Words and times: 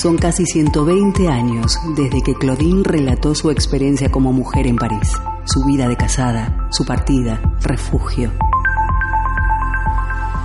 Son 0.00 0.16
casi 0.16 0.46
120 0.46 1.26
años 1.26 1.76
desde 1.96 2.22
que 2.22 2.32
Claudine 2.32 2.84
relató 2.84 3.34
su 3.34 3.50
experiencia 3.50 4.12
como 4.12 4.32
mujer 4.32 4.68
en 4.68 4.76
París, 4.76 5.12
su 5.44 5.64
vida 5.64 5.88
de 5.88 5.96
casada, 5.96 6.68
su 6.70 6.84
partida, 6.84 7.40
refugio. 7.62 8.30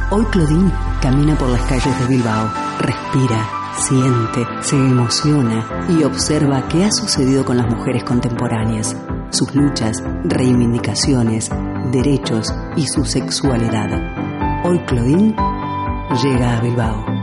Hoy 0.09 0.25
Claudine 0.31 0.71
camina 1.03 1.37
por 1.37 1.49
las 1.49 1.61
calles 1.67 1.99
de 1.99 2.07
Bilbao, 2.07 2.51
respira, 2.79 3.47
siente, 3.75 4.43
se 4.61 4.75
emociona 4.75 5.85
y 5.87 6.03
observa 6.03 6.67
qué 6.67 6.85
ha 6.85 6.91
sucedido 6.91 7.45
con 7.45 7.57
las 7.57 7.67
mujeres 7.71 8.03
contemporáneas, 8.03 8.97
sus 9.29 9.53
luchas, 9.53 10.03
reivindicaciones, 10.23 11.51
derechos 11.91 12.51
y 12.75 12.87
su 12.87 13.05
sexualidad. 13.05 14.65
Hoy 14.65 14.79
Claudine 14.87 15.35
llega 16.23 16.57
a 16.57 16.61
Bilbao. 16.61 17.22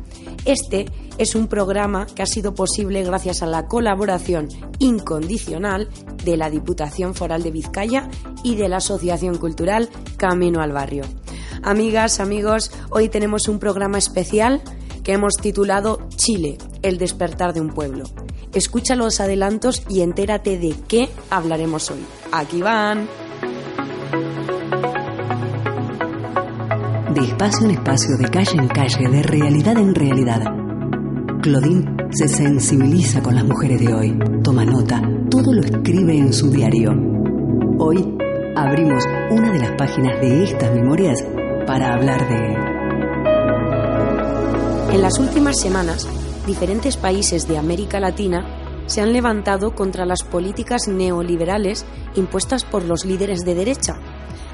este 0.46 0.86
es 1.18 1.36
un 1.36 1.48
programa 1.48 2.06
que 2.08 2.24
ha 2.24 2.26
sido 2.26 2.56
posible 2.56 3.04
gracias 3.04 3.44
a 3.44 3.46
la 3.46 3.68
colaboración 3.68 4.48
incondicional 4.80 5.88
de 6.24 6.38
la 6.38 6.50
Diputación 6.50 7.14
Foral 7.14 7.44
de 7.44 7.52
Vizcaya 7.52 8.10
y 8.44 8.56
de 8.56 8.70
la 8.70 8.78
Asociación 8.78 9.38
Cultural 9.38 9.90
Camino 10.18 10.62
al 10.62 10.72
Barrio. 10.72 11.04
Amigas, 11.64 12.20
amigos, 12.20 12.72
hoy 12.90 13.10
tenemos 13.10 13.48
un 13.48 13.60
programa 13.60 13.98
especial 13.98 14.62
que 15.04 15.14
hemos 15.14 15.36
titulado 15.36 16.08
Chile, 16.16 16.58
el 16.82 16.98
despertar 16.98 17.54
de 17.54 17.62
un 17.62 17.70
pueblo. 17.70 18.06
Escucha 18.54 18.96
los 18.96 19.20
adelantos 19.20 19.84
y 19.88 20.02
entérate 20.02 20.58
de 20.58 20.76
qué 20.88 21.10
hablaremos 21.30 21.90
hoy. 21.92 22.04
Aquí 22.32 22.62
van. 22.62 23.08
De 27.14 27.22
espacio 27.26 27.66
en 27.66 27.72
espacio, 27.72 28.16
de 28.18 28.30
calle 28.30 28.58
en 28.58 28.68
calle, 28.70 29.10
de 29.10 29.22
realidad 29.22 29.78
en 29.78 29.94
realidad. 29.94 30.42
Claudine 31.42 31.86
se 32.12 32.30
sensibiliza 32.30 33.22
con 33.22 33.36
las 33.36 33.44
mujeres 33.44 33.82
de 33.82 33.94
hoy, 33.94 34.18
toma 34.42 34.64
nota, 34.64 35.02
todo 35.30 35.54
lo 35.54 35.62
escribe 35.62 36.18
en 36.18 36.32
su 36.32 36.50
diario. 36.50 36.92
Hoy 37.80 38.18
abrimos 38.56 39.04
una 39.30 39.52
de 39.52 39.60
las 39.60 39.72
páginas 39.72 40.22
de 40.22 40.44
estas 40.44 40.74
memorias 40.74 41.22
para 41.68 41.96
hablar 41.96 42.30
de... 42.30 42.56
En 44.96 45.02
las 45.02 45.20
últimas 45.20 45.60
semanas, 45.60 46.08
diferentes 46.48 46.96
países 46.96 47.46
de 47.46 47.58
América 47.58 48.00
Latina 48.00 48.84
se 48.86 49.02
han 49.02 49.12
levantado 49.12 49.76
contra 49.76 50.06
las 50.06 50.24
políticas 50.24 50.88
neoliberales 50.88 51.86
impuestas 52.16 52.64
por 52.64 52.86
los 52.86 53.04
líderes 53.04 53.44
de 53.44 53.56
derecha. 53.56 54.00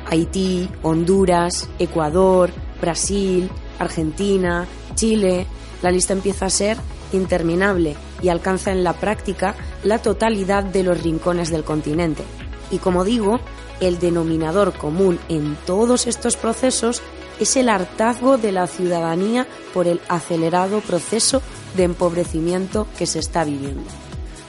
Haití, 0.09 0.69
Honduras, 0.83 1.69
Ecuador, 1.79 2.51
Brasil, 2.81 3.49
Argentina, 3.79 4.67
Chile, 4.95 5.45
la 5.81 5.91
lista 5.91 6.13
empieza 6.13 6.47
a 6.47 6.49
ser 6.49 6.77
interminable 7.13 7.95
y 8.21 8.29
alcanza 8.29 8.71
en 8.71 8.83
la 8.83 8.93
práctica 8.93 9.55
la 9.83 9.99
totalidad 9.99 10.63
de 10.63 10.83
los 10.83 11.01
rincones 11.01 11.49
del 11.49 11.63
continente. 11.63 12.23
Y 12.71 12.79
como 12.79 13.03
digo, 13.03 13.39
el 13.79 13.99
denominador 13.99 14.73
común 14.73 15.19
en 15.29 15.55
todos 15.65 16.07
estos 16.07 16.35
procesos 16.35 17.01
es 17.39 17.55
el 17.55 17.69
hartazgo 17.69 18.37
de 18.37 18.51
la 18.51 18.67
ciudadanía 18.67 19.45
por 19.73 19.87
el 19.87 20.01
acelerado 20.09 20.81
proceso 20.81 21.41
de 21.75 21.83
empobrecimiento 21.83 22.87
que 22.97 23.05
se 23.05 23.19
está 23.19 23.43
viviendo. 23.43 23.83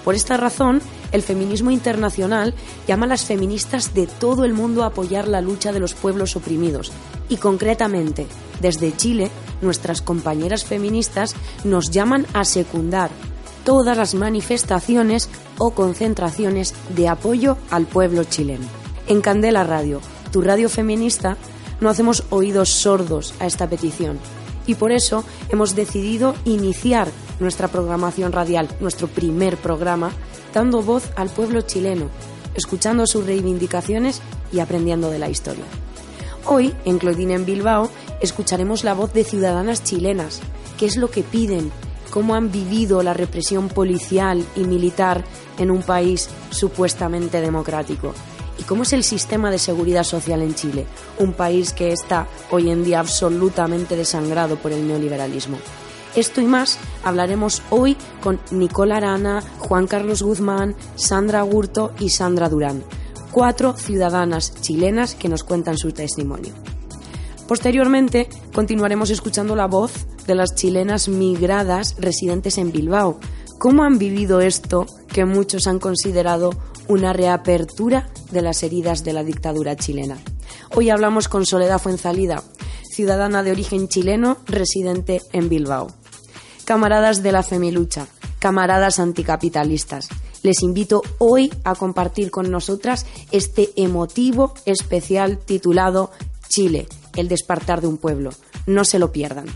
Por 0.04 0.14
esta 0.14 0.38
razón, 0.38 0.80
el 1.12 1.22
feminismo 1.22 1.70
internacional 1.70 2.54
llama 2.86 3.06
a 3.06 3.08
las 3.08 3.24
feministas 3.24 3.94
de 3.94 4.06
todo 4.06 4.44
el 4.44 4.52
mundo 4.52 4.82
a 4.82 4.86
apoyar 4.86 5.28
la 5.28 5.40
lucha 5.40 5.72
de 5.72 5.80
los 5.80 5.94
pueblos 5.94 6.36
oprimidos 6.36 6.92
y 7.28 7.36
concretamente, 7.36 8.26
desde 8.60 8.94
Chile, 8.96 9.30
nuestras 9.60 10.02
compañeras 10.02 10.64
feministas 10.64 11.34
nos 11.64 11.90
llaman 11.90 12.26
a 12.32 12.44
secundar 12.44 13.10
todas 13.64 13.96
las 13.96 14.14
manifestaciones 14.14 15.28
o 15.58 15.72
concentraciones 15.72 16.74
de 16.96 17.08
apoyo 17.08 17.58
al 17.70 17.86
pueblo 17.86 18.24
chileno. 18.24 18.66
En 19.06 19.20
Candela 19.20 19.64
Radio, 19.64 20.00
tu 20.32 20.40
radio 20.40 20.68
feminista, 20.68 21.36
no 21.80 21.90
hacemos 21.90 22.24
oídos 22.30 22.70
sordos 22.70 23.34
a 23.40 23.46
esta 23.46 23.68
petición 23.68 24.18
y 24.68 24.74
por 24.74 24.92
eso 24.92 25.24
hemos 25.48 25.74
decidido 25.74 26.36
iniciar 26.44 27.08
nuestra 27.40 27.66
programación 27.68 28.30
radial, 28.30 28.68
nuestro 28.80 29.08
primer 29.08 29.56
programa, 29.56 30.12
dando 30.54 30.82
voz 30.82 31.10
al 31.16 31.30
pueblo 31.30 31.62
chileno, 31.62 32.10
escuchando 32.54 33.06
sus 33.06 33.24
reivindicaciones 33.26 34.20
y 34.52 34.60
aprendiendo 34.60 35.10
de 35.10 35.18
la 35.18 35.30
historia. 35.30 35.64
Hoy, 36.44 36.74
en 36.84 36.98
Claudine 36.98 37.34
en 37.34 37.46
Bilbao, 37.46 37.90
escucharemos 38.20 38.84
la 38.84 38.94
voz 38.94 39.12
de 39.14 39.24
ciudadanas 39.24 39.82
chilenas, 39.82 40.40
qué 40.78 40.86
es 40.86 40.96
lo 40.96 41.10
que 41.10 41.22
piden, 41.22 41.72
cómo 42.10 42.34
han 42.34 42.52
vivido 42.52 43.02
la 43.02 43.14
represión 43.14 43.68
policial 43.68 44.44
y 44.54 44.60
militar 44.60 45.24
en 45.58 45.70
un 45.70 45.82
país 45.82 46.28
supuestamente 46.50 47.40
democrático 47.40 48.14
y 48.58 48.64
cómo 48.64 48.82
es 48.82 48.92
el 48.92 49.04
sistema 49.04 49.50
de 49.50 49.58
seguridad 49.58 50.04
social 50.04 50.42
en 50.42 50.54
Chile, 50.54 50.86
un 51.18 51.32
país 51.32 51.72
que 51.72 51.92
está 51.92 52.26
hoy 52.50 52.70
en 52.70 52.84
día 52.84 53.00
absolutamente 53.00 53.96
desangrado 53.96 54.56
por 54.56 54.72
el 54.72 54.86
neoliberalismo. 54.86 55.58
Esto 56.16 56.40
y 56.40 56.46
más 56.46 56.78
hablaremos 57.04 57.62
hoy 57.70 57.96
con 58.22 58.40
Nicola 58.50 58.96
Arana, 58.96 59.42
Juan 59.58 59.86
Carlos 59.86 60.22
Guzmán, 60.22 60.74
Sandra 60.96 61.42
Gurto 61.42 61.92
y 62.00 62.08
Sandra 62.08 62.48
Durán, 62.48 62.82
cuatro 63.30 63.74
ciudadanas 63.74 64.54
chilenas 64.60 65.14
que 65.14 65.28
nos 65.28 65.44
cuentan 65.44 65.78
su 65.78 65.92
testimonio. 65.92 66.52
Posteriormente, 67.46 68.28
continuaremos 68.52 69.10
escuchando 69.10 69.54
la 69.56 69.66
voz 69.66 69.92
de 70.26 70.34
las 70.34 70.54
chilenas 70.54 71.08
migradas 71.08 71.96
residentes 71.98 72.58
en 72.58 72.72
Bilbao. 72.72 73.18
¿Cómo 73.58 73.84
han 73.84 73.98
vivido 73.98 74.40
esto 74.40 74.86
que 75.08 75.24
muchos 75.24 75.66
han 75.66 75.78
considerado 75.78 76.50
una 76.88 77.12
reapertura 77.12 78.08
de 78.30 78.42
las 78.42 78.62
heridas 78.62 79.04
de 79.04 79.12
la 79.12 79.22
dictadura 79.22 79.76
chilena. 79.76 80.18
Hoy 80.74 80.90
hablamos 80.90 81.28
con 81.28 81.46
Soledad 81.46 81.78
Fuenzalida, 81.78 82.42
ciudadana 82.90 83.42
de 83.42 83.52
origen 83.52 83.88
chileno 83.88 84.38
residente 84.46 85.22
en 85.32 85.48
Bilbao. 85.48 85.88
Camaradas 86.64 87.22
de 87.22 87.32
la 87.32 87.42
Femilucha, 87.42 88.08
camaradas 88.38 88.98
anticapitalistas, 88.98 90.08
les 90.42 90.62
invito 90.62 91.02
hoy 91.18 91.52
a 91.64 91.74
compartir 91.74 92.30
con 92.30 92.50
nosotras 92.50 93.06
este 93.32 93.70
emotivo 93.76 94.54
especial 94.66 95.38
titulado 95.38 96.10
Chile, 96.48 96.86
el 97.16 97.28
despertar 97.28 97.80
de 97.80 97.88
un 97.88 97.98
pueblo. 97.98 98.30
No 98.66 98.84
se 98.84 98.98
lo 98.98 99.12
pierdan. 99.12 99.46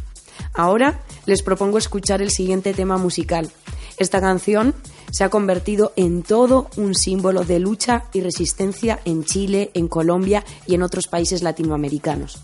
Ahora 0.54 1.02
les 1.26 1.42
propongo 1.42 1.78
escuchar 1.78 2.20
el 2.20 2.30
siguiente 2.30 2.74
tema 2.74 2.98
musical. 2.98 3.50
Esta 3.98 4.20
canción 4.20 4.74
se 5.12 5.24
ha 5.24 5.28
convertido 5.28 5.92
en 5.94 6.22
todo 6.22 6.68
un 6.76 6.94
símbolo 6.94 7.44
de 7.44 7.60
lucha 7.60 8.04
y 8.12 8.20
resistencia 8.22 8.98
en 9.04 9.24
Chile, 9.24 9.70
en 9.74 9.86
Colombia 9.86 10.42
y 10.66 10.74
en 10.74 10.82
otros 10.82 11.06
países 11.06 11.42
latinoamericanos. 11.42 12.38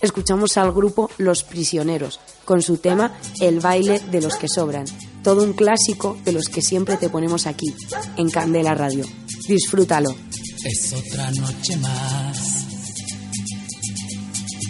Escuchamos 0.00 0.56
al 0.56 0.72
grupo 0.72 1.10
Los 1.18 1.44
Prisioneros 1.44 2.20
con 2.44 2.62
su 2.62 2.78
tema 2.78 3.14
El 3.40 3.60
baile 3.60 4.00
de 4.10 4.20
los 4.20 4.36
que 4.36 4.48
sobran, 4.48 4.86
todo 5.22 5.44
un 5.44 5.52
clásico 5.52 6.16
de 6.24 6.32
los 6.32 6.48
que 6.48 6.62
siempre 6.62 6.96
te 6.96 7.10
ponemos 7.10 7.46
aquí, 7.46 7.74
en 8.16 8.30
Candela 8.30 8.74
Radio. 8.74 9.04
Disfrútalo. 9.46 10.14
Es 10.64 10.92
otra 10.94 11.30
noche 11.30 11.76
más 11.76 12.66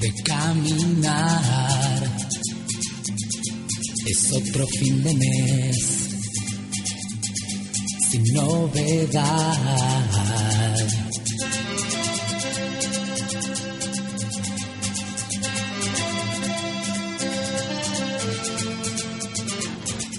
de 0.00 0.12
caminar. 0.24 2.02
Es 4.06 4.32
otro 4.32 4.66
fin 4.66 5.02
de 5.02 5.14
mes 5.14 6.03
sin 8.14 8.32
novedad. 8.32 9.58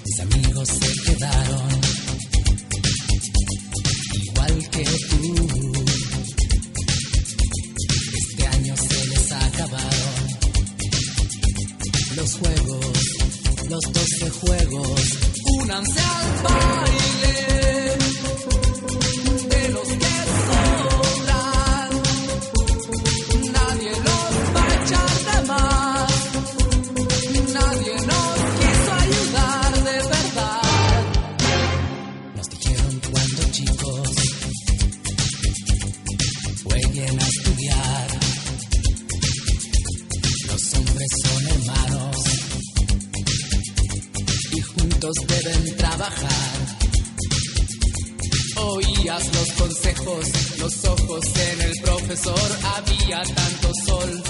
Mis 0.04 0.20
amigos 0.20 0.68
se 0.68 0.90
quedaron 1.04 1.80
igual 4.24 4.70
que 4.70 4.84
tú. 4.84 5.22
Este 8.18 8.46
año 8.46 8.74
se 8.76 9.06
les 9.06 9.32
acabaron 9.32 10.16
los 12.16 12.30
juegos, 12.40 12.98
los 13.70 13.82
doce 13.92 14.30
juegos. 14.40 15.00
Únanse 15.60 16.00
al 16.00 16.42
baile. 16.42 17.55
De 18.76 19.68
los 19.70 19.88
que 19.88 20.14
sobran, 20.46 21.90
nadie 23.52 23.90
los 24.06 24.30
va 24.54 24.62
a 24.62 24.74
echar 24.84 25.10
jamás. 25.30 26.12
Nadie 27.54 27.94
nos 28.10 28.36
quiso 28.58 28.90
ayudar 29.04 29.72
de 29.84 29.96
verdad. 30.14 31.02
Nos 32.36 32.48
dijeron 32.50 32.94
cuando 33.10 33.40
chicos 33.52 34.10
vuelven 36.64 37.20
a 37.20 37.26
estudiar. 37.26 38.08
Los 40.48 40.74
hombres 40.74 41.10
son 41.22 41.42
hermanos 41.48 42.16
y 44.52 44.60
juntos 44.60 45.14
deben 45.26 45.76
trabajar. 45.76 46.35
consejos, 49.58 50.26
los 50.58 50.84
ojos 50.84 51.24
en 51.50 51.60
el 51.62 51.72
profesor. 51.82 52.50
Había 52.76 53.22
tanto 53.22 53.72
sol 53.86 54.22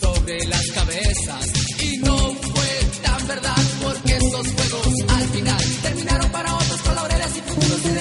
sobre 0.00 0.44
las 0.46 0.66
cabezas 0.72 1.52
y 1.82 1.96
no 1.98 2.16
fue 2.16 3.00
tan 3.02 3.26
verdad 3.26 3.62
porque 3.82 4.16
esos 4.16 4.46
juegos 4.46 4.94
al 5.08 5.28
final 5.28 5.64
terminaron 5.82 6.30
para 6.32 6.54
otros 6.54 6.80
con 6.82 6.94
laureles 6.94 7.36
y 7.36 7.40
futuros. 7.40 7.99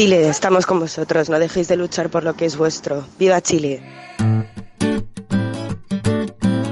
Chile, 0.00 0.30
estamos 0.30 0.64
con 0.64 0.80
vosotros, 0.80 1.28
no 1.28 1.38
dejéis 1.38 1.68
de 1.68 1.76
luchar 1.76 2.08
por 2.08 2.24
lo 2.24 2.32
que 2.32 2.46
es 2.46 2.56
vuestro. 2.56 3.04
¡Viva 3.18 3.38
Chile! 3.42 3.82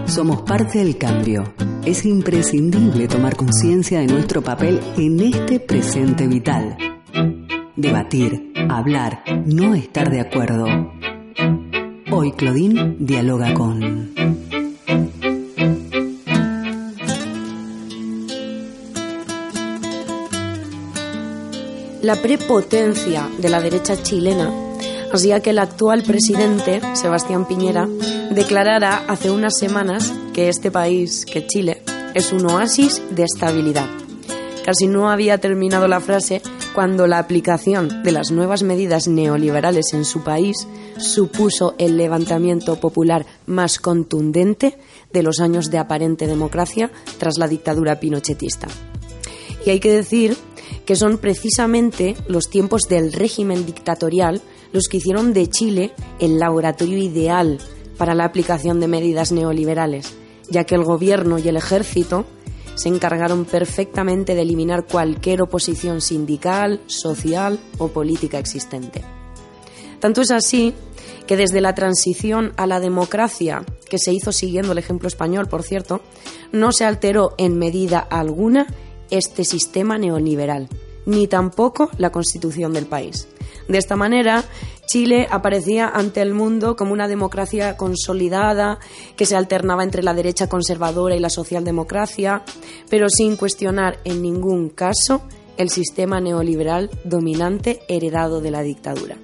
Somos 0.06 0.40
parte 0.48 0.78
del 0.78 0.96
cambio. 0.96 1.52
Es 1.84 2.06
imprescindible 2.06 3.06
tomar 3.06 3.36
conciencia 3.36 4.00
de 4.00 4.06
nuestro 4.06 4.40
papel 4.40 4.80
en 4.96 5.20
este 5.20 5.60
presente 5.60 6.26
vital. 6.26 6.78
Debatir, 7.76 8.50
hablar, 8.70 9.22
no 9.44 9.74
estar 9.74 10.08
de 10.10 10.20
acuerdo. 10.20 10.64
Hoy 12.10 12.32
Claudine 12.32 12.96
dialoga 12.98 13.52
con... 13.52 14.17
La 22.08 22.16
prepotencia 22.16 23.28
de 23.36 23.50
la 23.50 23.60
derecha 23.60 24.02
chilena 24.02 24.50
hacía 25.12 25.42
que 25.42 25.50
el 25.50 25.58
actual 25.58 26.02
presidente, 26.04 26.80
Sebastián 26.94 27.46
Piñera, 27.46 27.86
declarara 28.30 29.04
hace 29.08 29.30
unas 29.30 29.58
semanas 29.58 30.10
que 30.32 30.48
este 30.48 30.70
país, 30.70 31.26
que 31.26 31.46
Chile, 31.46 31.82
es 32.14 32.32
un 32.32 32.46
oasis 32.46 33.02
de 33.10 33.24
estabilidad. 33.24 33.84
Casi 34.64 34.86
no 34.86 35.10
había 35.10 35.36
terminado 35.36 35.86
la 35.86 36.00
frase 36.00 36.40
cuando 36.74 37.06
la 37.06 37.18
aplicación 37.18 38.02
de 38.02 38.12
las 38.12 38.30
nuevas 38.30 38.62
medidas 38.62 39.06
neoliberales 39.06 39.92
en 39.92 40.06
su 40.06 40.24
país 40.24 40.66
supuso 40.96 41.74
el 41.76 41.98
levantamiento 41.98 42.80
popular 42.80 43.26
más 43.44 43.78
contundente 43.78 44.78
de 45.12 45.22
los 45.22 45.40
años 45.40 45.70
de 45.70 45.76
aparente 45.76 46.26
democracia 46.26 46.90
tras 47.18 47.36
la 47.36 47.48
dictadura 47.48 48.00
pinochetista. 48.00 48.66
Y 49.66 49.70
hay 49.70 49.80
que 49.80 49.92
decir 49.92 50.34
que 50.84 50.96
son 50.96 51.18
precisamente 51.18 52.16
los 52.26 52.48
tiempos 52.48 52.82
del 52.88 53.12
régimen 53.12 53.66
dictatorial 53.66 54.42
los 54.72 54.88
que 54.88 54.98
hicieron 54.98 55.32
de 55.32 55.48
Chile 55.48 55.92
el 56.18 56.38
laboratorio 56.38 56.98
ideal 56.98 57.58
para 57.96 58.14
la 58.14 58.24
aplicación 58.24 58.80
de 58.80 58.88
medidas 58.88 59.32
neoliberales, 59.32 60.14
ya 60.50 60.64
que 60.64 60.74
el 60.74 60.84
gobierno 60.84 61.38
y 61.38 61.48
el 61.48 61.56
ejército 61.56 62.26
se 62.74 62.88
encargaron 62.88 63.44
perfectamente 63.44 64.34
de 64.34 64.42
eliminar 64.42 64.86
cualquier 64.86 65.42
oposición 65.42 66.00
sindical, 66.00 66.80
social 66.86 67.58
o 67.78 67.88
política 67.88 68.38
existente. 68.38 69.02
Tanto 69.98 70.20
es 70.20 70.30
así 70.30 70.74
que 71.26 71.36
desde 71.36 71.60
la 71.60 71.74
transición 71.74 72.52
a 72.56 72.66
la 72.66 72.78
democracia, 72.78 73.64
que 73.90 73.98
se 73.98 74.12
hizo 74.12 74.30
siguiendo 74.30 74.72
el 74.72 74.78
ejemplo 74.78 75.08
español, 75.08 75.48
por 75.48 75.64
cierto, 75.64 76.00
no 76.52 76.70
se 76.70 76.84
alteró 76.84 77.34
en 77.36 77.58
medida 77.58 77.98
alguna 77.98 78.66
este 79.10 79.44
sistema 79.44 79.98
neoliberal, 79.98 80.68
ni 81.06 81.26
tampoco 81.26 81.90
la 81.98 82.10
constitución 82.10 82.72
del 82.72 82.86
país. 82.86 83.28
De 83.68 83.78
esta 83.78 83.96
manera, 83.96 84.44
Chile 84.86 85.26
aparecía 85.30 85.88
ante 85.88 86.22
el 86.22 86.32
mundo 86.32 86.74
como 86.74 86.94
una 86.94 87.08
democracia 87.08 87.76
consolidada 87.76 88.78
que 89.16 89.26
se 89.26 89.36
alternaba 89.36 89.84
entre 89.84 90.02
la 90.02 90.14
derecha 90.14 90.48
conservadora 90.48 91.14
y 91.14 91.20
la 91.20 91.28
socialdemocracia, 91.28 92.42
pero 92.88 93.10
sin 93.10 93.36
cuestionar 93.36 93.98
en 94.04 94.22
ningún 94.22 94.70
caso 94.70 95.22
el 95.58 95.68
sistema 95.68 96.20
neoliberal 96.20 96.90
dominante 97.04 97.80
heredado 97.88 98.40
de 98.40 98.50
la 98.50 98.62
dictadura. 98.62 99.16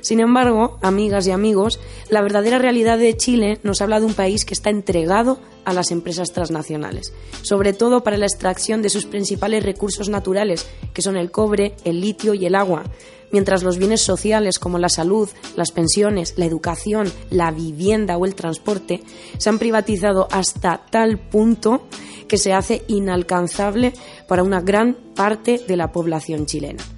Sin 0.00 0.20
embargo, 0.20 0.78
amigas 0.82 1.26
y 1.26 1.30
amigos, 1.30 1.80
la 2.08 2.22
verdadera 2.22 2.58
realidad 2.58 2.98
de 2.98 3.16
Chile 3.16 3.58
nos 3.62 3.80
habla 3.80 4.00
de 4.00 4.06
un 4.06 4.14
país 4.14 4.44
que 4.44 4.54
está 4.54 4.70
entregado 4.70 5.38
a 5.64 5.72
las 5.72 5.90
empresas 5.90 6.32
transnacionales, 6.32 7.12
sobre 7.42 7.72
todo 7.72 8.02
para 8.02 8.18
la 8.18 8.26
extracción 8.26 8.82
de 8.82 8.90
sus 8.90 9.06
principales 9.06 9.64
recursos 9.64 10.08
naturales, 10.08 10.66
que 10.92 11.02
son 11.02 11.16
el 11.16 11.30
cobre, 11.30 11.74
el 11.84 12.00
litio 12.00 12.34
y 12.34 12.46
el 12.46 12.54
agua, 12.54 12.84
mientras 13.32 13.62
los 13.62 13.78
bienes 13.78 14.00
sociales 14.00 14.58
como 14.58 14.78
la 14.78 14.88
salud, 14.88 15.28
las 15.56 15.72
pensiones, 15.72 16.34
la 16.36 16.44
educación, 16.44 17.12
la 17.30 17.50
vivienda 17.50 18.16
o 18.16 18.26
el 18.26 18.34
transporte 18.34 19.02
se 19.38 19.48
han 19.48 19.58
privatizado 19.58 20.28
hasta 20.30 20.82
tal 20.90 21.18
punto 21.18 21.88
que 22.28 22.38
se 22.38 22.52
hace 22.52 22.84
inalcanzable 22.86 23.92
para 24.28 24.42
una 24.42 24.60
gran 24.60 24.94
parte 25.14 25.60
de 25.66 25.76
la 25.76 25.92
población 25.92 26.46
chilena. 26.46 26.93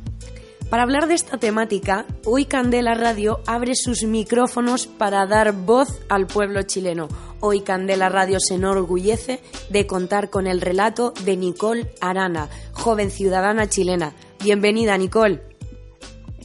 Para 0.70 0.82
hablar 0.82 1.06
de 1.06 1.14
esta 1.14 1.38
temática, 1.38 2.06
hoy 2.24 2.44
Candela 2.44 2.94
Radio 2.94 3.40
abre 3.46 3.76
sus 3.76 4.02
micrófonos 4.02 4.88
para 4.88 5.24
dar 5.24 5.52
voz 5.52 6.00
al 6.08 6.26
pueblo 6.26 6.62
chileno. 6.62 7.08
Hoy 7.38 7.60
Candela 7.60 8.08
Radio 8.08 8.40
se 8.40 8.54
enorgullece 8.54 9.40
de 9.70 9.86
contar 9.86 10.28
con 10.28 10.48
el 10.48 10.60
relato 10.60 11.12
de 11.24 11.36
Nicole 11.36 11.92
Arana, 12.00 12.48
joven 12.72 13.12
ciudadana 13.12 13.68
chilena. 13.68 14.12
Bienvenida, 14.42 14.98
Nicole. 14.98 15.40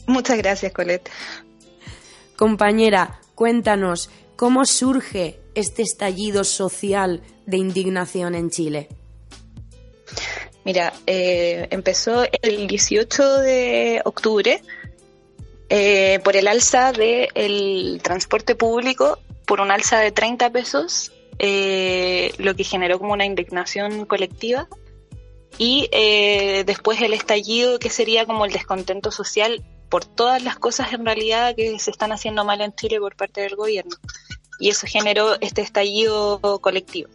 Muchas 0.06 0.38
gracias, 0.38 0.72
Colette. 0.72 1.10
Compañera, 2.36 3.20
cuéntanos, 3.34 4.08
¿cómo 4.36 4.66
surge 4.66 5.40
este 5.56 5.82
estallido 5.82 6.44
social 6.44 7.22
de 7.46 7.56
indignación 7.56 8.36
en 8.36 8.50
Chile? 8.50 8.88
Mira, 10.64 10.92
eh, 11.06 11.66
empezó 11.70 12.24
el 12.40 12.68
18 12.68 13.38
de 13.38 14.00
octubre 14.04 14.62
eh, 15.68 16.20
por 16.22 16.36
el 16.36 16.46
alza 16.46 16.92
del 16.92 18.00
transporte 18.02 18.54
público, 18.54 19.18
por 19.46 19.60
un 19.60 19.70
alza 19.72 19.98
de 19.98 20.12
30 20.12 20.50
pesos, 20.50 21.12
eh, 21.38 22.32
lo 22.38 22.54
que 22.54 22.62
generó 22.62 22.98
como 22.98 23.12
una 23.12 23.26
indignación 23.26 24.06
colectiva. 24.06 24.68
Y 25.58 25.88
después 26.64 27.02
el 27.02 27.12
estallido, 27.12 27.78
que 27.78 27.90
sería 27.90 28.24
como 28.24 28.46
el 28.46 28.52
descontento 28.52 29.10
social 29.10 29.62
por 29.90 30.06
todas 30.06 30.42
las 30.42 30.58
cosas 30.58 30.94
en 30.94 31.04
realidad 31.04 31.54
que 31.54 31.78
se 31.78 31.90
están 31.90 32.10
haciendo 32.10 32.42
mal 32.46 32.62
en 32.62 32.74
Chile 32.74 32.98
por 32.98 33.16
parte 33.16 33.42
del 33.42 33.54
gobierno. 33.54 33.94
Y 34.58 34.70
eso 34.70 34.86
generó 34.86 35.36
este 35.42 35.60
estallido 35.60 36.40
colectivo. 36.62 37.10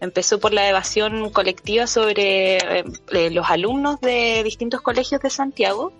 Empezó 0.00 0.38
por 0.38 0.52
la 0.52 0.68
evasión 0.68 1.30
colectiva 1.30 1.86
sobre 1.86 2.58
eh, 2.58 2.84
eh, 3.12 3.30
los 3.30 3.48
alumnos 3.48 4.00
de 4.00 4.42
distintos 4.44 4.82
colegios 4.82 5.22
de 5.22 5.30
Santiago, 5.30 5.92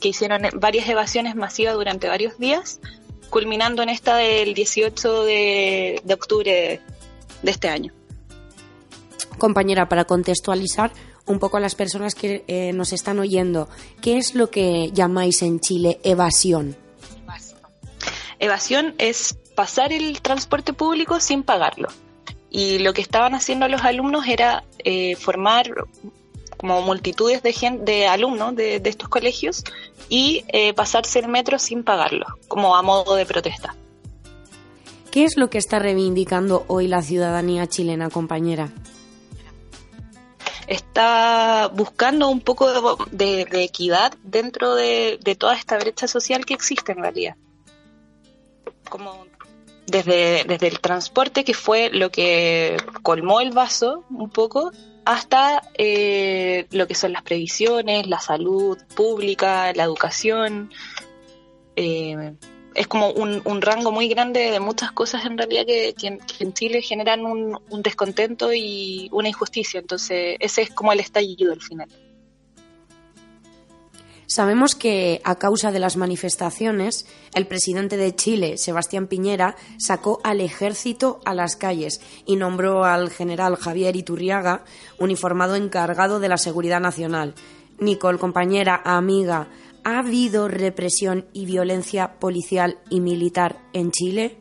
que 0.00 0.08
hicieron 0.08 0.42
varias 0.54 0.88
evasiones 0.88 1.36
masivas 1.36 1.74
durante 1.74 2.08
varios 2.08 2.38
días, 2.38 2.80
culminando 3.28 3.82
en 3.82 3.90
esta 3.90 4.16
del 4.16 4.54
18 4.54 5.24
de, 5.24 6.02
octubre 6.12 6.80
de 7.42 7.50
este 7.50 7.68
año. 7.68 7.92
Compañera, 9.36 9.88
para 9.88 10.04
contextualizar 10.04 10.92
un 11.26 11.38
poco 11.38 11.58
a 11.58 11.60
las 11.60 11.74
personas 11.74 12.14
que 12.14 12.44
eh, 12.46 12.72
nos 12.72 12.92
están 12.92 13.18
oyendo, 13.18 13.68
¿qué 14.00 14.16
es 14.16 14.34
lo 14.34 14.50
que 14.50 14.90
llamáis 14.92 15.42
en 15.42 15.60
Chile 15.60 16.00
evasión? 16.02 16.76
Evasión 18.38 18.94
es 18.98 19.38
pasar 19.54 19.92
el 19.92 20.20
transporte 20.20 20.72
público 20.72 21.20
sin 21.20 21.42
pagarlo 21.42 21.88
y 22.54 22.78
lo 22.78 22.94
que 22.94 23.02
estaban 23.02 23.34
haciendo 23.34 23.66
los 23.66 23.82
alumnos 23.82 24.28
era 24.28 24.62
eh, 24.78 25.16
formar 25.16 25.74
como 26.56 26.82
multitudes 26.82 27.42
de, 27.42 27.52
gente, 27.52 27.84
de 27.84 28.06
alumnos 28.06 28.54
de, 28.54 28.80
estos 28.84 29.08
colegios 29.08 29.64
y 30.08 30.44
eh, 30.46 30.72
pasarse 30.72 31.18
el 31.18 31.26
metro 31.26 31.58
sin 31.58 31.82
pagarlo, 31.82 32.26
como 32.46 32.76
a 32.76 32.82
modo 32.82 33.16
de 33.16 33.26
protesta. 33.26 33.74
¿Qué 35.10 35.24
es 35.24 35.36
lo 35.36 35.50
que 35.50 35.58
está 35.58 35.80
reivindicando 35.80 36.64
hoy 36.68 36.86
la 36.86 37.02
ciudadanía 37.02 37.66
chilena, 37.66 38.08
compañera? 38.08 38.70
Está 40.68 41.72
buscando 41.74 42.28
un 42.28 42.40
poco 42.40 42.96
de, 43.10 43.48
equidad 43.50 44.14
dentro 44.22 44.76
de, 44.76 45.18
de, 45.24 45.34
toda 45.34 45.56
esta 45.56 45.76
brecha 45.76 46.06
social 46.06 46.46
que 46.46 46.54
existe 46.54 46.92
en 46.92 46.98
realidad. 46.98 47.34
Como 48.88 49.26
desde, 49.86 50.44
desde 50.44 50.68
el 50.68 50.80
transporte, 50.80 51.44
que 51.44 51.54
fue 51.54 51.90
lo 51.90 52.10
que 52.10 52.76
colmó 53.02 53.40
el 53.40 53.50
vaso 53.52 54.04
un 54.10 54.30
poco, 54.30 54.72
hasta 55.04 55.62
eh, 55.76 56.66
lo 56.70 56.86
que 56.86 56.94
son 56.94 57.12
las 57.12 57.22
previsiones, 57.22 58.06
la 58.06 58.20
salud 58.20 58.78
pública, 58.94 59.72
la 59.74 59.84
educación. 59.84 60.72
Eh, 61.76 62.34
es 62.74 62.88
como 62.88 63.10
un, 63.10 63.40
un, 63.44 63.62
rango 63.62 63.92
muy 63.92 64.08
grande 64.08 64.50
de 64.50 64.58
muchas 64.58 64.90
cosas 64.90 65.24
en 65.26 65.38
realidad 65.38 65.64
que, 65.64 65.94
en, 66.40 66.52
Chile 66.54 66.82
generan 66.82 67.24
un, 67.24 67.56
un, 67.70 67.82
descontento 67.82 68.52
y 68.52 69.08
una 69.12 69.28
injusticia. 69.28 69.78
Entonces 69.78 70.36
ese 70.40 70.62
es 70.62 70.70
como 70.70 70.92
el 70.92 71.00
estallido 71.00 71.52
al 71.52 71.62
final. 71.62 71.88
Sabemos 74.34 74.74
que 74.74 75.20
a 75.22 75.36
causa 75.36 75.70
de 75.70 75.78
las 75.78 75.96
manifestaciones, 75.96 77.06
el 77.34 77.46
presidente 77.46 77.96
de 77.96 78.16
Chile, 78.16 78.58
Sebastián 78.58 79.06
Piñera, 79.06 79.54
sacó 79.78 80.18
al 80.24 80.40
ejército 80.40 81.20
a 81.24 81.34
las 81.34 81.54
calles 81.54 82.00
y 82.26 82.34
nombró 82.34 82.84
al 82.84 83.10
general 83.10 83.54
Javier 83.54 83.94
Iturriaga 83.94 84.64
uniformado 84.98 85.54
encargado 85.54 86.18
de 86.18 86.28
la 86.28 86.36
seguridad 86.36 86.80
nacional. 86.80 87.36
Nicole, 87.78 88.18
compañera, 88.18 88.82
amiga, 88.84 89.46
¿ha 89.84 90.00
habido 90.00 90.48
represión 90.48 91.26
y 91.32 91.46
violencia 91.46 92.18
policial 92.18 92.78
y 92.90 92.98
militar 92.98 93.60
en 93.72 93.92
Chile? 93.92 94.36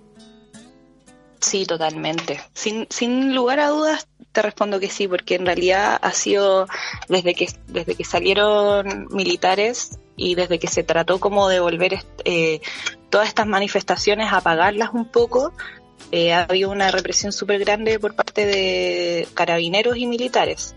Sí, 1.40 1.68
totalmente. 1.68 2.42
Sin, 2.56 2.88
sin 2.90 3.36
lugar 3.36 3.60
a 3.60 3.68
dudas, 3.68 4.08
te 4.34 4.42
respondo 4.42 4.80
que 4.80 4.90
sí, 4.90 5.08
porque 5.08 5.36
en 5.36 5.46
realidad 5.46 5.98
ha 6.02 6.12
sido 6.12 6.68
desde 7.08 7.36
que, 7.36 7.48
desde 7.68 7.96
que 7.96 8.04
salieron 8.04 9.08
militares 9.12 10.00
y 10.18 10.36
desde 10.36 10.60
que 10.60 10.68
se 10.68 10.84
trató 10.84 11.20
como 11.20 11.48
de 11.48 11.60
volver 11.60 12.00
eh, 12.26 12.60
todas 13.10 13.28
estas 13.28 13.48
manifestaciones 13.48 14.34
a 14.34 14.38
apagarlas 14.38 14.90
un 14.94 15.06
poco, 15.06 15.54
eh, 16.12 16.34
ha 16.34 16.44
habido 16.44 16.72
una 16.72 16.92
represión 16.92 17.32
súper 17.32 17.60
grande 17.60 18.00
por 18.00 18.16
parte 18.16 18.46
de 18.46 19.28
carabineros 19.36 19.98
y 19.98 20.08
militares, 20.08 20.76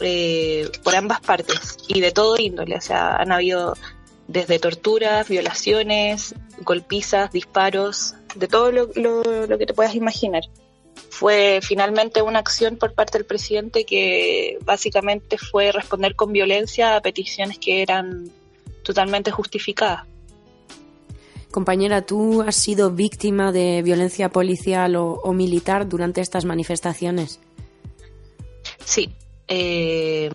eh, 0.00 0.70
por 0.84 0.94
ambas 0.94 1.20
partes, 1.20 1.78
y 1.88 2.00
de 2.00 2.12
todo 2.12 2.36
índole. 2.38 2.76
O 2.76 2.80
sea, 2.80 3.16
han 3.16 3.32
habido 3.32 3.74
desde 4.26 4.58
torturas, 4.58 5.28
violaciones, 5.28 6.34
golpizas, 6.60 7.32
disparos, 7.32 8.14
de 8.34 8.48
todo 8.48 8.70
lo, 8.70 8.88
que 8.92 9.66
te 9.66 9.74
puedas 9.74 9.94
imaginar. 9.94 10.42
Fue 11.10 11.60
finalmente 11.62 12.22
una 12.22 12.38
acción 12.38 12.76
por 12.76 12.94
parte 12.94 13.18
del 13.18 13.26
presidente 13.26 13.84
que 13.84 14.58
básicamente 14.64 15.38
fue 15.38 15.72
responder 15.72 16.14
con 16.14 16.32
violencia 16.32 16.96
a 16.96 17.00
peticiones 17.00 17.58
que 17.58 17.82
eran 17.82 18.30
totalmente 18.82 19.30
justificadas. 19.30 20.06
Compañera, 21.50 22.02
¿tú 22.02 22.42
has 22.42 22.56
sido 22.56 22.90
víctima 22.90 23.52
de 23.52 23.82
violencia 23.82 24.28
policial 24.28 24.96
o, 24.96 25.12
o 25.14 25.32
militar 25.32 25.88
durante 25.88 26.20
estas 26.20 26.44
manifestaciones? 26.44 27.40
Sí, 28.84 29.10
eh, 29.48 30.30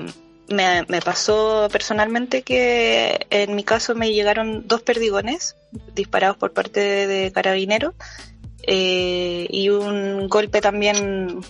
me, 0.50 0.84
me, 0.88 1.01
pasó 1.01 1.67
personalmente 1.72 2.41
que 2.41 3.27
en 3.29 3.55
mi 3.55 3.63
caso 3.63 3.96
me 3.96 4.12
llegaron 4.12 4.67
dos 4.67 4.82
perdigones 4.82 5.55
disparados 5.93 6.38
por 6.38 6.51
parte 6.51 6.79
de, 6.79 7.08
de 7.08 7.32
carabineros 7.32 7.93
eh, 8.63 9.46
y 9.50 9.70
un 9.70 10.27
golpe 10.29 10.62
también, 10.62 11.41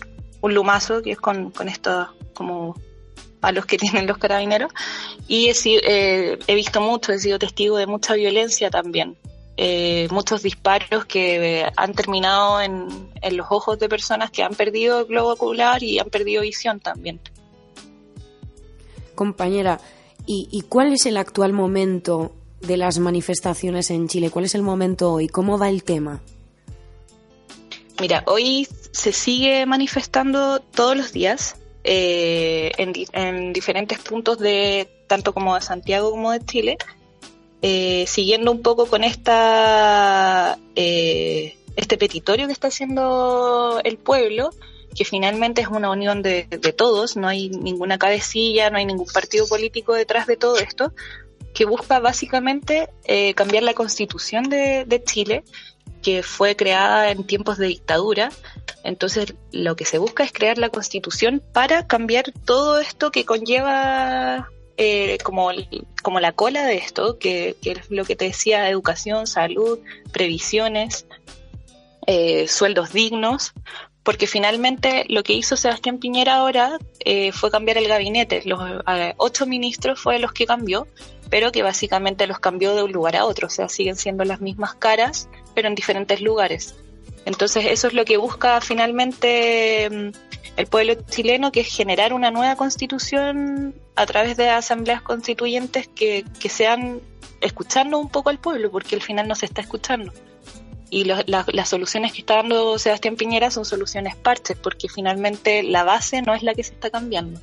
un 0.41 0.53
lumazo, 0.53 1.01
que 1.01 1.11
es 1.11 1.19
con, 1.19 1.51
con 1.51 1.69
estos 1.69 2.07
como 2.33 2.75
palos 3.39 3.65
que 3.65 3.77
tienen 3.83 4.07
los 4.07 4.17
carabineros. 4.17 4.71
Y 5.27 5.49
he, 5.49 5.53
eh, 5.65 6.39
he 6.47 6.55
visto 6.55 6.81
mucho, 6.81 7.13
he 7.13 7.19
sido 7.19 7.39
testigo 7.39 7.77
de 7.77 7.87
mucha 7.87 8.15
violencia 8.15 8.69
también. 8.69 9.15
Eh, 9.55 10.07
muchos 10.09 10.41
disparos 10.41 11.05
que 11.05 11.63
han 11.75 11.93
terminado 11.93 12.59
en, 12.59 12.87
en, 13.21 13.37
los 13.37 13.45
ojos 13.51 13.77
de 13.77 13.87
personas 13.87 14.31
que 14.31 14.41
han 14.41 14.55
perdido 14.55 15.01
el 15.01 15.05
globo 15.05 15.33
ocular 15.33 15.83
y 15.83 15.99
han 15.99 16.09
perdido 16.09 16.41
visión 16.41 16.79
también. 16.79 17.19
Compañera, 19.13 19.79
¿y, 20.25 20.47
¿y, 20.51 20.61
cuál 20.63 20.91
es 20.93 21.05
el 21.05 21.17
actual 21.17 21.53
momento 21.53 22.31
de 22.61 22.77
las 22.77 22.97
manifestaciones 22.97 23.91
en 23.91 24.07
Chile? 24.07 24.31
¿Cuál 24.31 24.45
es 24.45 24.55
el 24.55 24.63
momento 24.63 25.11
hoy? 25.13 25.27
¿Cómo 25.27 25.59
va 25.59 25.69
el 25.69 25.83
tema? 25.83 26.23
Mira, 27.99 28.23
hoy 28.27 28.67
se 28.91 29.11
sigue 29.11 29.65
manifestando 29.65 30.59
todos 30.59 30.97
los 30.97 31.13
días 31.13 31.55
eh, 31.83 32.71
en, 32.77 32.93
en, 33.13 33.53
diferentes 33.53 33.99
puntos 33.99 34.39
de 34.39 34.89
tanto 35.07 35.33
como 35.33 35.55
de 35.55 35.61
Santiago 35.61 36.11
como 36.11 36.31
de 36.31 36.43
Chile, 36.43 36.77
eh, 37.61 38.05
siguiendo 38.07 38.51
un 38.51 38.61
poco 38.61 38.87
con 38.87 39.03
esta 39.03 40.57
eh, 40.75 41.57
este 41.75 41.97
petitorio 41.97 42.47
que 42.47 42.53
está 42.53 42.67
haciendo 42.67 43.79
el 43.83 43.97
pueblo, 43.97 44.49
que 44.95 45.05
finalmente 45.05 45.61
es 45.61 45.67
una 45.67 45.89
unión 45.89 46.21
de, 46.21 46.45
todos, 46.75 47.15
no 47.15 47.27
hay 47.27 47.49
ninguna 47.49 47.97
cabecilla, 47.97 48.69
no 48.69 48.77
hay 48.77 48.85
ningún 48.85 49.07
partido 49.07 49.47
político 49.47 49.93
detrás 49.93 50.27
de 50.27 50.37
todo 50.37 50.57
esto, 50.57 50.93
que 51.53 51.65
busca 51.65 51.99
básicamente 51.99 52.89
eh, 53.05 53.33
cambiar 53.33 53.63
la 53.63 53.73
constitución 53.73 54.49
de 54.49 55.01
Chile 55.05 55.43
que 56.01 56.21
fue 56.21 56.55
creada 56.55 57.11
en 57.11 57.25
tiempos 57.25 57.57
de 57.57 57.67
dictadura. 57.67 58.29
Entonces, 58.83 59.33
lo 59.51 59.75
que 59.75 59.85
se 59.85 59.97
busca 59.97 60.23
es 60.23 60.33
crear 60.33 60.57
la 60.57 60.69
constitución 60.69 61.41
para 61.53 61.87
cambiar 61.87 62.31
todo 62.45 62.79
esto 62.79 63.11
que 63.11 63.25
conlleva 63.25 64.49
eh, 64.77 65.17
como, 65.23 65.49
como 66.01 66.19
la 66.19 66.33
cola 66.33 66.65
de 66.65 66.75
esto, 66.75 67.17
que, 67.17 67.55
es 67.63 67.89
lo 67.89 68.05
que 68.05 68.15
te 68.15 68.25
decía, 68.25 68.69
educación, 68.69 69.27
salud, 69.27 69.79
previsiones, 70.11 71.05
eh, 72.05 72.47
sueldos 72.47 72.91
dignos, 72.91 73.53
porque 74.03 74.27
finalmente 74.27 75.05
lo 75.07 75.23
que 75.23 75.33
hizo 75.33 75.55
Sebastián 75.55 75.97
Piñera 75.97 76.35
ahora 76.35 76.77
eh, 76.99 77.31
fue 77.31 77.49
cambiar 77.49 77.77
el 77.77 77.87
gabinete. 77.87 78.41
Los 78.45 78.61
eh, 78.87 79.13
ocho 79.17 79.45
ministros 79.45 79.99
fue 79.99 80.19
los 80.19 80.33
que 80.33 80.45
cambió, 80.45 80.87
pero 81.29 81.51
que 81.51 81.63
básicamente 81.63 82.27
los 82.27 82.39
cambió 82.39 82.75
de 82.75 82.83
un 82.83 82.91
lugar 82.91 83.15
a 83.15 83.25
otro, 83.25 83.47
o 83.47 83.49
sea, 83.49 83.69
siguen 83.69 83.95
siendo 83.95 84.25
las 84.25 84.41
mismas 84.41 84.75
caras, 84.75 85.29
pero 85.55 85.69
en 85.69 85.75
diferentes 85.75 86.21
lugares. 86.21 86.75
Entonces 87.25 87.65
eso 87.67 87.87
es 87.87 87.93
lo 87.93 88.03
que 88.03 88.17
busca 88.17 88.59
finalmente 88.59 89.89
mm, 89.89 90.57
el 90.57 90.67
pueblo 90.67 90.95
chileno, 91.09 91.53
que 91.53 91.61
es 91.61 91.73
generar 91.73 92.13
una 92.13 92.29
nueva 92.29 92.57
constitución 92.57 93.73
a 93.95 94.05
través 94.05 94.35
de 94.35 94.49
asambleas 94.49 95.01
constituyentes 95.01 95.87
que, 95.87 96.25
que 96.39 96.49
sean 96.49 96.99
escuchando 97.39 97.99
un 97.99 98.09
poco 98.09 98.29
al 98.29 98.39
pueblo, 98.39 98.69
porque 98.69 98.95
al 98.95 99.01
final 99.01 99.29
no 99.29 99.35
se 99.35 99.45
está 99.45 99.61
escuchando. 99.61 100.11
Y 100.93 101.05
lo, 101.05 101.15
la, 101.25 101.43
las 101.51 101.69
soluciones 101.69 102.13
que 102.13 102.19
está 102.19 102.35
dando 102.35 102.77
Sebastián 102.77 103.15
Piñera 103.15 103.49
son 103.49 103.65
soluciones 103.65 104.15
parches, 104.15 104.55
porque 104.55 104.87
finalmente 104.87 105.63
la 105.63 105.83
base 105.83 106.21
no 106.21 106.35
es 106.35 106.43
la 106.43 106.53
que 106.53 106.63
se 106.63 106.71
está 106.73 106.91
cambiando. 106.91 107.41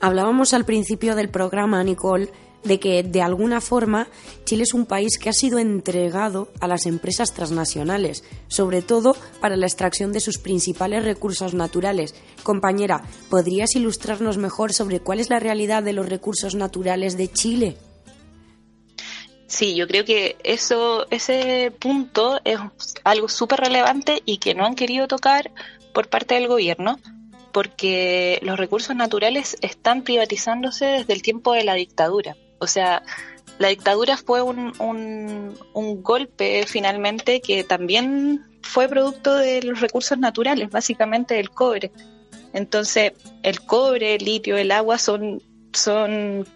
Hablábamos 0.00 0.54
al 0.54 0.64
principio 0.64 1.14
del 1.14 1.28
programa, 1.28 1.84
Nicole, 1.84 2.30
de 2.64 2.80
que 2.80 3.02
de 3.02 3.20
alguna 3.20 3.60
forma 3.60 4.08
Chile 4.46 4.62
es 4.62 4.72
un 4.72 4.86
país 4.86 5.18
que 5.18 5.28
ha 5.28 5.34
sido 5.34 5.58
entregado 5.58 6.48
a 6.60 6.66
las 6.66 6.86
empresas 6.86 7.34
transnacionales, 7.34 8.24
sobre 8.48 8.80
todo 8.80 9.14
para 9.42 9.56
la 9.56 9.66
extracción 9.66 10.12
de 10.12 10.20
sus 10.20 10.38
principales 10.38 11.04
recursos 11.04 11.52
naturales. 11.52 12.14
Compañera, 12.42 13.02
¿podrías 13.28 13.76
ilustrarnos 13.76 14.38
mejor 14.38 14.72
sobre 14.72 15.00
cuál 15.00 15.20
es 15.20 15.28
la 15.28 15.40
realidad 15.40 15.82
de 15.82 15.92
los 15.92 16.08
recursos 16.08 16.54
naturales 16.54 17.18
de 17.18 17.30
Chile? 17.30 17.76
Sí, 19.46 19.76
yo 19.76 19.86
creo 19.86 20.04
que 20.04 20.36
eso, 20.42 21.06
ese 21.10 21.72
punto 21.78 22.40
es 22.44 22.58
algo 23.04 23.28
súper 23.28 23.60
relevante 23.60 24.22
y 24.24 24.38
que 24.38 24.54
no 24.54 24.66
han 24.66 24.74
querido 24.74 25.06
tocar 25.06 25.52
por 25.92 26.08
parte 26.08 26.34
del 26.34 26.48
gobierno, 26.48 26.98
porque 27.52 28.38
los 28.42 28.58
recursos 28.58 28.94
naturales 28.96 29.56
están 29.62 30.02
privatizándose 30.02 30.84
desde 30.86 31.12
el 31.12 31.22
tiempo 31.22 31.52
de 31.52 31.64
la 31.64 31.74
dictadura. 31.74 32.36
O 32.58 32.66
sea, 32.66 33.02
la 33.58 33.68
dictadura 33.68 34.16
fue 34.16 34.42
un, 34.42 34.72
un, 34.80 35.54
un, 35.72 36.02
golpe 36.02 36.64
finalmente 36.66 37.40
que 37.40 37.64
también 37.64 38.44
fue 38.62 38.88
producto 38.88 39.34
de 39.36 39.62
los 39.62 39.80
recursos 39.80 40.18
naturales, 40.18 40.70
básicamente 40.70 41.34
del 41.34 41.50
cobre. 41.50 41.92
Entonces, 42.52 43.12
el 43.42 43.62
cobre, 43.62 44.16
el 44.16 44.24
litio, 44.24 44.56
el 44.56 44.72
agua 44.72 44.98
son, 44.98 45.42
son 45.72 46.46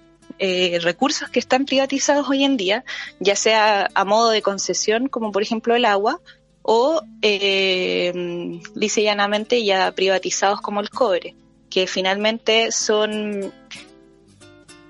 eh, 0.42 0.78
recursos 0.80 1.28
que 1.28 1.38
están 1.38 1.66
privatizados 1.66 2.26
hoy 2.26 2.44
en 2.44 2.56
día, 2.56 2.82
ya 3.18 3.36
sea 3.36 3.90
a 3.94 4.04
modo 4.06 4.30
de 4.30 4.40
concesión, 4.40 5.08
como 5.08 5.32
por 5.32 5.42
ejemplo 5.42 5.76
el 5.76 5.84
agua, 5.84 6.18
o 6.62 7.02
eh, 7.20 8.58
dice 8.74 9.02
llanamente 9.02 9.62
ya 9.62 9.92
privatizados 9.92 10.62
como 10.62 10.80
el 10.80 10.88
cobre, 10.88 11.34
que 11.68 11.86
finalmente 11.86 12.72
son 12.72 13.52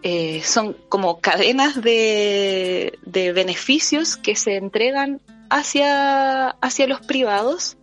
eh, 0.05 0.41
son 0.45 0.77
como 0.89 1.21
cadenas 1.21 1.83
de, 1.83 2.97
de, 3.05 3.33
beneficios 3.33 4.17
que 4.17 4.37
se 4.37 4.55
entregan 4.55 5.21
hacia, 5.51 6.51
hacia 6.51 6.87
los 6.87 7.01
privados, 7.01 7.77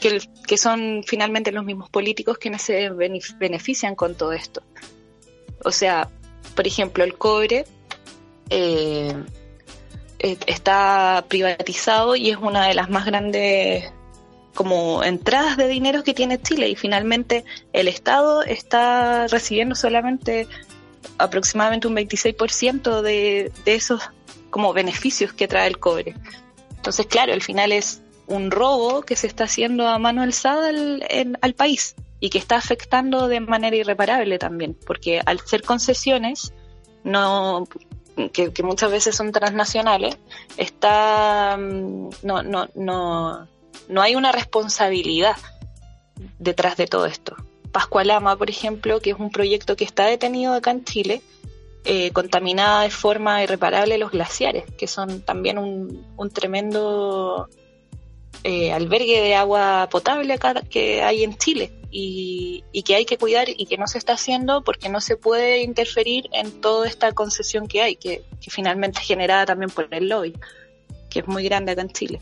que, 0.00 0.20
que, 0.46 0.58
son 0.58 1.04
finalmente 1.06 1.52
los 1.52 1.64
mismos 1.64 1.88
políticos 1.88 2.36
quienes 2.36 2.62
se 2.62 2.90
benefician 2.90 3.94
con 3.94 4.16
todo 4.16 4.32
esto. 4.32 4.62
O 5.64 5.70
sea, 5.70 6.10
por 6.54 6.66
ejemplo, 6.66 7.04
el 7.04 7.16
cobre 7.16 7.64
eh, 8.50 9.14
está 10.18 11.24
privatizado 11.28 12.16
y 12.16 12.30
es 12.30 12.36
una 12.36 12.68
de 12.68 12.74
las 12.74 12.88
más 12.90 13.06
grandes 13.06 13.92
como 14.54 15.02
entradas 15.02 15.56
de 15.56 15.66
dinero 15.66 16.04
que 16.04 16.12
tiene 16.12 16.40
Chile 16.40 16.68
y 16.68 16.76
finalmente 16.76 17.44
el 17.72 17.88
Estado 17.88 18.42
está 18.42 19.26
recibiendo 19.28 19.74
solamente 19.74 20.46
aproximadamente 21.18 21.88
un 21.88 21.96
26% 21.96 23.00
de, 23.00 23.50
de 23.64 23.74
esos 23.74 24.02
como 24.50 24.72
beneficios 24.74 25.32
que 25.32 25.48
trae 25.48 25.66
el 25.66 25.78
cobre. 25.78 26.14
Entonces, 26.76 27.06
claro, 27.06 27.32
al 27.32 27.42
final 27.42 27.72
es 27.72 28.02
un 28.26 28.50
robo 28.50 29.02
que 29.02 29.16
se 29.16 29.26
está 29.26 29.44
haciendo 29.44 29.88
a 29.88 29.98
mano 29.98 30.22
alzada 30.22 30.68
al, 30.68 31.04
en, 31.08 31.38
al 31.40 31.54
país 31.54 31.94
y 32.22 32.30
que 32.30 32.38
está 32.38 32.54
afectando 32.54 33.26
de 33.26 33.40
manera 33.40 33.74
irreparable 33.74 34.38
también, 34.38 34.78
porque 34.86 35.20
al 35.26 35.40
ser 35.40 35.62
concesiones, 35.64 36.54
no 37.02 37.66
que, 38.32 38.62
muchas 38.62 38.92
veces 38.92 39.16
son 39.16 39.32
transnacionales, 39.32 40.16
está 40.56 41.56
no, 41.58 42.44
no, 42.44 42.68
no, 42.76 43.48
no 43.88 44.02
hay 44.02 44.14
una 44.14 44.30
responsabilidad 44.30 45.34
detrás 46.38 46.76
de 46.76 46.86
todo 46.86 47.06
esto. 47.06 47.34
Pascualama, 47.72 48.36
por 48.36 48.50
ejemplo, 48.50 49.00
que 49.00 49.10
es 49.10 49.18
un 49.18 49.32
proyecto 49.32 49.74
que 49.74 49.84
está 49.84 50.06
detenido 50.06 50.54
acá 50.54 50.70
en 50.70 50.84
Chile, 50.84 51.22
eh, 51.84 52.12
contaminada 52.12 52.82
de 52.82 52.90
forma 52.90 53.42
irreparable 53.42 53.98
los 53.98 54.12
glaciares, 54.12 54.64
que 54.78 54.86
son 54.86 55.22
también 55.22 55.58
un, 55.58 56.06
un 56.16 56.30
tremendo 56.30 57.48
eh, 58.44 58.72
albergue 58.72 59.20
de 59.20 59.34
agua 59.34 59.88
potable 59.90 60.32
acá 60.32 60.54
que 60.68 61.02
hay 61.02 61.22
en 61.24 61.36
Chile 61.36 61.72
y, 61.90 62.64
que 62.84 62.94
hay 62.94 63.04
que 63.04 63.18
cuidar 63.18 63.48
y 63.48 63.66
que 63.66 63.76
no 63.76 63.86
se 63.86 63.98
está 63.98 64.14
haciendo 64.14 64.64
porque 64.64 64.88
no 64.88 65.00
se 65.00 65.16
puede 65.16 65.62
interferir 65.62 66.28
en 66.32 66.60
toda 66.60 66.88
esta 66.88 67.12
concesión 67.12 67.68
que 67.68 67.82
hay, 67.82 67.96
que, 67.96 68.24
que 68.40 68.50
finalmente 68.50 69.00
es 69.00 69.06
generada 69.06 69.46
también 69.46 69.70
por 69.70 69.86
el 69.92 70.08
lobby, 70.08 70.34
que 71.10 71.20
es 71.20 71.28
muy 71.28 71.44
grande 71.44 71.72
acá 71.72 71.82
en 71.82 71.90
Chile. 71.90 72.20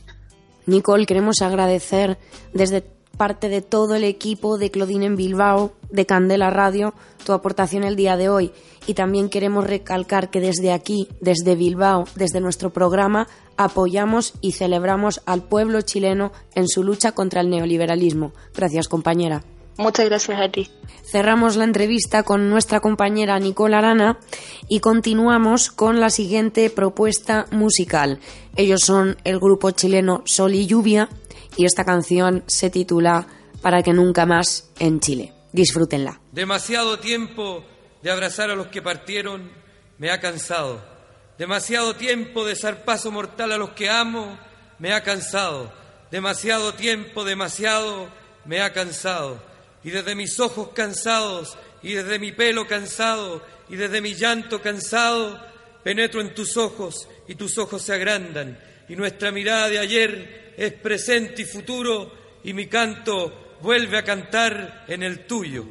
Nicole, 0.66 1.06
queremos 1.06 1.40
agradecer 1.40 2.18
desde 2.52 2.84
parte 3.20 3.50
de 3.50 3.60
todo 3.60 3.96
el 3.96 4.04
equipo 4.04 4.56
de 4.56 4.70
Claudine 4.70 5.04
en 5.04 5.14
Bilbao, 5.14 5.74
de 5.90 6.06
Candela 6.06 6.48
Radio, 6.48 6.94
tu 7.26 7.34
aportación 7.34 7.84
el 7.84 7.94
día 7.94 8.16
de 8.16 8.30
hoy. 8.30 8.50
Y 8.86 8.94
también 8.94 9.28
queremos 9.28 9.66
recalcar 9.66 10.30
que 10.30 10.40
desde 10.40 10.72
aquí, 10.72 11.06
desde 11.20 11.54
Bilbao, 11.54 12.06
desde 12.14 12.40
nuestro 12.40 12.70
programa, 12.70 13.28
apoyamos 13.58 14.32
y 14.40 14.52
celebramos 14.52 15.20
al 15.26 15.42
pueblo 15.42 15.82
chileno 15.82 16.32
en 16.54 16.66
su 16.66 16.82
lucha 16.82 17.12
contra 17.12 17.42
el 17.42 17.50
neoliberalismo. 17.50 18.32
Gracias, 18.54 18.88
compañera. 18.88 19.44
Muchas 19.76 20.06
gracias 20.06 20.40
a 20.40 20.50
ti. 20.50 20.70
Cerramos 21.04 21.56
la 21.56 21.64
entrevista 21.64 22.22
con 22.22 22.48
nuestra 22.48 22.80
compañera 22.80 23.38
Nicole 23.38 23.76
Arana 23.76 24.18
y 24.66 24.80
continuamos 24.80 25.70
con 25.70 26.00
la 26.00 26.08
siguiente 26.08 26.70
propuesta 26.70 27.44
musical. 27.50 28.18
Ellos 28.56 28.80
son 28.80 29.18
el 29.24 29.38
grupo 29.38 29.72
chileno 29.72 30.22
Sol 30.24 30.54
y 30.54 30.66
Lluvia 30.66 31.10
y 31.56 31.64
esta 31.64 31.84
canción 31.84 32.44
se 32.46 32.70
titula 32.70 33.26
Para 33.62 33.82
que 33.82 33.92
nunca 33.92 34.26
más 34.26 34.70
en 34.78 35.00
Chile. 35.00 35.32
Disfrútenla. 35.52 36.20
Demasiado 36.32 36.98
tiempo 36.98 37.64
de 38.02 38.10
abrazar 38.10 38.50
a 38.50 38.54
los 38.54 38.68
que 38.68 38.82
partieron 38.82 39.50
me 39.98 40.10
ha 40.10 40.20
cansado. 40.20 40.82
Demasiado 41.38 41.96
tiempo 41.96 42.44
de 42.46 42.56
zarpazo 42.56 43.10
mortal 43.10 43.52
a 43.52 43.58
los 43.58 43.70
que 43.70 43.90
amo 43.90 44.38
me 44.78 44.92
ha 44.92 45.02
cansado. 45.02 45.72
Demasiado 46.10 46.74
tiempo, 46.74 47.24
demasiado 47.24 48.08
me 48.44 48.60
ha 48.60 48.72
cansado. 48.72 49.42
Y 49.84 49.90
desde 49.90 50.14
mis 50.14 50.38
ojos 50.40 50.70
cansados, 50.74 51.56
y 51.82 51.94
desde 51.94 52.18
mi 52.18 52.32
pelo 52.32 52.66
cansado, 52.66 53.42
y 53.68 53.76
desde 53.76 54.00
mi 54.00 54.14
llanto 54.14 54.60
cansado, 54.60 55.40
penetro 55.82 56.20
en 56.20 56.34
tus 56.34 56.56
ojos 56.56 57.08
y 57.28 57.36
tus 57.36 57.58
ojos 57.58 57.82
se 57.82 57.94
agrandan. 57.94 58.58
Y 58.88 58.96
nuestra 58.96 59.30
mirada 59.30 59.68
de 59.68 59.78
ayer 59.78 60.49
es 60.60 60.74
presente 60.74 61.40
y 61.40 61.44
futuro, 61.46 62.12
y 62.44 62.52
mi 62.52 62.66
canto 62.66 63.56
vuelve 63.62 63.96
a 63.96 64.04
cantar 64.04 64.84
en 64.88 65.02
el 65.02 65.24
tuyo. 65.26 65.64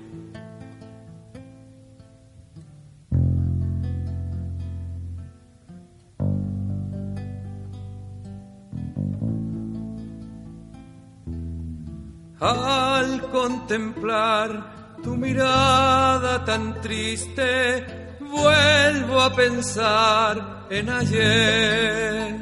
Al 12.40 13.30
contemplar 13.30 14.96
tu 15.04 15.16
mirada 15.16 16.44
tan 16.44 16.82
triste, 16.82 18.18
vuelvo 18.22 19.22
a 19.22 19.36
pensar 19.36 20.66
en 20.72 20.90
ayer. 20.90 22.36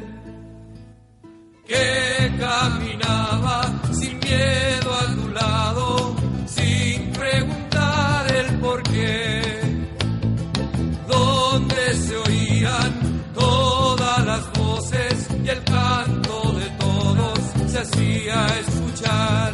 Que 1.68 2.17
caminaba 2.38 3.62
sin 3.92 4.20
miedo 4.20 4.94
a 4.94 5.06
tu 5.16 5.28
lado, 5.30 6.16
sin 6.46 7.12
preguntar 7.12 8.32
el 8.32 8.60
por 8.60 8.84
qué. 8.84 9.42
Donde 11.08 11.94
se 11.96 12.16
oían 12.16 13.24
todas 13.34 14.26
las 14.26 14.52
voces 14.54 15.28
y 15.44 15.50
el 15.50 15.64
canto 15.64 16.52
de 16.60 16.70
todos 16.86 17.40
se 17.72 17.80
hacía 17.80 18.48
escuchar. 18.60 19.54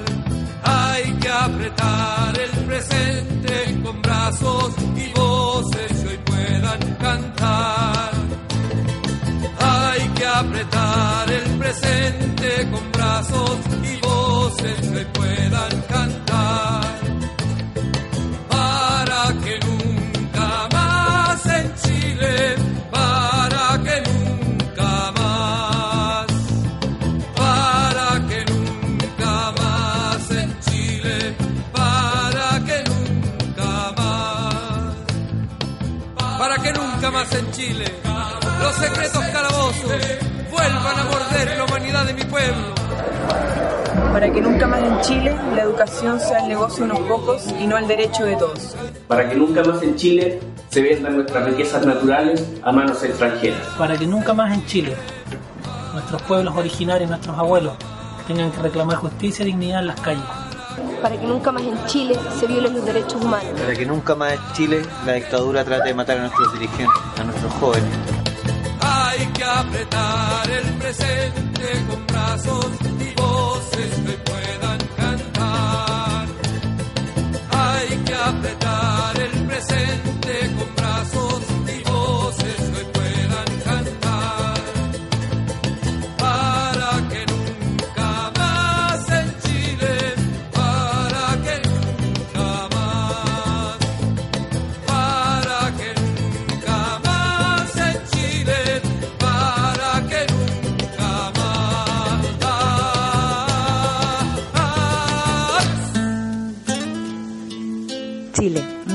Hay 0.64 1.14
que 1.14 1.30
apretar 1.30 2.40
el 2.40 2.52
presente 2.66 3.82
con 3.84 4.02
brazos 4.02 4.74
y 4.96 5.12
voces 5.20 5.92
que 6.02 6.08
hoy 6.10 6.20
puedan 6.26 6.96
cantar. 6.96 8.12
Hay 9.60 10.08
que 10.10 10.26
apretar 10.26 11.32
el 11.32 11.53
presente 11.74 12.70
con 12.72 12.92
brazos 12.92 13.58
y 13.84 14.00
voces 14.06 14.76
que 14.92 15.06
puedan 15.18 15.82
cantar. 15.82 16.84
Para 18.50 19.34
que 19.44 19.60
nunca 19.66 20.68
más 20.72 21.46
en 21.46 21.76
Chile, 21.76 22.56
para 22.92 23.84
que 23.84 24.02
nunca 24.10 25.12
más, 25.20 26.28
para 27.36 28.28
que 28.28 28.46
nunca 28.52 29.52
más 29.62 30.32
en 30.32 30.60
Chile, 30.62 31.36
para 31.72 32.66
que 32.66 32.84
nunca 32.90 33.94
más, 33.98 34.96
para 36.38 36.58
que 36.58 36.74
nunca 36.74 37.12
más 37.12 37.34
en 37.34 37.52
Chile, 37.52 37.86
los 38.62 38.76
secretos 38.76 39.24
calabozos 39.26 40.23
vuelvan 41.44 41.58
a 41.58 41.58
morder 41.58 41.58
la 41.58 41.66
humanidad 41.66 42.06
de 42.06 42.14
mi 42.14 42.24
pueblo. 42.24 42.74
Para 44.12 44.32
que 44.32 44.42
nunca 44.42 44.68
más 44.68 44.84
en 44.84 45.02
Chile 45.02 45.36
la 45.56 45.64
educación 45.64 46.20
sea 46.20 46.40
el 46.40 46.50
negocio 46.50 46.86
de 46.86 46.92
unos 46.92 47.08
pocos 47.08 47.48
y 47.60 47.68
no 47.68 47.78
el 47.78 47.88
derecho 47.88 48.26
de 48.26 48.36
todos. 48.36 48.76
Para 49.08 49.30
que 49.30 49.36
nunca 49.36 49.64
más 49.64 49.82
en 49.82 49.96
Chile 49.96 50.40
se 50.70 50.82
vendan 50.82 51.16
nuestras 51.16 51.46
riquezas 51.46 51.86
naturales 51.86 52.46
a 52.62 52.72
manos 52.72 53.04
extranjeras. 53.04 53.60
Para 53.78 53.98
que 53.98 54.06
nunca 54.06 54.34
más 54.34 54.54
en 54.54 54.66
Chile 54.66 54.96
nuestros 55.94 56.22
pueblos 56.24 56.56
originarios, 56.56 57.10
nuestros 57.10 57.38
abuelos, 57.38 57.74
tengan 58.28 58.52
que 58.52 58.62
reclamar 58.62 58.98
justicia 58.98 59.44
y 59.44 59.48
dignidad 59.48 59.82
en 59.82 59.88
las 59.88 60.00
calles. 60.00 60.24
Para 61.02 61.20
que 61.20 61.28
nunca 61.28 61.52
más 61.52 61.64
en 61.64 61.86
Chile 61.86 62.18
se 62.40 62.48
violen 62.48 62.74
los 62.74 62.86
derechos 62.86 63.22
humanos. 63.22 63.60
Para 63.60 63.74
que 63.76 63.86
nunca 63.86 64.16
más 64.16 64.34
en 64.34 64.54
Chile 64.54 64.82
la 65.06 65.14
dictadura 65.14 65.64
trate 65.64 65.90
de 65.90 65.94
matar 65.94 66.18
a 66.18 66.22
nuestros 66.22 66.54
dirigentes, 66.54 67.02
a 67.20 67.24
nuestros 67.24 67.54
jóvenes. 67.54 68.23
Hay 69.14 69.28
que 69.28 69.44
apretar 69.44 70.50
el 70.50 70.74
presente 70.80 71.86
con 71.88 72.08
brazos 72.08 72.66
y 73.00 73.14
voces 73.14 73.92
que 74.08 74.14
puedan 74.32 74.80
cantar. 74.98 76.28
Hay 77.52 77.98
que 78.06 78.14
apretar 78.16 79.20
el 79.22 79.46
presente 79.46 80.56
con 80.58 80.76
brazos 80.76 80.83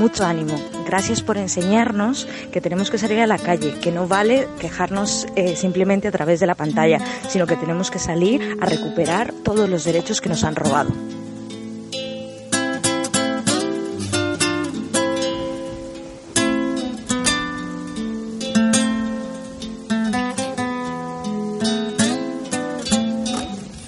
mucho 0.08 0.24
ánimo. 0.24 0.58
Gracias 0.86 1.20
por 1.20 1.36
enseñarnos 1.36 2.26
que 2.50 2.62
tenemos 2.62 2.90
que 2.90 2.96
salir 2.96 3.20
a 3.20 3.26
la 3.26 3.36
calle, 3.36 3.74
que 3.78 3.92
no 3.92 4.08
vale 4.08 4.48
quejarnos 4.58 5.26
eh, 5.36 5.54
simplemente 5.54 6.08
a 6.08 6.10
través 6.10 6.40
de 6.40 6.46
la 6.46 6.54
pantalla, 6.54 6.98
sino 7.28 7.46
que 7.46 7.56
tenemos 7.56 7.90
que 7.90 7.98
salir 7.98 8.56
a 8.58 8.64
recuperar 8.64 9.34
todos 9.44 9.68
los 9.68 9.84
derechos 9.84 10.22
que 10.22 10.30
nos 10.30 10.44
han 10.44 10.56
robado. 10.56 10.94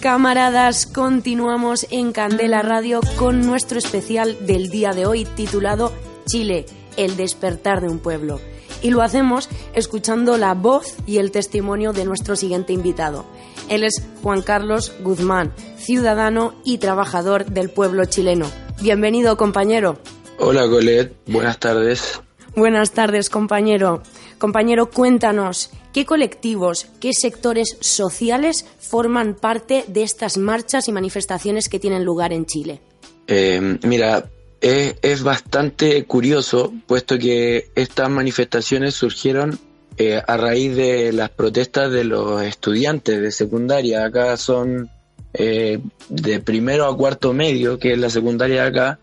Camaradas, 0.01 0.85
continuamos 0.85 1.87
en 1.91 2.13
Candela 2.13 2.61
Radio 2.61 3.01
con 3.17 3.41
nuestro 3.41 3.79
especial 3.79 4.37
del 4.45 4.69
día 4.69 4.91
de 4.91 5.07
hoy 5.07 5.25
titulado 5.25 6.10
Chile, 6.31 6.67
el 6.97 7.17
despertar 7.17 7.81
de 7.81 7.89
un 7.89 7.99
pueblo. 7.99 8.41
Y 8.83 8.91
lo 8.91 9.03
hacemos 9.03 9.49
escuchando 9.75 10.39
la 10.39 10.55
voz 10.55 10.95
y 11.07 11.19
el 11.19 11.33
testimonio 11.33 11.93
de 11.93 12.05
nuestro 12.05 12.37
siguiente 12.37 12.73
invitado. 12.73 13.27
Él 13.69 13.83
es 13.83 14.03
Juan 14.23 14.43
Carlos 14.43 14.93
Guzmán, 15.03 15.53
ciudadano 15.77 16.55
y 16.65 16.79
trabajador 16.79 17.47
del 17.47 17.71
pueblo 17.71 18.05
chileno. 18.05 18.47
Bienvenido, 18.81 19.37
compañero. 19.37 19.99
Hola, 20.39 20.65
Golet. 20.67 21.15
Buenas 21.27 21.59
tardes. 21.59 22.21
Buenas 22.55 22.93
tardes, 22.93 23.29
compañero. 23.29 24.03
Compañero, 24.39 24.91
cuéntanos, 24.91 25.71
¿qué 25.93 26.07
colectivos, 26.07 26.87
qué 27.01 27.13
sectores 27.13 27.77
sociales 27.81 28.67
forman 28.79 29.35
parte 29.35 29.85
de 29.87 30.03
estas 30.03 30.39
marchas 30.39 30.89
y 30.89 30.93
manifestaciones 30.93 31.69
que 31.69 31.79
tienen 31.79 32.05
lugar 32.05 32.33
en 32.33 32.47
Chile? 32.47 32.81
Eh, 33.27 33.79
mira, 33.83 34.31
es, 34.61 34.97
es, 35.03 35.23
bastante 35.23 36.05
curioso, 36.05 36.73
puesto 36.87 37.19
que 37.19 37.71
estas 37.75 38.11
manifestaciones 38.11 38.95
surgieron 38.95 39.59
eh, 39.97 40.23
a 40.27 40.37
raíz 40.37 40.77
de 40.77 41.13
las 41.13 41.31
protestas 41.31 41.91
de 41.93 42.05
los 42.05 42.43
estudiantes 42.43 43.21
de 43.21 43.33
secundaria. 43.33 44.05
Acá 44.05 44.37
son 44.37 44.91
eh, 45.35 45.79
de 46.09 46.41
primero 46.41 46.87
a 46.87 46.97
cuarto 46.97 47.33
medio, 47.33 47.79
que 47.79 47.93
es 47.93 47.99
la 47.99 48.11
secundaria 48.11 48.63
de 48.63 48.69
acá, 48.69 48.99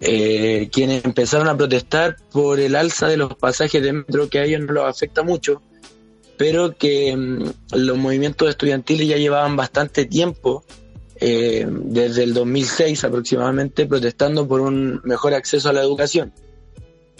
eh, 0.00 0.68
quienes 0.72 1.04
empezaron 1.04 1.48
a 1.48 1.56
protestar 1.56 2.16
por 2.32 2.58
el 2.58 2.74
alza 2.74 3.06
de 3.08 3.16
los 3.18 3.34
pasajes 3.36 3.82
de 3.82 3.92
metro 3.92 4.28
que 4.28 4.38
a 4.38 4.44
ellos 4.44 4.62
no 4.62 4.72
los 4.72 4.88
afecta 4.88 5.22
mucho, 5.22 5.62
pero 6.36 6.76
que 6.76 7.14
mmm, 7.16 7.44
los 7.72 7.98
movimientos 7.98 8.48
estudiantiles 8.48 9.06
ya 9.06 9.16
llevaban 9.16 9.56
bastante 9.56 10.06
tiempo, 10.06 10.64
eh, 11.20 11.66
desde 11.68 12.22
el 12.24 12.32
2006 12.34 13.04
aproximadamente, 13.04 13.86
protestando 13.86 14.48
por 14.48 14.60
un 14.60 15.00
mejor 15.04 15.34
acceso 15.34 15.68
a 15.68 15.72
la 15.72 15.82
educación. 15.82 16.32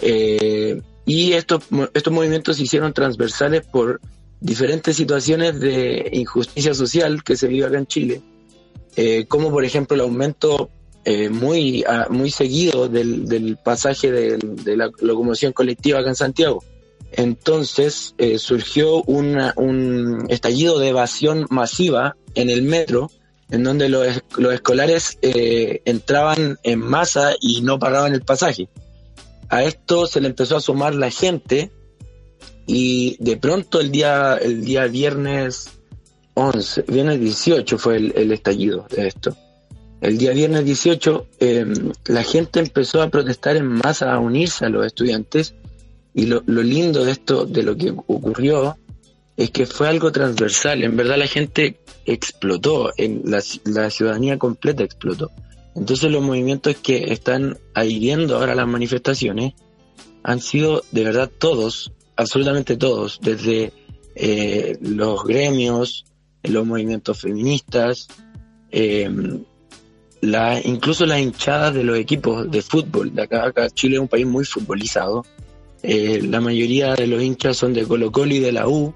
Eh, 0.01 0.81
y 1.07 1.33
estos, 1.33 1.65
estos 1.95 2.13
movimientos 2.13 2.57
se 2.57 2.63
hicieron 2.65 2.93
transversales 2.93 3.63
por 3.67 4.01
diferentes 4.41 4.97
situaciones 4.97 5.61
de 5.61 6.09
injusticia 6.13 6.73
social 6.73 7.23
que 7.23 7.37
se 7.37 7.47
vive 7.49 7.67
acá 7.67 7.79
en 7.79 7.87
Chile, 7.87 8.23
eh, 8.97 9.27
como 9.29 9.51
por 9.51 9.65
ejemplo 9.65 9.95
el 9.95 10.01
aumento 10.03 10.71
eh, 11.05 11.29
muy, 11.31 11.83
ah, 11.87 12.07
muy 12.11 12.31
seguido 12.31 12.89
del, 12.89 13.27
del 13.27 13.57
pasaje 13.63 14.11
del- 14.13 14.57
de, 14.65 14.77
la 14.77 14.91
locomoción 15.01 15.53
colectiva 15.53 15.99
acá 16.01 16.11
en 16.11 16.15
Santiago. 16.17 16.63
Entonces 17.13 18.15
eh, 18.19 18.39
surgió 18.39 19.03
una- 19.05 19.53
un 19.57 20.27
estallido 20.29 20.79
de 20.79 20.89
evasión 20.89 21.47
masiva 21.51 22.17
en 22.35 22.51
el 22.51 22.63
metro, 22.63 23.11
en 23.51 23.65
donde 23.65 23.89
los, 23.89 24.07
los 24.37 24.55
escolares 24.55 25.19
eh, 25.23 25.83
entraban 25.85 26.59
en 26.63 26.81
masa 26.81 27.35
y 27.41 27.63
no 27.63 27.79
pagaban 27.79 28.15
el 28.15 28.23
pasaje. 28.23 28.69
A 29.49 29.65
esto 29.65 30.07
se 30.07 30.21
le 30.21 30.29
empezó 30.29 30.57
a 30.57 30.61
sumar 30.61 30.95
la 30.95 31.11
gente 31.11 31.71
y 32.67 33.17
de 33.19 33.37
pronto 33.37 33.81
el 33.81 33.91
día, 33.91 34.37
el 34.37 34.65
día 34.65 34.87
viernes 34.87 35.71
11, 36.35 36.85
viernes 36.89 37.21
18 37.21 37.79
fue 37.79 37.97
el, 37.97 38.13
el 38.17 38.33
estallido 38.33 38.87
de 38.95 39.09
esto. 39.09 39.37
El 40.01 40.17
día 40.17 40.33
viernes 40.33 40.65
18 40.65 41.27
eh, 41.41 41.67
la 42.07 42.23
gente 42.23 42.61
empezó 42.61 43.03
a 43.03 43.11
protestar 43.11 43.57
en 43.57 43.67
masa, 43.67 44.15
a 44.15 44.19
unirse 44.19 44.65
a 44.65 44.71
los 44.71 44.87
estudiantes 44.87 45.55
y 46.15 46.27
lo, 46.27 46.43
lo 46.47 46.63
lindo 46.63 47.05
de 47.05 47.13
esto, 47.13 47.45
de 47.45 47.63
lo 47.63 47.77
que 47.77 47.91
ocurrió, 47.91 48.79
es 49.37 49.51
que 49.51 49.67
fue 49.67 49.89
algo 49.89 50.13
transversal. 50.13 50.83
En 50.83 50.97
verdad 50.97 51.19
la 51.19 51.27
gente 51.27 51.81
explotó, 52.05 52.93
en 52.97 53.23
la, 53.25 53.43
la 53.65 53.91
ciudadanía 53.91 54.39
completa 54.39 54.85
explotó. 54.85 55.31
Entonces 55.75 56.11
los 56.11 56.23
movimientos 56.23 56.77
que 56.77 57.13
están 57.13 57.59
adhiriendo 57.75 58.37
ahora 58.37 58.55
las 58.55 58.67
manifestaciones 58.67 59.55
han 60.23 60.41
sido 60.41 60.83
de 60.91 61.05
verdad 61.05 61.31
todos, 61.39 61.93
absolutamente 62.17 62.77
todos, 62.77 63.21
desde 63.23 63.73
eh, 64.15 64.77
los 64.81 65.25
gremios, 65.25 66.05
los 66.43 66.67
movimientos 66.67 67.21
feministas, 67.21 68.09
eh, 68.71 69.09
la, 70.21 70.61
incluso 70.61 71.07
las 71.07 71.21
hinchadas 71.21 71.75
de 71.75 71.85
los 71.85 71.97
equipos 71.97 72.51
de 72.51 72.63
fútbol. 72.63 73.15
De 73.15 73.23
acá, 73.23 73.47
acá 73.47 73.71
Chile 73.71 73.95
es 73.95 74.01
un 74.01 74.09
país 74.09 74.27
muy 74.27 74.45
futbolizado. 74.45 75.25
Eh, 75.83 76.21
la 76.23 76.41
mayoría 76.41 76.95
de 76.95 77.07
los 77.07 77.23
hinchas 77.23 77.57
son 77.57 77.73
de 77.73 77.87
Colo 77.87 78.13
Colo 78.13 78.35
y 78.35 78.41
de 78.41 78.53
la 78.53 78.69
U. 78.69 78.95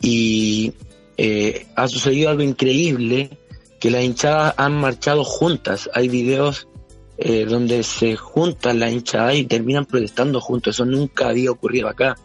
Y 0.00 0.72
eh, 1.16 1.66
ha 1.74 1.88
sucedido 1.88 2.30
algo 2.30 2.42
increíble, 2.42 3.30
que 3.80 3.90
las 3.90 4.04
hinchadas 4.04 4.54
han 4.56 4.74
marchado 4.74 5.24
juntas. 5.24 5.90
Hay 5.94 6.08
videos 6.08 6.68
eh, 7.18 7.46
donde 7.46 7.82
se 7.82 8.16
juntan 8.16 8.78
las 8.78 8.92
hinchadas 8.92 9.36
y 9.36 9.44
terminan 9.44 9.86
protestando 9.86 10.40
juntos. 10.40 10.76
Eso 10.76 10.84
nunca 10.84 11.28
había 11.28 11.50
ocurrido 11.50 11.88
acá. 11.88 12.16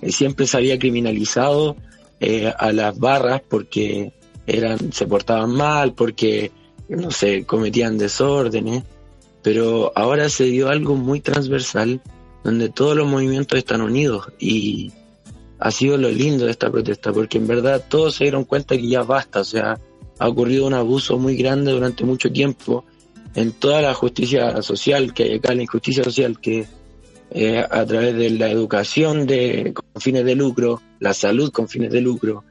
Eh, 0.00 0.12
siempre 0.12 0.46
se 0.46 0.56
había 0.56 0.78
criminalizado 0.78 1.76
eh, 2.20 2.52
a 2.56 2.72
las 2.72 2.98
barras 2.98 3.42
porque 3.48 4.12
eran, 4.46 4.92
se 4.92 5.06
portaban 5.06 5.50
mal, 5.50 5.92
porque 5.94 6.50
no 6.88 7.10
sé, 7.10 7.44
cometían 7.44 7.98
desórdenes, 7.98 8.84
pero 9.42 9.92
ahora 9.94 10.28
se 10.30 10.44
dio 10.44 10.68
algo 10.68 10.94
muy 10.94 11.20
transversal 11.20 12.00
donde 12.42 12.70
todos 12.70 12.96
los 12.96 13.06
movimientos 13.06 13.58
están 13.58 13.82
unidos 13.82 14.28
y 14.38 14.90
ha 15.58 15.70
sido 15.70 15.96
lo 15.96 16.10
lindo 16.10 16.44
de 16.44 16.52
esta 16.52 16.70
protesta, 16.70 17.12
porque 17.12 17.38
en 17.38 17.46
verdad 17.46 17.84
todos 17.88 18.16
se 18.16 18.24
dieron 18.24 18.44
cuenta 18.44 18.76
que 18.76 18.88
ya 18.88 19.02
basta, 19.02 19.40
o 19.40 19.44
sea, 19.44 19.78
ha 20.18 20.28
ocurrido 20.28 20.66
un 20.66 20.74
abuso 20.74 21.18
muy 21.18 21.36
grande 21.36 21.72
durante 21.72 22.04
mucho 22.04 22.30
tiempo 22.30 22.84
en 23.34 23.52
toda 23.52 23.82
la 23.82 23.94
justicia 23.94 24.62
social 24.62 25.14
que 25.14 25.24
hay 25.24 25.34
acá, 25.34 25.54
la 25.54 25.62
injusticia 25.62 26.02
social 26.02 26.40
que 26.40 26.66
eh, 27.30 27.58
a 27.58 27.84
través 27.84 28.16
de 28.16 28.30
la 28.30 28.50
educación 28.50 29.26
de, 29.26 29.74
con 29.74 30.00
fines 30.00 30.24
de 30.24 30.34
lucro, 30.34 30.80
la 30.98 31.12
salud 31.12 31.52
con 31.52 31.68
fines 31.68 31.92
de 31.92 32.00
lucro, 32.00 32.44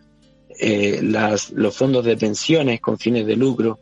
eh, 0.60 1.02
los 1.02 1.76
fondos 1.76 2.06
de 2.06 2.16
pensiones 2.16 2.80
con 2.80 2.98
fines 2.98 3.26
de 3.26 3.36
lucro, 3.36 3.80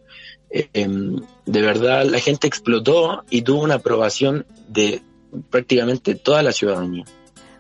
em, 0.50 1.18
de 1.46 1.62
verdad 1.62 2.06
la 2.06 2.20
gente 2.20 2.48
explotó 2.48 3.24
y 3.30 3.42
tuvo 3.42 3.62
una 3.62 3.76
aprobación 3.76 4.46
de 4.70 5.02
prácticamente 5.50 6.16
toda 6.16 6.42
la 6.44 6.54
ciudadanía. 6.54 7.06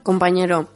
Compañero, 0.01 0.69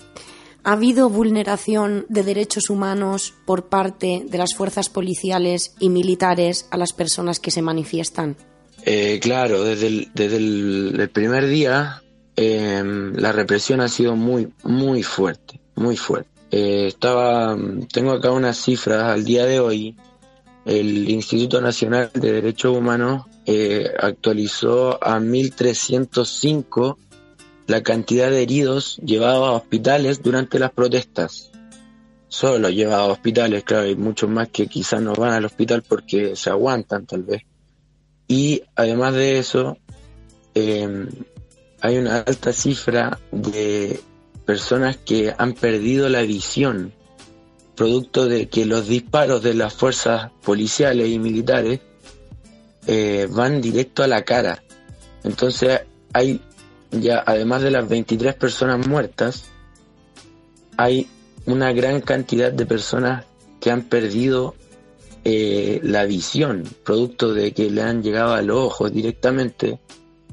¿ha 0.69 0.73
habido 0.73 1.09
vulneración 1.09 2.05
de 2.09 2.21
derechos 2.21 2.69
humanos 2.69 3.33
por 3.47 3.69
parte 3.69 4.23
de 4.29 4.37
las 4.37 4.53
fuerzas 4.53 4.87
policiales 4.87 5.73
y 5.79 5.89
militares 5.89 6.67
a 6.69 6.77
las 6.77 6.93
personas 6.93 7.39
que 7.39 7.49
se 7.49 7.63
manifiestan? 7.63 8.37
Eh, 8.85 9.19
claro, 9.19 9.63
desde 9.63 9.87
el, 9.87 10.11
desde 10.13 10.37
el, 10.37 11.09
primer 11.11 11.47
día 11.47 12.03
eh, 12.35 12.83
la 13.15 13.31
represión 13.31 13.81
ha 13.81 13.87
sido 13.87 14.15
muy, 14.15 14.53
muy 14.61 15.01
fuerte, 15.01 15.59
muy 15.73 15.97
fuerte. 15.97 16.29
Eh, 16.51 16.85
estaba, 16.85 17.57
tengo 17.91 18.11
acá 18.11 18.29
unas 18.29 18.63
cifras 18.63 19.05
al 19.05 19.23
día 19.23 19.47
de 19.47 19.59
hoy. 19.59 19.97
El 20.65 21.09
Instituto 21.09 21.61
Nacional 21.61 22.11
de 22.13 22.31
Derechos 22.31 22.77
Humanos 22.77 23.23
eh, 23.47 23.89
actualizó 23.99 25.03
a 25.03 25.19
1.305 25.19 26.95
la 27.69 27.83
cantidad 27.83 28.31
de 28.31 28.41
heridos 28.41 28.97
llevados 28.97 29.47
a 29.47 29.51
hospitales 29.51 30.23
durante 30.23 30.57
las 30.57 30.71
protestas. 30.71 31.51
Solo 32.27 32.69
llevados 32.69 33.09
a 33.09 33.11
hospitales, 33.11 33.63
claro, 33.63 33.83
hay 33.85 33.95
muchos 33.95 34.27
más 34.27 34.49
que 34.49 34.65
quizás 34.65 35.01
no 35.03 35.13
van 35.13 35.33
al 35.33 35.45
hospital 35.45 35.83
porque 35.87 36.35
se 36.35 36.49
aguantan 36.49 37.05
tal 37.05 37.23
vez. 37.23 37.43
Y 38.27 38.63
además 38.75 39.13
de 39.13 39.37
eso, 39.37 39.77
eh, 40.55 41.07
hay 41.81 41.97
una 41.99 42.21
alta 42.21 42.53
cifra 42.53 43.19
de 43.31 43.99
personas 44.45 44.97
que 44.97 45.33
han 45.37 45.53
perdido 45.53 46.09
la 46.09 46.23
visión, 46.23 46.91
producto 47.75 48.27
de 48.27 48.49
que 48.49 48.65
los 48.65 48.87
disparos 48.87 49.43
de 49.43 49.53
las 49.53 49.75
fuerzas 49.75 50.31
policiales 50.43 51.07
y 51.09 51.19
militares 51.19 51.81
eh, 52.87 53.27
van 53.29 53.61
directo 53.61 54.01
a 54.01 54.07
la 54.07 54.23
cara. 54.23 54.63
Entonces 55.23 55.81
hay 56.13 56.41
ya, 56.91 57.23
además 57.25 57.61
de 57.61 57.71
las 57.71 57.87
23 57.87 58.35
personas 58.35 58.87
muertas, 58.87 59.45
hay 60.77 61.07
una 61.45 61.71
gran 61.73 62.01
cantidad 62.01 62.51
de 62.51 62.65
personas 62.65 63.25
que 63.59 63.71
han 63.71 63.83
perdido 63.83 64.55
eh, 65.25 65.79
la 65.83 66.05
visión, 66.05 66.63
producto 66.83 67.33
de 67.33 67.51
que 67.51 67.69
le 67.69 67.81
han 67.81 68.01
llegado 68.01 68.33
a 68.33 68.41
los 68.41 68.57
ojos 68.57 68.93
directamente 68.93 69.79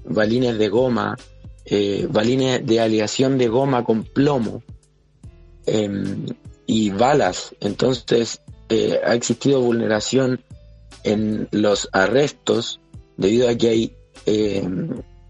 balines 0.05 0.59
de 0.59 0.69
goma, 0.69 1.17
eh, 1.65 2.07
balines 2.09 2.65
de 2.65 2.81
aleación 2.81 3.39
de 3.39 3.49
goma 3.49 3.85
con 3.85 4.05
plomo 4.05 4.63
eh, 5.67 5.89
y 6.67 6.91
balas. 6.91 7.55
Entonces 7.61 8.41
eh, 8.69 9.01
ha 9.05 9.15
existido 9.15 9.61
vulneración 9.61 10.41
en 11.05 11.49
los 11.53 11.89
arrestos 11.93 12.81
debido 13.17 13.49
a 13.49 13.55
que 13.55 13.69
hay 13.69 13.97
eh, 14.27 14.69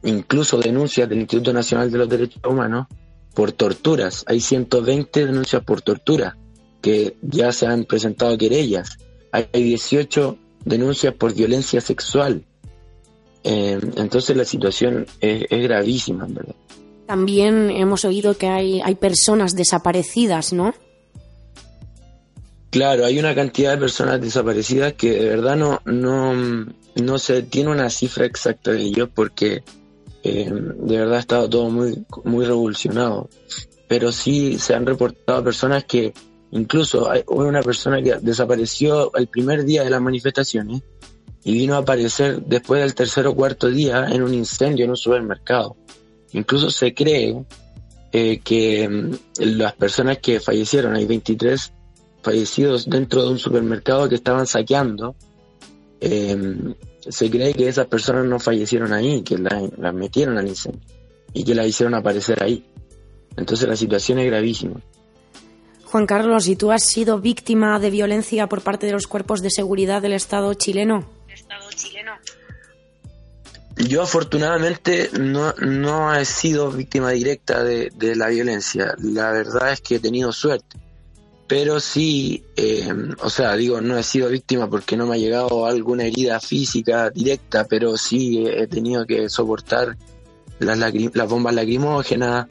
incluso 0.06 0.58
denuncias 0.58 1.08
del 1.08 1.20
Instituto 1.20 1.52
Nacional 1.52 1.90
de 1.90 1.98
los 1.98 2.08
Derechos 2.08 2.42
Humanos 2.48 2.86
por 3.34 3.52
torturas. 3.52 4.24
Hay 4.26 4.40
120 4.40 5.26
denuncias 5.26 5.62
por 5.62 5.82
tortura 5.82 6.36
que 6.80 7.16
ya 7.22 7.52
se 7.52 7.66
han 7.66 7.84
presentado 7.84 8.38
querellas. 8.38 8.98
Hay 9.32 9.46
18 9.52 10.38
denuncias 10.64 11.14
por 11.14 11.34
violencia 11.34 11.80
sexual. 11.80 12.44
Eh, 13.44 13.78
entonces 13.96 14.36
la 14.36 14.44
situación 14.44 15.06
es, 15.20 15.44
es 15.50 15.62
gravísima, 15.62 16.26
verdad. 16.28 16.54
También 17.06 17.70
hemos 17.70 18.04
oído 18.04 18.36
que 18.36 18.48
hay, 18.48 18.80
hay 18.80 18.96
personas 18.96 19.54
desaparecidas, 19.54 20.52
¿no? 20.52 20.74
Claro, 22.70 23.04
hay 23.04 23.18
una 23.18 23.34
cantidad 23.34 23.72
de 23.72 23.78
personas 23.78 24.20
desaparecidas 24.20 24.94
que 24.94 25.12
de 25.12 25.28
verdad 25.28 25.56
no, 25.56 25.80
no, 25.84 26.34
no 26.96 27.18
se 27.18 27.42
tiene 27.42 27.70
una 27.70 27.90
cifra 27.90 28.26
exacta 28.26 28.72
de 28.72 28.82
ellos 28.82 29.08
porque 29.14 29.62
eh, 30.26 30.50
de 30.50 30.98
verdad 30.98 31.16
ha 31.16 31.20
estado 31.20 31.48
todo 31.48 31.70
muy, 31.70 32.04
muy 32.24 32.44
revolucionado. 32.44 33.28
Pero 33.88 34.10
sí 34.10 34.58
se 34.58 34.74
han 34.74 34.84
reportado 34.84 35.44
personas 35.44 35.84
que 35.84 36.12
incluso 36.50 37.08
hay 37.08 37.22
una 37.28 37.62
persona 37.62 38.02
que 38.02 38.16
desapareció 38.20 39.14
el 39.14 39.28
primer 39.28 39.64
día 39.64 39.84
de 39.84 39.90
las 39.90 40.00
manifestaciones 40.00 40.82
y 41.44 41.52
vino 41.52 41.74
a 41.74 41.78
aparecer 41.78 42.42
después 42.42 42.80
del 42.82 42.94
tercer 42.94 43.26
o 43.28 43.34
cuarto 43.36 43.68
día 43.68 44.06
en 44.10 44.22
un 44.22 44.34
incendio 44.34 44.84
en 44.84 44.90
un 44.90 44.96
supermercado. 44.96 45.76
Incluso 46.32 46.70
se 46.70 46.92
cree 46.92 47.44
eh, 48.12 48.40
que 48.42 48.88
mm, 48.88 49.12
las 49.38 49.74
personas 49.74 50.18
que 50.18 50.40
fallecieron, 50.40 50.96
hay 50.96 51.06
23 51.06 51.72
fallecidos 52.20 52.90
dentro 52.90 53.22
de 53.22 53.30
un 53.30 53.38
supermercado 53.38 54.08
que 54.08 54.16
estaban 54.16 54.48
saqueando, 54.48 55.14
eh, 56.00 56.36
se 57.08 57.30
cree 57.30 57.54
que 57.54 57.68
esas 57.68 57.86
personas 57.86 58.24
no 58.24 58.38
fallecieron 58.38 58.92
ahí, 58.92 59.22
que 59.22 59.38
las, 59.38 59.62
las 59.78 59.94
metieron 59.94 60.38
al 60.38 60.48
incendio 60.48 60.80
y 61.32 61.44
que 61.44 61.54
las 61.54 61.66
hicieron 61.66 61.94
aparecer 61.94 62.42
ahí. 62.42 62.64
Entonces 63.36 63.68
la 63.68 63.76
situación 63.76 64.18
es 64.18 64.26
gravísima. 64.26 64.80
Juan 65.84 66.06
Carlos, 66.06 66.48
¿y 66.48 66.56
tú 66.56 66.72
has 66.72 66.84
sido 66.84 67.20
víctima 67.20 67.78
de 67.78 67.90
violencia 67.90 68.48
por 68.48 68.62
parte 68.62 68.86
de 68.86 68.92
los 68.92 69.06
cuerpos 69.06 69.40
de 69.40 69.50
seguridad 69.50 70.02
del 70.02 70.12
Estado 70.12 70.52
chileno? 70.54 71.08
Yo 73.76 74.02
afortunadamente 74.02 75.10
no, 75.20 75.52
no 75.60 76.14
he 76.14 76.24
sido 76.24 76.70
víctima 76.70 77.10
directa 77.10 77.62
de, 77.62 77.90
de 77.94 78.16
la 78.16 78.28
violencia. 78.28 78.94
La 78.98 79.30
verdad 79.30 79.72
es 79.72 79.82
que 79.82 79.96
he 79.96 80.00
tenido 80.00 80.32
suerte. 80.32 80.78
Pero 81.48 81.78
sí, 81.80 82.44
eh, 82.56 82.92
o 83.20 83.30
sea, 83.30 83.54
digo, 83.54 83.80
no 83.80 83.96
he 83.96 84.02
sido 84.02 84.28
víctima 84.28 84.68
porque 84.68 84.96
no 84.96 85.06
me 85.06 85.14
ha 85.14 85.18
llegado 85.18 85.66
alguna 85.66 86.04
herida 86.04 86.40
física 86.40 87.10
directa, 87.10 87.66
pero 87.68 87.96
sí 87.96 88.44
he 88.46 88.66
tenido 88.66 89.06
que 89.06 89.28
soportar 89.28 89.96
las, 90.58 91.28
bombas 91.28 91.54
lacrimógenas. 91.54 92.46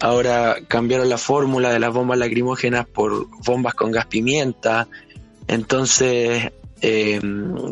Ahora 0.00 0.56
cambiaron 0.68 1.08
la 1.08 1.18
fórmula 1.18 1.72
de 1.72 1.78
las 1.78 1.94
bombas 1.94 2.18
lacrimógenas 2.18 2.86
por 2.86 3.28
bombas 3.46 3.74
con 3.74 3.90
gas 3.92 4.06
pimienta. 4.06 4.88
Entonces, 5.46 6.50
eh, 6.82 7.20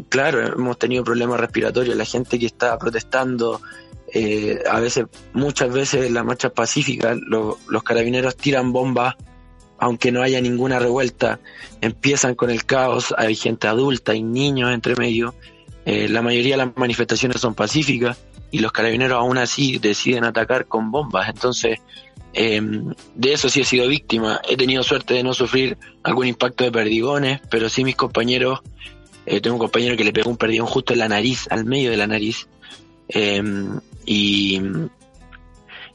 claro, 0.08 0.54
hemos 0.54 0.78
tenido 0.78 1.04
problemas 1.04 1.40
respiratorios. 1.40 1.96
La 1.96 2.04
gente 2.04 2.38
que 2.38 2.46
está 2.46 2.78
protestando, 2.78 3.60
eh, 4.14 4.62
a 4.70 4.78
veces, 4.80 5.06
muchas 5.32 5.72
veces 5.72 6.06
en 6.06 6.14
las 6.14 6.24
marchas 6.24 6.52
pacíficas, 6.52 7.18
lo- 7.26 7.58
los 7.68 7.82
carabineros 7.82 8.36
tiran 8.36 8.72
bombas 8.72 9.16
aunque 9.82 10.12
no 10.12 10.22
haya 10.22 10.40
ninguna 10.40 10.78
revuelta, 10.78 11.40
empiezan 11.80 12.36
con 12.36 12.50
el 12.50 12.64
caos, 12.64 13.12
hay 13.18 13.34
gente 13.34 13.66
adulta, 13.66 14.12
hay 14.12 14.22
niños 14.22 14.72
entre 14.72 14.94
medio, 14.94 15.34
eh, 15.84 16.08
la 16.08 16.22
mayoría 16.22 16.52
de 16.56 16.64
las 16.64 16.76
manifestaciones 16.76 17.40
son 17.40 17.56
pacíficas 17.56 18.16
y 18.52 18.60
los 18.60 18.70
carabineros 18.70 19.18
aún 19.18 19.38
así 19.38 19.78
deciden 19.78 20.22
atacar 20.22 20.66
con 20.66 20.92
bombas, 20.92 21.28
entonces 21.28 21.80
eh, 22.32 22.62
de 23.16 23.32
eso 23.32 23.48
sí 23.48 23.62
he 23.62 23.64
sido 23.64 23.88
víctima, 23.88 24.40
he 24.48 24.56
tenido 24.56 24.84
suerte 24.84 25.14
de 25.14 25.24
no 25.24 25.34
sufrir 25.34 25.76
algún 26.04 26.28
impacto 26.28 26.62
de 26.62 26.70
perdigones, 26.70 27.40
pero 27.50 27.68
sí 27.68 27.82
mis 27.82 27.96
compañeros, 27.96 28.60
eh, 29.26 29.40
tengo 29.40 29.56
un 29.56 29.60
compañero 29.62 29.96
que 29.96 30.04
le 30.04 30.12
pegó 30.12 30.30
un 30.30 30.36
perdigón 30.36 30.68
justo 30.68 30.92
en 30.92 31.00
la 31.00 31.08
nariz, 31.08 31.48
al 31.50 31.64
medio 31.64 31.90
de 31.90 31.96
la 31.96 32.06
nariz, 32.06 32.46
eh, 33.08 33.42
y 34.06 34.62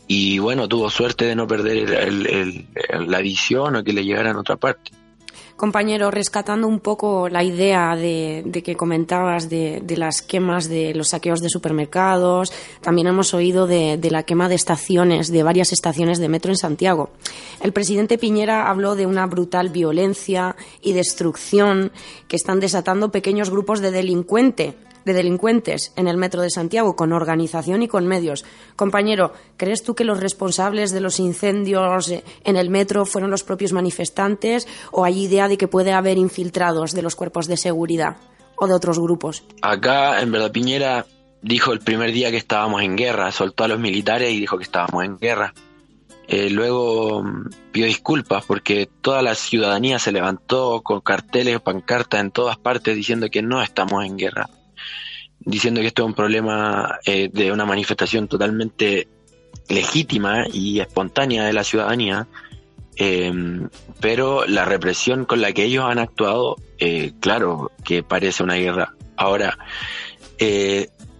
y 0.07 0.39
bueno, 0.39 0.67
tuvo 0.67 0.89
suerte 0.89 1.25
de 1.25 1.35
no 1.35 1.47
perder 1.47 1.91
el- 1.91 2.65
la 3.07 3.19
visión 3.21 3.75
o 3.75 3.83
que 3.83 3.93
le 3.93 4.03
llegara 4.05 4.31
en 4.31 4.37
otra 4.37 4.55
parte. 4.55 4.91
Compañero, 5.55 6.11
rescatando 6.11 6.67
un 6.67 6.79
poco 6.79 7.29
la 7.29 7.43
idea 7.43 7.95
de, 7.95 8.43
de 8.45 8.61
que 8.61 8.75
comentabas 8.75 9.49
de, 9.49 9.81
de 9.83 9.97
las 9.97 10.21
quemas 10.21 10.69
de 10.69 10.93
los 10.93 11.07
saqueos 11.09 11.41
de 11.41 11.49
supermercados, 11.49 12.53
también 12.79 13.07
hemos 13.07 13.33
oído 13.33 13.65
de, 13.65 13.97
de 13.97 14.11
la 14.11 14.21
quema 14.21 14.49
de 14.49 14.55
estaciones, 14.55 15.31
de 15.31 15.41
varias 15.41 15.73
estaciones 15.73 16.19
de 16.19 16.29
metro 16.29 16.51
en 16.51 16.57
Santiago. 16.57 17.09
El 17.59 17.73
presidente 17.73 18.19
Piñera 18.19 18.69
habló 18.69 18.95
de 18.95 19.07
una 19.07 19.25
brutal 19.25 19.69
violencia 19.69 20.55
y 20.79 20.93
destrucción 20.93 21.91
que 22.27 22.35
están 22.35 22.59
desatando 22.59 23.09
pequeños 23.09 23.49
grupos 23.49 23.79
de 23.81 23.89
delincuente 23.89 24.75
de 25.07 25.13
delincuentes 25.13 25.93
en 25.95 26.07
el 26.07 26.17
metro 26.17 26.41
de 26.43 26.51
Santiago, 26.51 26.95
con 26.95 27.13
organización 27.13 27.81
y 27.81 27.87
con 27.87 28.05
medios. 28.05 28.45
Compañero, 28.75 29.33
¿crees 29.57 29.81
tú 29.81 29.95
que 29.95 30.03
los 30.03 30.19
responsables 30.19 30.91
de 30.91 31.01
los 31.01 31.19
incendios 31.19 32.11
en 32.43 32.57
el 32.57 32.69
metro 32.69 33.05
fueron 33.05 33.31
los 33.31 33.43
propios 33.43 33.73
manifestantes 33.73 34.67
o 34.91 35.03
hay 35.03 35.23
idea 35.23 35.47
de 35.47 35.57
que 35.57 35.67
puede 35.67 35.93
haber 35.93 36.17
infiltrados 36.17 36.91
de 36.91 37.01
los 37.01 37.15
cuerpos 37.15 37.47
de 37.47 37.57
seguridad 37.57 38.17
o 38.57 38.67
de 38.67 38.73
otros 38.73 38.99
grupos? 38.99 39.43
Acá, 39.61 40.21
en 40.21 40.31
verdad, 40.31 40.51
Piñera 40.51 41.05
dijo 41.41 41.71
el 41.71 41.79
primer 41.79 42.11
día 42.11 42.31
que 42.31 42.37
estábamos 42.37 42.81
en 42.81 42.95
guerra, 42.95 43.31
soltó 43.31 43.63
a 43.63 43.67
los 43.67 43.79
militares 43.79 44.31
y 44.31 44.39
dijo 44.39 44.57
que 44.57 44.63
estábamos 44.63 45.05
en 45.05 45.17
guerra. 45.17 45.53
Eh, 46.27 46.49
luego 46.49 47.23
mm, 47.23 47.49
pidió 47.71 47.87
disculpas 47.87 48.43
porque 48.45 48.89
toda 49.01 49.21
la 49.21 49.33
ciudadanía 49.33 49.97
se 49.97 50.11
levantó 50.11 50.81
con 50.81 50.99
carteles 50.99 51.61
pancartas 51.61 52.19
en 52.19 52.31
todas 52.31 52.57
partes 52.57 52.95
diciendo 52.95 53.29
que 53.31 53.41
no 53.41 53.61
estamos 53.61 54.05
en 54.05 54.17
guerra, 54.17 54.49
diciendo 55.39 55.81
que 55.81 55.87
esto 55.87 56.03
es 56.03 56.07
un 56.07 56.13
problema 56.13 56.99
eh, 57.05 57.29
de 57.31 57.51
una 57.51 57.65
manifestación 57.65 58.27
totalmente 58.27 59.07
legítima 59.69 60.45
y 60.51 60.79
espontánea 60.79 61.45
de 61.45 61.53
la 61.53 61.63
ciudadanía, 61.63 62.27
eh, 62.95 63.31
pero 63.99 64.45
la 64.45 64.65
represión 64.65 65.25
con 65.25 65.41
la 65.41 65.51
que 65.51 65.63
ellos 65.63 65.85
han 65.85 65.99
actuado, 65.99 66.57
eh, 66.79 67.13
claro 67.19 67.71
que 67.83 68.03
parece 68.03 68.43
una 68.43 68.55
guerra. 68.55 68.93
Ahora, 69.15 69.57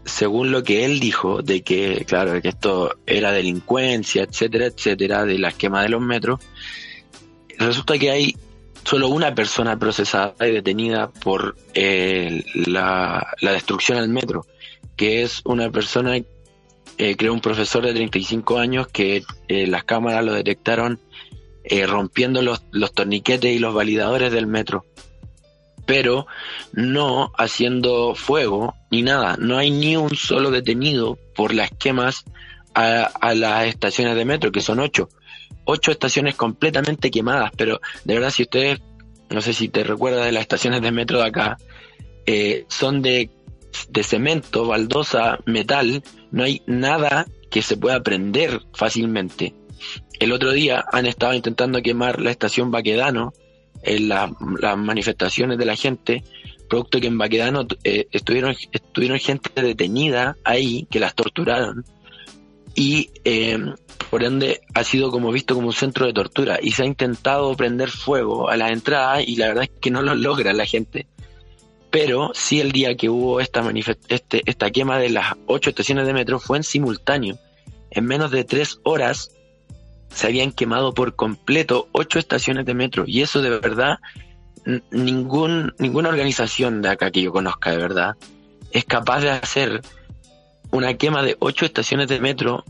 según 0.05 0.51
lo 0.51 0.63
que 0.63 0.85
él 0.85 0.99
dijo, 0.99 1.41
de 1.41 1.61
que, 1.61 2.05
claro, 2.07 2.41
que 2.41 2.49
esto 2.49 2.95
era 3.05 3.31
delincuencia, 3.31 4.23
etcétera, 4.23 4.67
etcétera, 4.67 5.25
de 5.25 5.39
la 5.39 5.49
esquema 5.49 5.81
de 5.81 5.89
los 5.89 6.01
metros, 6.01 6.39
resulta 7.57 7.97
que 7.97 8.11
hay 8.11 8.35
solo 8.87 9.09
una 9.09 9.35
persona 9.35 9.77
procesada 9.77 10.33
y 10.47 10.51
detenida 10.51 11.09
por 11.09 11.57
eh, 11.73 12.41
la, 12.67 13.27
la 13.41 13.51
destrucción 13.51 13.97
al 13.97 14.07
metro, 14.07 14.45
que 14.95 15.23
es 15.23 15.41
una 15.43 15.69
persona, 15.69 16.15
eh, 16.15 17.15
creo 17.17 17.33
un 17.33 17.41
profesor 17.41 17.85
de 17.85 17.93
35 17.93 18.57
años 18.57 18.87
que 18.87 19.25
eh, 19.49 19.67
las 19.67 19.83
cámaras 19.83 20.23
lo 20.23 20.31
detectaron 20.31 21.01
eh, 21.65 21.85
rompiendo 21.85 22.41
los, 22.41 22.63
los 22.71 22.93
torniquetes 22.93 23.53
y 23.53 23.59
los 23.59 23.73
validadores 23.73 24.31
del 24.31 24.47
metro, 24.47 24.85
pero 25.85 26.25
no 26.71 27.33
haciendo 27.37 28.15
fuego 28.15 28.73
ni 28.89 29.01
nada. 29.01 29.35
No 29.37 29.57
hay 29.57 29.69
ni 29.69 29.97
un 29.97 30.15
solo 30.15 30.49
detenido 30.49 31.19
por 31.35 31.53
las 31.53 31.71
quemas 31.71 32.23
a, 32.73 33.03
a 33.03 33.35
las 33.35 33.67
estaciones 33.67 34.15
de 34.15 34.23
metro, 34.23 34.53
que 34.53 34.61
son 34.61 34.79
ocho. 34.79 35.09
Ocho 35.69 35.91
estaciones 35.91 36.35
completamente 36.35 37.11
quemadas, 37.11 37.51
pero 37.57 37.81
de 38.05 38.13
verdad 38.13 38.29
si 38.29 38.43
ustedes, 38.43 38.79
no 39.29 39.41
sé 39.41 39.51
si 39.53 39.67
te 39.67 39.83
recuerdas 39.83 40.25
de 40.25 40.31
las 40.31 40.41
estaciones 40.41 40.81
de 40.81 40.91
metro 40.91 41.19
de 41.19 41.27
acá, 41.27 41.57
eh, 42.25 42.65
son 42.69 43.01
de, 43.01 43.29
de 43.89 44.03
cemento, 44.03 44.65
baldosa, 44.67 45.39
metal, 45.45 46.01
no 46.31 46.43
hay 46.43 46.61
nada 46.67 47.25
que 47.51 47.61
se 47.61 47.75
pueda 47.75 48.01
prender 48.01 48.61
fácilmente. 48.73 49.53
El 50.19 50.31
otro 50.31 50.51
día 50.53 50.85
han 50.91 51.05
estado 51.05 51.33
intentando 51.33 51.81
quemar 51.81 52.21
la 52.21 52.31
estación 52.31 52.71
Baquedano 52.71 53.33
en 53.83 54.07
la- 54.09 54.33
las 54.59 54.77
manifestaciones 54.77 55.57
de 55.57 55.65
la 55.65 55.75
gente, 55.75 56.23
producto 56.69 56.99
que 56.99 57.07
en 57.07 57.17
Baquedano 57.17 57.67
eh, 57.83 58.07
estuvieron, 58.11 58.55
estuvieron 58.71 59.19
gente 59.19 59.61
detenida 59.61 60.35
ahí, 60.43 60.87
que 60.89 60.99
las 60.99 61.13
torturaron, 61.13 61.85
y 62.77 63.09
eh, 63.25 63.57
por 64.11 64.23
ende 64.23 64.61
ha 64.75 64.83
sido 64.83 65.09
como 65.09 65.31
visto 65.31 65.55
como 65.55 65.67
un 65.67 65.73
centro 65.73 66.05
de 66.05 66.13
tortura, 66.13 66.59
y 66.61 66.71
se 66.71 66.83
ha 66.83 66.85
intentado 66.85 67.53
prender 67.57 67.89
fuego 67.89 68.49
a 68.49 68.55
la 68.55 68.71
entrada, 68.71 69.21
y 69.23 69.35
la 69.35 69.47
verdad 69.47 69.63
es 69.63 69.71
que 69.81 69.89
no 69.89 70.03
lo 70.03 70.13
logra 70.13 70.53
la 70.53 70.67
gente. 70.67 71.07
Pero 71.89 72.31
sí 72.35 72.61
el 72.61 72.71
día 72.71 72.95
que 72.95 73.09
hubo 73.09 73.41
esta, 73.41 73.67
este, 74.09 74.43
esta 74.45 74.69
quema 74.69 74.99
de 74.99 75.09
las 75.09 75.33
ocho 75.47 75.71
estaciones 75.71 76.05
de 76.05 76.13
metro 76.13 76.39
fue 76.39 76.57
en 76.57 76.63
simultáneo. 76.63 77.39
En 77.89 78.05
menos 78.05 78.29
de 78.29 78.43
tres 78.43 78.79
horas 78.83 79.31
se 80.09 80.27
habían 80.27 80.51
quemado 80.51 80.93
por 80.93 81.15
completo 81.15 81.87
ocho 81.93 82.19
estaciones 82.19 82.65
de 82.65 82.75
metro 82.75 83.05
y 83.07 83.21
eso 83.21 83.41
de 83.41 83.49
verdad 83.49 83.97
ningún 84.91 85.73
ninguna 85.79 86.09
organización 86.09 86.81
de 86.81 86.89
acá 86.89 87.11
que 87.11 87.21
yo 87.21 87.31
conozca 87.31 87.71
de 87.71 87.77
verdad 87.77 88.15
es 88.71 88.85
capaz 88.85 89.21
de 89.21 89.29
hacer 89.29 89.81
una 90.71 90.95
quema 90.95 91.23
de 91.23 91.35
ocho 91.39 91.65
estaciones 91.65 92.07
de 92.07 92.19
metro 92.19 92.63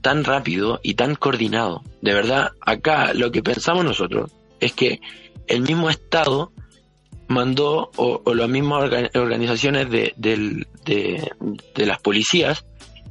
tan 0.00 0.24
rápido 0.24 0.80
y 0.82 0.94
tan 0.94 1.14
coordinado. 1.14 1.82
De 2.00 2.12
verdad, 2.14 2.50
acá 2.60 3.12
lo 3.14 3.30
que 3.30 3.42
pensamos 3.42 3.84
nosotros 3.84 4.30
es 4.60 4.72
que 4.72 5.00
el 5.46 5.62
mismo 5.62 5.90
Estado 5.90 6.52
mandó, 7.28 7.90
o, 7.96 8.34
las 8.34 8.48
mismas 8.48 8.84
orga- 8.84 9.10
organizaciones 9.18 9.90
de- 9.90 10.12
de 11.74 11.86
las 11.86 11.98
policías, 12.00 12.64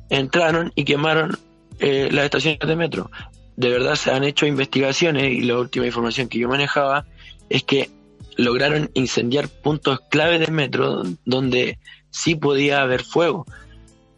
entraron 0.09 0.71
y 0.75 0.83
quemaron 0.83 1.37
eh, 1.79 2.09
las 2.11 2.25
estaciones 2.25 2.59
de 2.59 2.75
metro. 2.75 3.09
De 3.55 3.69
verdad 3.69 3.95
se 3.95 4.11
han 4.11 4.23
hecho 4.23 4.45
investigaciones 4.45 5.31
y 5.31 5.41
la 5.41 5.57
última 5.57 5.85
información 5.87 6.27
que 6.27 6.37
yo 6.39 6.47
manejaba 6.47 7.05
es 7.49 7.63
que 7.63 7.89
lograron 8.37 8.91
incendiar 8.93 9.47
puntos 9.49 9.99
clave 10.09 10.37
del 10.39 10.51
metro 10.51 11.01
donde 11.25 11.79
sí 12.11 12.35
podía 12.35 12.81
haber 12.81 13.03
fuego 13.03 13.45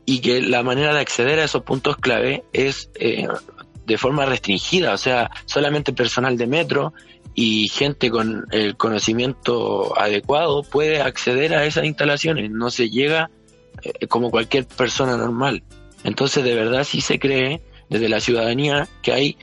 y 0.06 0.20
que 0.20 0.42
la 0.42 0.64
manera 0.64 0.94
de 0.94 1.00
acceder 1.00 1.40
a 1.40 1.46
esos 1.46 1.64
puntos 1.64 1.98
clave 1.98 2.44
es 2.54 2.90
eh, 2.96 3.28
de 3.86 3.98
forma 3.98 4.26
restringida, 4.26 4.94
o 4.94 4.98
sea, 4.98 5.32
solamente 5.46 5.94
personal 5.94 6.38
de 6.38 6.48
metro 6.48 6.94
y 7.36 7.68
gente 7.70 8.10
con 8.12 8.46
el 8.52 8.78
conocimiento 8.78 9.98
adecuado 10.00 10.64
puede 10.64 11.02
acceder 11.02 11.54
a 11.56 11.66
esas 11.66 11.86
instalaciones, 11.86 12.52
no 12.52 12.70
se 12.70 12.90
llega 12.90 13.32
eh, 13.82 14.08
como 14.08 14.30
cualquier 14.30 14.66
persona 14.66 15.18
normal. 15.18 15.64
Entonces, 16.04 16.44
de 16.44 16.56
verdad 16.56 16.84
sí 16.84 17.02
se 17.02 17.18
cree 17.18 17.62
desde 17.90 18.10
la 18.10 18.20
ciudadanía 18.20 18.88
que 19.02 19.14
hay, 19.14 19.38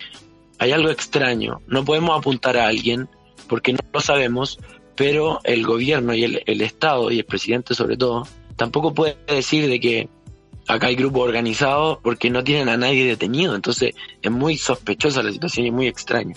hay 0.59 0.73
algo 0.73 0.91
extraño. 0.91 1.63
No 1.67 1.85
podemos 1.85 2.19
apuntar 2.19 2.57
a 2.57 2.67
alguien 2.67 3.09
porque 3.49 3.73
no 3.73 3.81
lo 3.93 4.01
sabemos, 4.01 4.59
pero 4.95 5.41
el 5.45 5.65
gobierno 5.65 6.15
y 6.15 6.25
el, 6.25 6.43
el 6.47 6.61
Estado 6.61 7.11
y 7.11 7.19
el 7.19 7.25
presidente 7.25 7.75
sobre 7.75 7.97
todo 7.97 8.27
tampoco 8.57 8.93
puede 8.93 9.17
decir 9.27 9.69
de 9.69 9.81
que 9.81 10.09
acá 10.67 10.89
hay 10.89 10.97
grupos 10.97 11.23
organizados 11.23 11.99
porque 12.03 12.31
no 12.31 12.45
tienen 12.45 12.69
a 12.69 12.77
nadie 12.77 13.07
detenido. 13.07 13.55
Entonces 13.55 13.95
es 14.23 14.31
muy 14.31 14.57
sospechosa 14.57 15.23
la 15.23 15.33
situación 15.33 15.67
y 15.67 15.71
muy 15.71 15.87
extraña. 15.87 16.35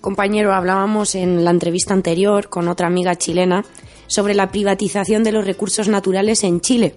Compañero, 0.00 0.52
hablábamos 0.52 1.14
en 1.14 1.44
la 1.44 1.50
entrevista 1.50 1.94
anterior 1.94 2.48
con 2.48 2.68
otra 2.68 2.88
amiga 2.88 3.14
chilena 3.14 3.64
sobre 4.08 4.34
la 4.34 4.50
privatización 4.50 5.22
de 5.22 5.32
los 5.32 5.46
recursos 5.46 5.88
naturales 5.88 6.42
en 6.42 6.60
Chile. 6.60 6.96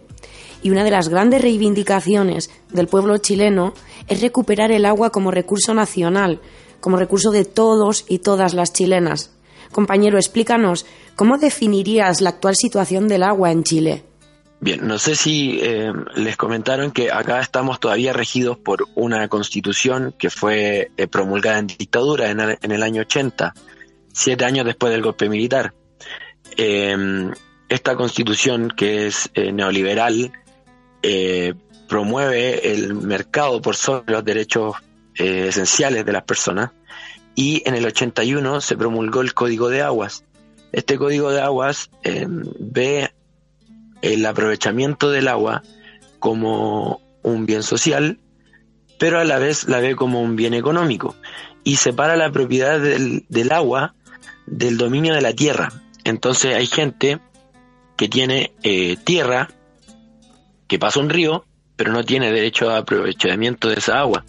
Y 0.64 0.72
una 0.72 0.84
de 0.84 0.92
las 0.92 1.10
grandes 1.10 1.42
reivindicaciones 1.42 2.50
del 2.72 2.88
pueblo 2.88 3.20
chileno 3.20 3.74
es 4.08 4.22
recuperar 4.22 4.72
el 4.72 4.86
agua 4.86 5.12
como 5.12 5.30
recurso 5.30 5.76
nacional, 5.76 6.42
como 6.80 6.98
recurso 6.98 7.30
de 7.30 7.46
todos 7.46 8.06
y 8.10 8.20
todas 8.20 8.56
las 8.56 8.74
chilenas. 8.74 9.32
Compañero, 9.72 10.18
explícanos, 10.18 10.86
¿cómo 11.16 11.38
definirías 11.38 12.22
la 12.22 12.30
actual 12.32 12.56
situación 12.56 13.08
del 13.08 13.24
agua 13.24 13.52
en 13.52 13.64
Chile? 13.64 14.04
Bien, 14.66 14.88
no 14.88 14.98
sé 14.98 15.16
si 15.16 15.60
eh, 15.62 15.94
les 16.16 16.38
comentaron 16.38 16.90
que 16.90 17.12
acá 17.12 17.40
estamos 17.40 17.80
todavía 17.80 18.14
regidos 18.14 18.58
por 18.58 18.88
una 18.96 19.28
constitución 19.28 20.16
que 20.18 20.32
fue 20.32 20.90
eh, 20.98 21.06
promulgada 21.06 21.60
en 21.60 21.68
dictadura 21.68 22.32
en 22.32 22.40
el, 22.40 22.82
año 22.82 23.02
80, 23.02 23.54
siete 24.12 24.44
años 24.44 24.66
después 24.66 24.92
del 24.92 25.04
golpe 25.04 25.30
militar. 25.30 25.76
Eh, 26.58 26.98
esta 27.70 27.96
constitución 27.96 28.74
que 28.76 29.06
es 29.06 29.30
eh, 29.36 29.52
neoliberal 29.52 30.32
promueve 31.88 32.72
el 32.72 32.96
mercado 32.96 33.62
por 33.62 33.76
sobre 33.76 34.14
los 34.14 34.26
derechos 34.26 34.78
esenciales 35.14 36.08
de 36.08 36.12
las 36.12 36.24
personas 36.24 36.72
y 37.36 37.62
en 37.68 37.76
el 37.76 37.86
81 37.86 38.62
se 38.62 38.76
promulgó 38.76 39.22
el 39.22 39.36
Código 39.36 39.70
de 39.70 39.84
Aguas. 39.84 40.24
Este 40.72 40.98
Código 40.98 41.30
de 41.30 41.42
Aguas 41.42 41.92
ve 42.04 43.12
el 44.14 44.26
aprovechamiento 44.26 45.10
del 45.12 45.28
agua 45.28 45.64
como 46.20 47.02
un 47.22 47.46
bien 47.46 47.64
social, 47.64 48.20
pero 49.00 49.20
a 49.20 49.24
la 49.24 49.40
vez 49.40 49.68
la 49.68 49.80
ve 49.80 49.96
como 49.96 50.22
un 50.22 50.36
bien 50.36 50.54
económico 50.54 51.16
y 51.64 51.78
separa 51.78 52.16
la 52.16 52.32
propiedad 52.32 52.80
del, 52.80 53.26
del 53.30 53.52
agua 53.52 53.96
del 54.46 54.78
dominio 54.78 55.14
de 55.14 55.22
la 55.22 55.34
tierra. 55.34 55.72
Entonces 56.04 56.56
hay 56.56 56.68
gente 56.68 57.20
que 57.98 58.08
tiene 58.08 58.54
eh, 58.64 58.98
tierra, 59.04 59.50
que 60.68 60.80
pasa 60.80 61.00
un 61.00 61.10
río, 61.10 61.46
pero 61.76 61.92
no 61.92 62.04
tiene 62.04 62.32
derecho 62.32 62.70
a 62.70 62.78
aprovechamiento 62.78 63.70
de 63.70 63.76
esa 63.76 64.00
agua. 64.00 64.26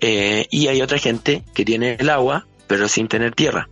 Eh, 0.00 0.46
y 0.50 0.68
hay 0.68 0.80
otra 0.80 0.98
gente 0.98 1.44
que 1.54 1.64
tiene 1.64 1.96
el 1.98 2.08
agua, 2.08 2.46
pero 2.66 2.88
sin 2.88 3.08
tener 3.08 3.34
tierra. 3.34 3.68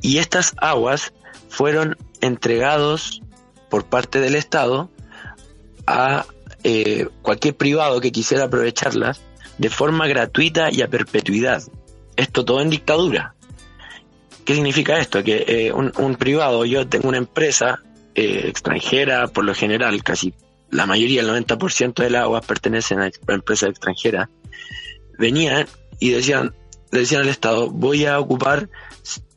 Y 0.00 0.18
estas 0.18 0.54
aguas 0.58 1.12
fueron 1.48 1.96
entregados 2.20 3.22
por 3.72 3.86
parte 3.86 4.20
del 4.20 4.34
Estado 4.34 4.90
a 5.86 6.26
eh, 6.62 7.08
cualquier 7.22 7.56
privado 7.56 8.02
que 8.02 8.12
quisiera 8.12 8.44
aprovecharlas 8.44 9.22
de 9.56 9.70
forma 9.70 10.06
gratuita 10.06 10.70
y 10.70 10.82
a 10.82 10.88
perpetuidad. 10.88 11.62
Esto 12.14 12.44
todo 12.44 12.60
en 12.60 12.68
dictadura. 12.68 13.34
¿Qué 14.44 14.54
significa 14.54 14.98
esto? 14.98 15.24
Que 15.24 15.46
eh, 15.48 15.72
un, 15.72 16.16
privado, 16.16 16.66
yo 16.66 16.86
tengo 16.86 17.08
una 17.08 17.16
empresa 17.16 17.80
eh, 18.14 18.42
extranjera, 18.44 19.28
por 19.28 19.46
lo 19.46 19.54
general, 19.54 20.02
casi 20.02 20.34
la 20.68 20.84
mayoría, 20.84 21.22
el 21.22 21.30
90% 21.30 21.94
del 21.94 22.16
agua 22.16 22.42
pertenecen 22.42 23.00
a 23.00 23.10
empresas 23.28 23.70
extranjeras, 23.70 24.28
venían 25.18 25.66
y 25.98 26.10
decían, 26.10 26.54
decían 26.90 27.22
al 27.22 27.30
Estado, 27.30 27.70
voy 27.70 28.04
a 28.04 28.20
ocupar 28.20 28.68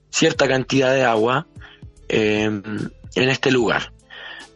cierta 0.09 0.45
cantidad 0.45 0.93
de 0.93 1.05
agua 1.05 1.47
en 2.09 2.91
este 3.15 3.49
lugar 3.49 3.94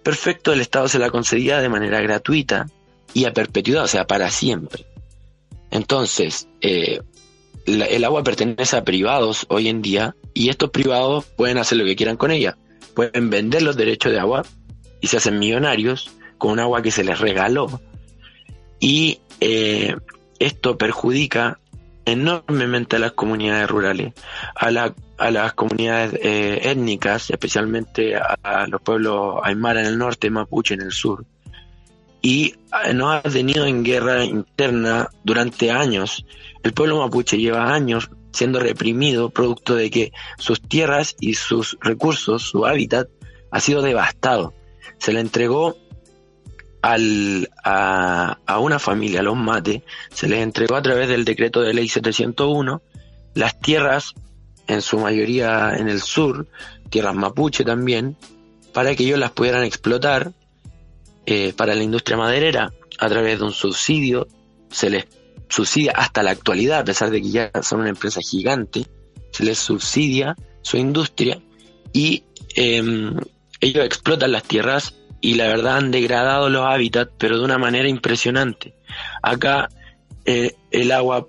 perfecto, 0.03 0.53
el 0.53 0.61
Estado 0.61 0.87
se 0.87 0.99
la 0.99 1.09
concedía 1.09 1.59
de 1.59 1.69
manera 1.69 2.01
gratuita 2.01 2.67
y 3.13 3.25
a 3.25 3.33
perpetuidad, 3.33 3.83
o 3.83 3.87
sea, 3.87 4.05
para 4.07 4.29
siempre. 4.29 4.85
Entonces, 5.71 6.47
eh, 6.61 7.01
el 7.65 8.03
agua 8.03 8.23
pertenece 8.23 8.77
a 8.77 8.83
privados 8.83 9.45
hoy 9.49 9.67
en 9.67 9.81
día 9.81 10.15
y 10.33 10.49
estos 10.49 10.71
privados 10.71 11.25
pueden 11.25 11.57
hacer 11.57 11.77
lo 11.77 11.85
que 11.85 11.95
quieran 11.95 12.17
con 12.17 12.31
ella. 12.31 12.57
Pueden 12.95 13.29
vender 13.29 13.61
los 13.61 13.77
derechos 13.77 14.11
de 14.11 14.19
agua 14.19 14.45
y 15.01 15.07
se 15.07 15.17
hacen 15.17 15.39
millonarios 15.39 16.11
con 16.37 16.51
un 16.51 16.59
agua 16.59 16.81
que 16.81 16.91
se 16.91 17.03
les 17.03 17.19
regaló. 17.19 17.81
Y 18.79 19.19
eh, 19.41 19.95
esto 20.39 20.77
perjudica 20.77 21.59
enormemente 22.05 22.95
a 22.95 22.99
las 22.99 23.11
comunidades 23.11 23.69
rurales, 23.69 24.13
a, 24.55 24.71
la, 24.71 24.95
a 25.19 25.31
las 25.31 25.53
comunidades 25.53 26.13
eh, 26.23 26.61
étnicas, 26.63 27.29
especialmente 27.29 28.15
a, 28.15 28.65
los 28.67 28.81
pueblos 28.81 29.35
aymara 29.43 29.81
en 29.81 29.87
el 29.87 29.97
norte, 29.97 30.29
mapuche 30.29 30.73
en 30.73 30.81
el 30.81 30.91
sur. 30.91 31.25
Y 32.21 32.55
eh, 32.85 32.93
nos 32.93 33.15
ha 33.15 33.21
tenido 33.29 33.65
en 33.65 33.83
guerra 33.83 34.23
interna 34.23 35.09
durante 35.23 35.71
años. 35.71 36.25
El 36.63 36.73
pueblo 36.73 36.99
mapuche 36.99 37.37
lleva 37.37 37.73
años 37.73 38.09
siendo 38.31 38.59
reprimido 38.59 39.29
producto 39.29 39.75
de 39.75 39.89
que 39.89 40.11
sus 40.37 40.61
tierras 40.61 41.15
y 41.19 41.33
sus 41.33 41.77
recursos, 41.81 42.43
su 42.43 42.65
hábitat, 42.65 43.09
ha 43.51 43.59
sido 43.59 43.81
devastado. 43.81 44.53
Se 44.99 45.11
le 45.11 45.19
entregó 45.19 45.75
al, 46.81 47.49
a, 47.63 48.37
a, 48.45 48.59
una 48.59 48.79
familia, 48.79 49.19
a 49.19 49.23
los 49.23 49.35
mate, 49.35 49.83
se 50.11 50.29
les 50.29 50.39
entregó 50.39 50.75
a 50.75 50.81
través 50.81 51.09
del 51.09 51.25
decreto 51.25 51.61
de 51.61 51.73
ley 51.73 51.89
701 51.89 52.81
las 53.33 53.59
tierras, 53.59 54.13
en 54.69 54.81
su 54.81 54.99
mayoría 54.99 55.75
en 55.75 55.89
el 55.89 55.99
sur, 55.99 56.47
tierras 56.89 57.15
mapuche 57.15 57.65
también, 57.65 58.15
para 58.71 58.95
que 58.95 59.03
ellos 59.03 59.19
las 59.19 59.31
pudieran 59.31 59.63
explotar 59.63 60.31
eh, 61.25 61.53
para 61.57 61.75
la 61.75 61.83
industria 61.83 62.17
maderera 62.17 62.71
a 62.99 63.09
través 63.09 63.39
de 63.39 63.45
un 63.45 63.51
subsidio, 63.51 64.27
se 64.69 64.89
les 64.91 65.07
subsidia 65.49 65.93
hasta 65.95 66.21
la 66.21 66.31
actualidad, 66.31 66.79
a 66.79 66.85
pesar 66.85 67.09
de 67.09 67.21
que 67.21 67.31
ya 67.31 67.51
son 67.63 67.81
una 67.81 67.89
empresa 67.89 68.21
gigante, 68.21 68.85
se 69.31 69.43
les 69.43 69.57
subsidia 69.57 70.35
su 70.61 70.77
industria 70.77 71.41
y 71.91 72.23
eh, 72.55 73.11
ellos 73.61 73.85
explotan 73.85 74.31
las 74.31 74.43
tierras 74.43 74.93
y 75.19 75.33
la 75.33 75.47
verdad 75.47 75.77
han 75.77 75.91
degradado 75.91 76.49
los 76.49 76.65
hábitats, 76.65 77.11
pero 77.17 77.39
de 77.39 77.45
una 77.45 77.57
manera 77.57 77.89
impresionante. 77.89 78.75
Acá 79.23 79.69
eh, 80.25 80.55
el 80.69 80.91
agua 80.91 81.27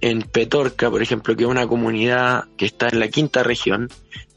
en 0.00 0.22
Petorca, 0.22 0.90
por 0.90 1.02
ejemplo, 1.02 1.36
que 1.36 1.44
es 1.44 1.48
una 1.50 1.66
comunidad 1.66 2.44
que 2.56 2.66
está 2.66 2.88
en 2.88 3.00
la 3.00 3.08
quinta 3.08 3.42
región, 3.42 3.88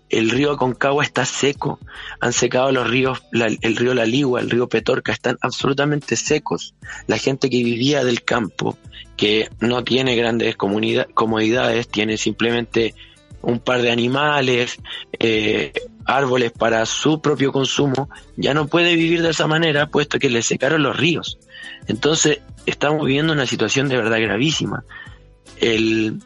el 0.09 0.29
río 0.29 0.51
Aconcagua 0.51 1.03
está 1.03 1.25
seco. 1.25 1.79
Han 2.19 2.33
secado 2.33 2.71
los 2.71 2.87
ríos, 2.89 3.23
la, 3.31 3.47
el 3.47 3.75
río 3.75 3.93
La 3.93 4.05
Ligua, 4.05 4.41
el 4.41 4.49
río 4.49 4.69
Petorca, 4.69 5.11
están 5.11 5.37
absolutamente 5.41 6.15
secos. 6.15 6.75
La 7.07 7.17
gente 7.17 7.49
que 7.49 7.63
vivía 7.63 8.03
del 8.03 8.23
campo, 8.23 8.77
que 9.17 9.49
no 9.59 9.83
tiene 9.83 10.15
grandes 10.15 10.55
comodidades, 10.55 11.87
tiene 11.87 12.17
simplemente 12.17 12.93
un 13.41 13.59
par 13.59 13.81
de 13.81 13.91
animales, 13.91 14.77
eh, 15.19 15.73
árboles 16.05 16.51
para 16.51 16.85
su 16.85 17.21
propio 17.21 17.51
consumo, 17.51 18.09
ya 18.37 18.53
no 18.53 18.67
puede 18.67 18.95
vivir 18.95 19.21
de 19.21 19.31
esa 19.31 19.47
manera, 19.47 19.87
puesto 19.87 20.19
que 20.19 20.29
le 20.29 20.41
secaron 20.41 20.83
los 20.83 20.95
ríos. 20.95 21.39
Entonces, 21.87 22.39
estamos 22.65 23.05
viviendo 23.05 23.33
una 23.33 23.45
situación 23.45 23.89
de 23.89 23.97
verdad 23.97 24.21
gravísima. 24.21 24.83
El, 25.59 26.21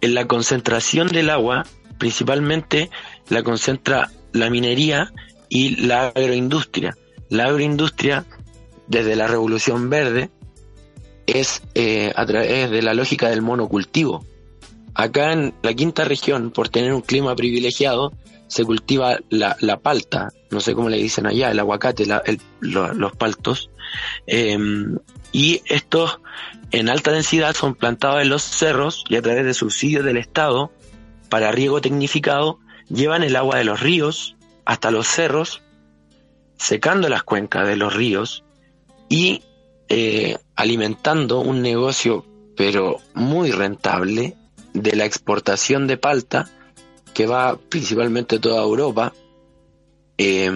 en 0.00 0.14
la 0.14 0.26
concentración 0.26 1.08
del 1.08 1.30
agua, 1.30 1.64
principalmente 1.98 2.90
la 3.28 3.42
concentra 3.42 4.10
la 4.32 4.50
minería 4.50 5.12
y 5.48 5.76
la 5.86 6.08
agroindustria. 6.08 6.96
La 7.28 7.46
agroindustria, 7.46 8.24
desde 8.86 9.16
la 9.16 9.26
Revolución 9.26 9.90
Verde, 9.90 10.30
es 11.26 11.62
eh, 11.74 12.12
a 12.14 12.24
través 12.24 12.70
de 12.70 12.82
la 12.82 12.94
lógica 12.94 13.28
del 13.28 13.42
monocultivo 13.42 14.24
Acá 14.98 15.34
en 15.34 15.52
la 15.62 15.74
quinta 15.74 16.06
región, 16.06 16.50
por 16.50 16.70
tener 16.70 16.94
un 16.94 17.02
clima 17.02 17.36
privilegiado, 17.36 18.14
se 18.46 18.64
cultiva 18.64 19.18
la, 19.28 19.54
la 19.60 19.76
palta, 19.78 20.30
no 20.50 20.60
sé 20.60 20.72
cómo 20.72 20.88
le 20.88 20.96
dicen 20.96 21.26
allá, 21.26 21.50
el 21.50 21.58
aguacate, 21.58 22.04
el, 22.24 22.40
lo, 22.60 22.94
los 22.94 23.14
paltos. 23.14 23.68
Eh, 24.26 24.56
y 25.32 25.60
estos 25.66 26.20
en 26.70 26.88
alta 26.88 27.12
densidad 27.12 27.54
son 27.54 27.74
plantados 27.74 28.22
en 28.22 28.28
los 28.28 28.42
cerros 28.42 29.04
y 29.08 29.16
a 29.16 29.22
través 29.22 29.44
de 29.44 29.54
subsidios 29.54 30.04
del 30.04 30.16
Estado 30.16 30.72
para 31.28 31.52
riego 31.52 31.80
tecnificado 31.80 32.58
llevan 32.88 33.22
el 33.22 33.36
agua 33.36 33.58
de 33.58 33.64
los 33.64 33.80
ríos 33.80 34.36
hasta 34.64 34.90
los 34.90 35.06
cerros, 35.06 35.62
secando 36.56 37.08
las 37.08 37.22
cuencas 37.22 37.66
de 37.66 37.76
los 37.76 37.94
ríos 37.94 38.44
y 39.08 39.42
eh, 39.88 40.38
alimentando 40.56 41.40
un 41.40 41.62
negocio 41.62 42.24
pero 42.56 42.98
muy 43.14 43.52
rentable 43.52 44.34
de 44.72 44.96
la 44.96 45.04
exportación 45.04 45.86
de 45.86 45.98
palta 45.98 46.48
que 47.14 47.26
va 47.26 47.56
principalmente 47.56 48.36
a 48.36 48.40
toda 48.40 48.62
Europa. 48.62 49.12
Eh, 50.18 50.50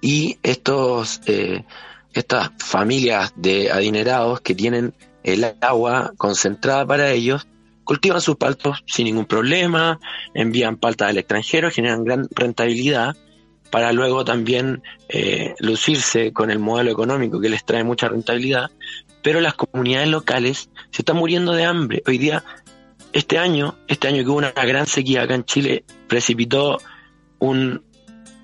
y 0.00 0.38
estos 0.42 1.20
eh, 1.26 1.64
estas 2.12 2.50
familias 2.58 3.32
de 3.36 3.70
adinerados 3.70 4.40
que 4.40 4.54
tienen 4.54 4.94
el 5.24 5.54
agua 5.60 6.12
concentrada 6.16 6.86
para 6.86 7.10
ellos 7.10 7.46
cultivan 7.84 8.20
sus 8.20 8.36
paltos 8.36 8.82
sin 8.86 9.06
ningún 9.06 9.26
problema, 9.26 9.98
envían 10.34 10.76
paltas 10.76 11.10
al 11.10 11.18
extranjero, 11.18 11.70
generan 11.70 12.04
gran 12.04 12.28
rentabilidad 12.30 13.16
para 13.70 13.92
luego 13.92 14.24
también 14.24 14.82
eh, 15.08 15.54
lucirse 15.58 16.32
con 16.32 16.50
el 16.50 16.58
modelo 16.58 16.90
económico 16.90 17.40
que 17.40 17.48
les 17.48 17.64
trae 17.64 17.82
mucha 17.82 18.08
rentabilidad, 18.08 18.70
pero 19.22 19.40
las 19.40 19.54
comunidades 19.54 20.08
locales 20.08 20.70
se 20.90 21.02
están 21.02 21.16
muriendo 21.16 21.52
de 21.52 21.64
hambre. 21.64 22.02
Hoy 22.06 22.18
día 22.18 22.44
este 23.12 23.38
año, 23.38 23.76
este 23.88 24.08
año 24.08 24.22
que 24.22 24.28
hubo 24.28 24.38
una 24.38 24.52
gran 24.52 24.86
sequía 24.86 25.22
acá 25.22 25.34
en 25.34 25.44
Chile, 25.44 25.84
precipitó 26.08 26.78
un, 27.38 27.82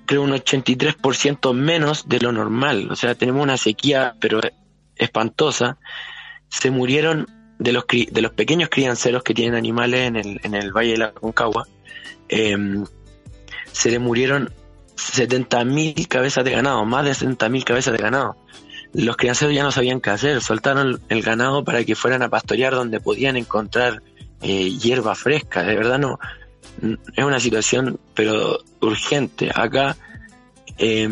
creo 0.06 0.22
un 0.22 0.30
83% 0.30 1.54
menos 1.54 2.08
de 2.08 2.20
lo 2.20 2.32
normal. 2.32 2.88
O 2.90 2.96
sea, 2.96 3.14
tenemos 3.14 3.42
una 3.42 3.56
sequía, 3.56 4.14
pero 4.20 4.40
espantosa. 4.96 5.78
Se 6.48 6.70
murieron 6.70 7.26
de 7.58 7.72
los, 7.72 7.84
de 7.86 8.22
los 8.22 8.32
pequeños 8.32 8.68
crianceros 8.70 9.22
que 9.22 9.34
tienen 9.34 9.54
animales 9.54 10.06
en 10.06 10.16
el, 10.16 10.40
en 10.42 10.54
el 10.54 10.72
Valle 10.72 10.92
de 10.92 10.98
la 10.98 11.12
Concagua. 11.12 11.66
em, 12.28 12.84
se 13.72 13.90
le 13.90 13.98
murieron 13.98 14.52
70.000 14.96 16.08
cabezas 16.08 16.44
de 16.44 16.50
ganado, 16.50 16.84
más 16.84 17.04
de 17.04 17.12
70.000 17.12 17.64
cabezas 17.64 17.92
de 17.92 18.02
ganado. 18.02 18.36
Los 18.92 19.16
crianceros 19.16 19.54
ya 19.54 19.62
no 19.62 19.70
sabían 19.70 20.00
qué 20.00 20.10
hacer, 20.10 20.40
soltaron 20.40 21.00
el 21.08 21.22
ganado 21.22 21.64
para 21.64 21.84
que 21.84 21.94
fueran 21.94 22.22
a 22.22 22.28
pastorear 22.28 22.74
donde 22.74 23.00
podían 23.00 23.36
encontrar 23.36 24.02
eh, 24.40 24.70
hierba 24.70 25.14
fresca. 25.14 25.62
De 25.62 25.76
verdad 25.76 25.98
no, 25.98 26.18
es 27.16 27.24
una 27.24 27.40
situación 27.40 28.00
pero 28.14 28.58
urgente. 28.80 29.50
Acá 29.54 29.96
eh, 30.78 31.08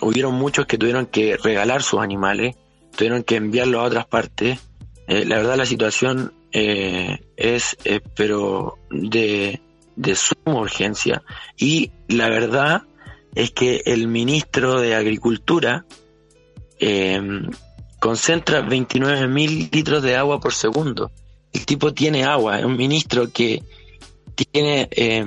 hubieron 0.00 0.34
muchos 0.34 0.66
que 0.66 0.78
tuvieron 0.78 1.06
que 1.06 1.36
regalar 1.36 1.82
sus 1.82 2.00
animales, 2.00 2.56
tuvieron 2.96 3.22
que 3.22 3.36
enviarlos 3.36 3.80
a 3.80 3.84
otras 3.84 4.06
partes. 4.06 4.58
Eh, 5.06 5.24
la 5.24 5.36
verdad 5.36 5.56
la 5.56 5.66
situación 5.66 6.32
eh, 6.52 7.20
es 7.36 7.76
eh, 7.84 8.00
pero 8.16 8.78
de, 8.90 9.60
de 9.94 10.14
suma 10.14 10.60
urgencia 10.60 11.22
y 11.56 11.92
la 12.08 12.28
verdad 12.28 12.82
es 13.34 13.50
que 13.50 13.82
el 13.84 14.08
ministro 14.08 14.80
de 14.80 14.94
Agricultura 14.94 15.84
eh, 16.80 17.20
concentra 17.98 18.60
29 18.62 19.28
mil 19.28 19.68
litros 19.70 20.02
de 20.02 20.16
agua 20.16 20.40
por 20.40 20.54
segundo. 20.54 21.10
El 21.52 21.66
tipo 21.66 21.92
tiene 21.92 22.24
agua, 22.24 22.58
es 22.58 22.64
un 22.64 22.76
ministro 22.76 23.30
que 23.30 23.62
tiene 24.34 24.88
eh, 24.90 25.24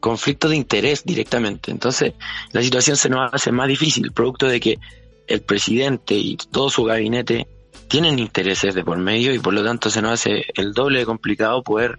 conflicto 0.00 0.48
de 0.48 0.56
interés 0.56 1.04
directamente. 1.04 1.70
Entonces, 1.70 2.14
la 2.52 2.62
situación 2.62 2.96
se 2.96 3.08
nos 3.08 3.32
hace 3.32 3.52
más 3.52 3.68
difícil, 3.68 4.12
producto 4.12 4.46
de 4.46 4.60
que 4.60 4.78
el 5.26 5.42
presidente 5.42 6.14
y 6.14 6.36
todo 6.36 6.70
su 6.70 6.84
gabinete 6.84 7.46
tienen 7.88 8.18
intereses 8.18 8.74
de 8.74 8.84
por 8.84 8.98
medio 8.98 9.32
y 9.32 9.38
por 9.38 9.54
lo 9.54 9.64
tanto 9.64 9.90
se 9.90 10.02
nos 10.02 10.12
hace 10.12 10.44
el 10.54 10.72
doble 10.72 11.00
de 11.00 11.06
complicado 11.06 11.62
poder 11.62 11.98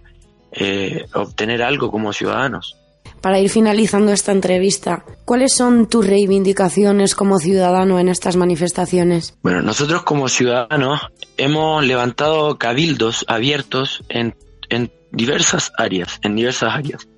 eh, 0.52 1.06
obtener 1.14 1.62
algo 1.62 1.90
como 1.90 2.12
ciudadanos. 2.12 2.76
Para 3.20 3.40
ir 3.40 3.50
finalizando 3.50 4.12
esta 4.12 4.30
entrevista, 4.32 5.04
¿cuáles 5.24 5.52
son 5.54 5.88
tus 5.88 6.06
reivindicaciones 6.06 7.14
como 7.14 7.38
ciudadano 7.38 7.98
en 7.98 8.08
estas 8.08 8.36
manifestaciones? 8.36 9.34
Bueno, 9.42 9.60
nosotros 9.60 10.02
como 10.02 10.28
ciudadanos 10.28 11.00
hemos 11.36 11.84
levantado 11.84 12.58
cabildos 12.58 13.24
abiertos 13.26 14.04
en, 14.08 14.36
en 14.68 14.92
diversas 15.10 15.72
áreas, 15.76 16.20
en 16.22 16.36
diversas 16.36 16.74
áreas. 16.74 17.08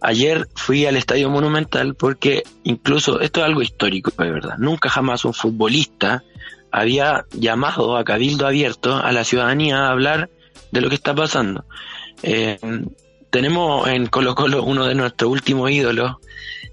Ayer 0.00 0.46
fui 0.54 0.86
al 0.86 0.96
Estadio 0.96 1.30
Monumental 1.30 1.94
porque 1.94 2.42
incluso 2.62 3.20
esto 3.20 3.40
es 3.40 3.46
algo 3.46 3.62
histórico, 3.62 4.12
de 4.22 4.30
verdad. 4.30 4.56
Nunca 4.58 4.88
jamás 4.88 5.24
un 5.24 5.34
futbolista 5.34 6.22
había 6.70 7.24
llamado 7.32 7.96
a 7.96 8.04
cabildo 8.04 8.46
abierto 8.46 8.96
a 8.96 9.12
la 9.12 9.24
ciudadanía 9.24 9.78
a 9.78 9.90
hablar 9.90 10.28
de 10.72 10.80
lo 10.80 10.88
que 10.88 10.96
está 10.96 11.14
pasando. 11.14 11.64
Eh, 12.22 12.58
tenemos 13.30 13.88
en 13.88 14.06
Colo 14.06 14.34
Colo 14.34 14.62
uno 14.62 14.86
de 14.86 14.94
nuestros 14.94 15.30
últimos 15.30 15.70
ídolos, 15.70 16.16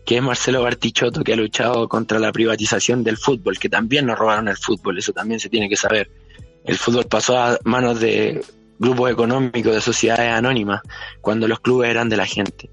que 0.05 0.17
es 0.17 0.23
Marcelo 0.23 0.61
Bartichotto, 0.61 1.23
que 1.23 1.33
ha 1.33 1.35
luchado 1.35 1.87
contra 1.87 2.19
la 2.19 2.31
privatización 2.31 3.03
del 3.03 3.17
fútbol, 3.17 3.57
que 3.57 3.69
también 3.69 4.05
nos 4.05 4.17
robaron 4.17 4.47
el 4.47 4.57
fútbol, 4.57 4.97
eso 4.97 5.13
también 5.13 5.39
se 5.39 5.49
tiene 5.49 5.69
que 5.69 5.75
saber. 5.75 6.09
El 6.63 6.77
fútbol 6.77 7.05
pasó 7.05 7.37
a 7.37 7.57
manos 7.63 7.99
de 7.99 8.43
grupos 8.77 9.11
económicos, 9.11 9.73
de 9.73 9.81
sociedades 9.81 10.31
anónimas, 10.31 10.81
cuando 11.21 11.47
los 11.47 11.59
clubes 11.59 11.89
eran 11.89 12.09
de 12.09 12.17
la 12.17 12.25
gente. 12.25 12.69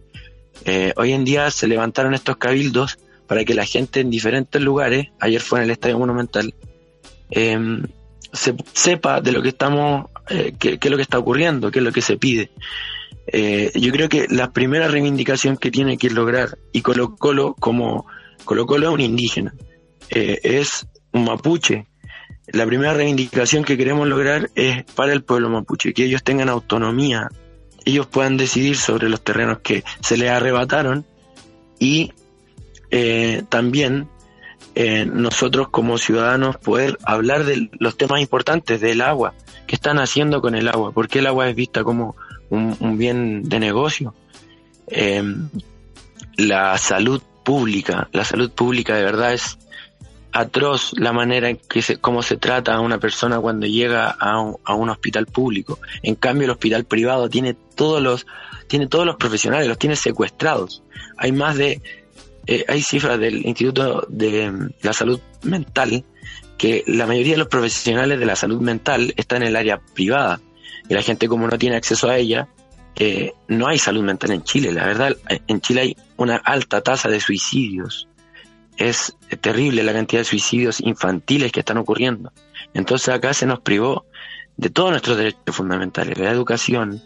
Eh, 0.64 0.92
hoy 0.96 1.12
en 1.12 1.24
día 1.24 1.50
se 1.50 1.68
levantaron 1.68 2.14
estos 2.14 2.36
cabildos 2.36 2.98
para 3.28 3.44
que 3.44 3.54
la 3.54 3.66
gente 3.66 4.00
en 4.00 4.10
diferentes 4.10 4.60
lugares, 4.60 5.08
ayer 5.20 5.40
fue 5.40 5.60
en 5.60 5.66
el 5.66 5.70
Estadio 5.70 5.98
Monumental, 5.98 6.54
eh, 7.30 7.58
se, 8.32 8.54
sepa 8.72 9.20
de 9.20 9.32
lo 9.32 9.42
que 9.42 9.50
estamos, 9.50 10.06
eh, 10.30 10.54
qué, 10.58 10.78
qué 10.78 10.88
es 10.88 10.90
lo 10.90 10.96
que 10.96 11.02
está 11.02 11.18
ocurriendo, 11.18 11.70
qué 11.70 11.78
es 11.78 11.84
lo 11.84 11.92
que 11.92 12.00
se 12.00 12.16
pide. 12.16 12.50
Eh, 13.26 13.70
yo 13.74 13.92
creo 13.92 14.08
que 14.08 14.26
la 14.30 14.52
primera 14.52 14.88
reivindicación 14.88 15.58
que 15.58 15.70
tiene 15.70 15.98
que 15.98 16.08
lograr, 16.08 16.58
y 16.72 16.80
Colo 16.80 17.16
Colo 17.16 17.54
como 17.54 18.06
Colo 18.46 18.66
Colo 18.66 18.88
es 18.88 18.94
un 18.94 19.00
indígena, 19.00 19.54
es 20.08 20.86
un 21.12 21.24
mapuche. 21.24 21.86
La 22.46 22.64
primera 22.64 22.94
reivindicación 22.94 23.62
que 23.62 23.76
queremos 23.76 24.08
lograr 24.08 24.48
es 24.54 24.84
para 24.94 25.12
el 25.12 25.22
pueblo 25.22 25.50
mapuche, 25.50 25.92
que 25.92 26.04
ellos 26.04 26.22
tengan 26.22 26.48
autonomía, 26.48 27.28
ellos 27.88 28.06
puedan 28.06 28.36
decidir 28.36 28.76
sobre 28.76 29.08
los 29.08 29.22
terrenos 29.22 29.60
que 29.60 29.82
se 30.00 30.18
les 30.18 30.30
arrebataron 30.30 31.06
y 31.78 32.12
eh, 32.90 33.44
también 33.48 34.08
eh, 34.74 35.06
nosotros 35.06 35.70
como 35.70 35.96
ciudadanos 35.96 36.58
poder 36.58 36.98
hablar 37.02 37.44
de 37.44 37.70
los 37.78 37.96
temas 37.96 38.20
importantes 38.20 38.82
del 38.82 39.00
agua, 39.00 39.32
qué 39.66 39.74
están 39.74 39.98
haciendo 39.98 40.42
con 40.42 40.54
el 40.54 40.68
agua, 40.68 40.92
por 40.92 41.08
qué 41.08 41.20
el 41.20 41.28
agua 41.28 41.48
es 41.48 41.56
vista 41.56 41.82
como 41.82 42.14
un, 42.50 42.98
bien 42.98 43.48
de 43.48 43.58
negocio. 43.58 44.14
Eh, 44.88 45.22
la 46.36 46.76
salud 46.76 47.22
pública, 47.42 48.10
la 48.12 48.26
salud 48.26 48.50
pública 48.50 48.96
de 48.96 49.02
verdad 49.02 49.32
es 49.32 49.56
atroz 50.38 50.92
la 50.96 51.12
manera 51.12 51.48
en 51.48 51.56
que 51.56 51.82
se, 51.82 51.96
cómo 51.96 52.22
se 52.22 52.36
trata 52.36 52.74
a 52.74 52.80
una 52.80 52.98
persona 52.98 53.40
cuando 53.40 53.66
llega 53.66 54.08
a 54.10 54.40
un, 54.40 54.56
a 54.64 54.74
un 54.74 54.90
hospital 54.90 55.26
público. 55.26 55.78
En 56.02 56.14
cambio, 56.14 56.44
el 56.44 56.50
hospital 56.50 56.84
privado 56.84 57.28
tiene 57.28 57.54
todos 57.54 58.02
los, 58.02 58.26
tiene 58.66 58.86
todos 58.86 59.06
los 59.06 59.16
profesionales, 59.16 59.68
los 59.68 59.78
tiene 59.78 59.96
secuestrados. 59.96 60.82
Hay 61.16 61.32
más 61.32 61.56
de, 61.56 61.82
eh, 62.46 62.64
hay 62.68 62.82
cifras 62.82 63.18
del 63.18 63.46
Instituto 63.46 64.06
de 64.08 64.50
mm, 64.50 64.70
la 64.82 64.92
Salud 64.92 65.20
Mental 65.42 66.04
que 66.58 66.82
la 66.86 67.06
mayoría 67.06 67.34
de 67.34 67.38
los 67.38 67.48
profesionales 67.48 68.18
de 68.18 68.26
la 68.26 68.34
salud 68.34 68.60
mental 68.60 69.14
están 69.16 69.42
en 69.42 69.48
el 69.48 69.56
área 69.56 69.80
privada 69.94 70.40
y 70.88 70.94
la 70.94 71.02
gente 71.02 71.28
como 71.28 71.46
no 71.46 71.56
tiene 71.56 71.76
acceso 71.76 72.08
a 72.08 72.16
ella, 72.16 72.48
eh, 72.96 73.32
no 73.46 73.68
hay 73.68 73.78
salud 73.78 74.02
mental 74.02 74.32
en 74.32 74.42
Chile. 74.42 74.72
La 74.72 74.84
verdad, 74.84 75.16
en 75.28 75.60
Chile 75.60 75.80
hay 75.82 75.96
una 76.16 76.36
alta 76.36 76.80
tasa 76.80 77.08
de 77.08 77.20
suicidios. 77.20 78.08
Es 78.78 79.16
terrible 79.40 79.82
la 79.82 79.92
cantidad 79.92 80.20
de 80.20 80.24
suicidios 80.24 80.80
infantiles 80.80 81.52
que 81.52 81.60
están 81.60 81.76
ocurriendo. 81.76 82.32
Entonces 82.72 83.10
acá 83.10 83.34
se 83.34 83.44
nos 83.44 83.60
privó 83.60 84.06
de 84.56 84.70
todos 84.70 84.90
nuestros 84.90 85.16
derechos 85.16 85.56
fundamentales. 85.56 86.16
La 86.18 86.30
educación, 86.30 87.02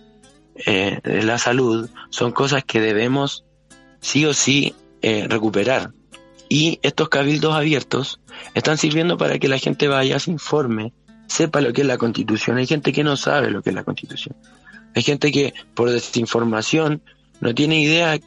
eh, 0.66 1.00
la 1.04 1.38
salud, 1.38 1.88
son 2.10 2.32
cosas 2.32 2.62
que 2.64 2.80
debemos 2.80 3.44
sí 4.00 4.24
o 4.26 4.34
sí 4.34 4.74
eh, 5.00 5.26
recuperar. 5.28 5.92
Y 6.48 6.78
estos 6.82 7.08
cabildos 7.08 7.54
abiertos 7.54 8.20
están 8.54 8.76
sirviendo 8.76 9.16
para 9.16 9.38
que 9.38 9.48
la 9.48 9.58
gente 9.58 9.88
vaya, 9.88 10.18
se 10.18 10.30
informe, 10.30 10.92
sepa 11.26 11.60
lo 11.62 11.72
que 11.72 11.80
es 11.80 11.86
la 11.86 11.96
constitución. 11.96 12.58
Hay 12.58 12.66
gente 12.66 12.92
que 12.92 13.02
no 13.02 13.16
sabe 13.16 13.50
lo 13.50 13.62
que 13.62 13.70
es 13.70 13.74
la 13.74 13.84
constitución. 13.84 14.36
Hay 14.94 15.02
gente 15.02 15.32
que 15.32 15.54
por 15.74 15.90
desinformación 15.90 17.02
no 17.40 17.54
tiene 17.54 17.80
idea 17.80 18.18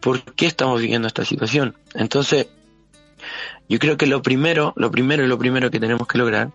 por 0.00 0.22
qué 0.34 0.46
estamos 0.46 0.80
viviendo 0.80 1.06
esta 1.06 1.24
situación. 1.24 1.76
Entonces, 1.94 2.48
yo 3.70 3.78
creo 3.78 3.96
que 3.96 4.08
lo 4.08 4.20
primero, 4.20 4.74
lo 4.76 4.90
primero 4.90 5.24
y 5.24 5.28
lo 5.28 5.38
primero 5.38 5.70
que 5.70 5.78
tenemos 5.78 6.08
que 6.08 6.18
lograr 6.18 6.50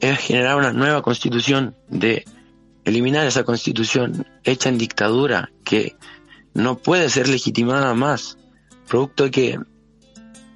es 0.00 0.18
generar 0.18 0.56
una 0.56 0.72
nueva 0.72 1.00
constitución, 1.00 1.76
de 1.88 2.24
eliminar 2.84 3.24
esa 3.24 3.44
constitución 3.44 4.26
hecha 4.42 4.68
en 4.68 4.76
dictadura 4.76 5.52
que 5.62 5.94
no 6.52 6.76
puede 6.76 7.08
ser 7.08 7.28
legitimada 7.28 7.94
más, 7.94 8.36
producto 8.88 9.24
de 9.24 9.30
que 9.30 9.60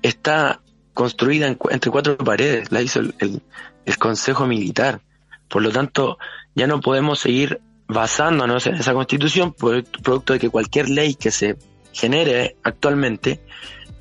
está 0.03 0.61
construida 0.95 1.47
en, 1.47 1.57
entre 1.71 1.93
cuatro 1.93 2.19
paredes, 2.19 2.73
la 2.73 2.83
hizo 2.83 2.99
el, 2.99 3.15
el, 3.21 3.99
Consejo 3.99 4.49
Militar. 4.49 5.01
Por 5.49 5.63
lo 5.63 5.71
tanto, 5.71 6.19
ya 6.57 6.67
no 6.67 6.81
podemos 6.81 7.21
seguir 7.21 7.61
basándonos 7.87 8.67
en 8.67 8.75
esa 8.75 8.95
constitución, 8.95 9.53
producto 9.53 10.33
de 10.33 10.41
que 10.41 10.51
cualquier 10.51 10.89
ley 10.89 11.15
que 11.15 11.31
se 11.31 11.57
genere 11.93 12.57
actualmente, 12.65 13.41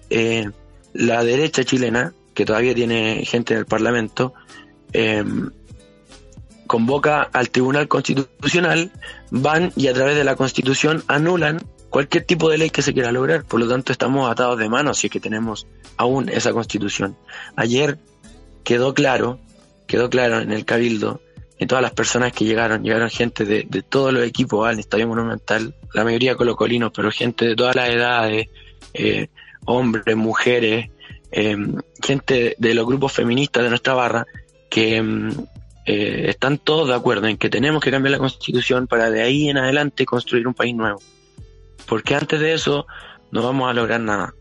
eh, 0.09 0.49
la 0.93 1.23
derecha 1.23 1.63
chilena, 1.63 2.13
que 2.33 2.45
todavía 2.45 2.73
tiene 2.73 3.25
gente 3.25 3.53
en 3.53 3.59
el 3.59 3.65
Parlamento, 3.65 4.33
eh, 4.93 5.23
convoca 6.67 7.23
al 7.23 7.49
Tribunal 7.49 7.87
Constitucional, 7.87 8.91
van 9.31 9.71
y 9.75 9.87
a 9.87 9.93
través 9.93 10.15
de 10.15 10.23
la 10.23 10.35
Constitución 10.35 11.03
anulan 11.07 11.61
cualquier 11.89 12.23
tipo 12.23 12.49
de 12.49 12.57
ley 12.57 12.69
que 12.69 12.81
se 12.81 12.93
quiera 12.93 13.11
lograr. 13.11 13.43
Por 13.43 13.59
lo 13.59 13.67
tanto, 13.67 13.91
estamos 13.91 14.31
atados 14.31 14.57
de 14.57 14.69
manos 14.69 14.97
si 14.97 15.07
es 15.07 15.11
que 15.11 15.19
tenemos 15.19 15.67
aún 15.97 16.29
esa 16.29 16.51
Constitución. 16.51 17.15
Ayer 17.55 17.99
quedó 18.63 18.93
claro, 18.93 19.39
quedó 19.87 20.09
claro 20.09 20.39
en 20.39 20.51
el 20.51 20.65
Cabildo, 20.65 21.21
y 21.59 21.67
todas 21.67 21.81
las 21.81 21.93
personas 21.93 22.33
que 22.33 22.45
llegaron, 22.45 22.83
llegaron 22.83 23.09
gente 23.09 23.45
de, 23.45 23.65
de 23.69 23.81
todos 23.83 24.11
los 24.11 24.23
equipos 24.25 24.67
al 24.67 24.79
Estadio 24.79 25.07
Monumental, 25.07 25.75
la 25.93 26.03
mayoría 26.03 26.35
colocolinos, 26.35 26.91
pero 26.93 27.11
gente 27.11 27.45
de 27.45 27.55
todas 27.55 27.75
las 27.75 27.89
edades, 27.89 28.47
eh, 28.93 29.27
hombres, 29.66 30.16
mujeres, 30.16 30.89
eh, 31.32 31.57
gente 32.01 32.55
de 32.57 32.74
los 32.74 32.86
grupos 32.86 33.11
feministas 33.11 33.64
de 33.64 33.70
nuestra 33.70 33.93
barra, 33.93 34.26
que 34.70 34.97
eh, 35.86 36.26
están 36.30 36.57
todos 36.57 36.88
de 36.88 36.95
acuerdo 36.95 37.28
en 37.28 37.38
que 37.38 37.49
tenemos 37.49 37.82
que 37.82 37.91
cambiar 37.91 38.11
la 38.11 38.18
constitución 38.20 38.88
para 38.88 39.09
de 39.09 39.22
ahí 39.22 39.49
en 39.49 39.57
adelante 39.57 40.05
construir 40.05 40.47
un 40.47 40.53
país 40.53 40.76
nuevo. 40.76 40.99
Porque 41.88 42.16
antes 42.16 42.39
de 42.39 42.53
eso 42.53 42.86
no 43.32 43.43
vamos 43.43 43.70
a 43.70 43.74
lograr 43.74 43.99
nada. 43.99 44.34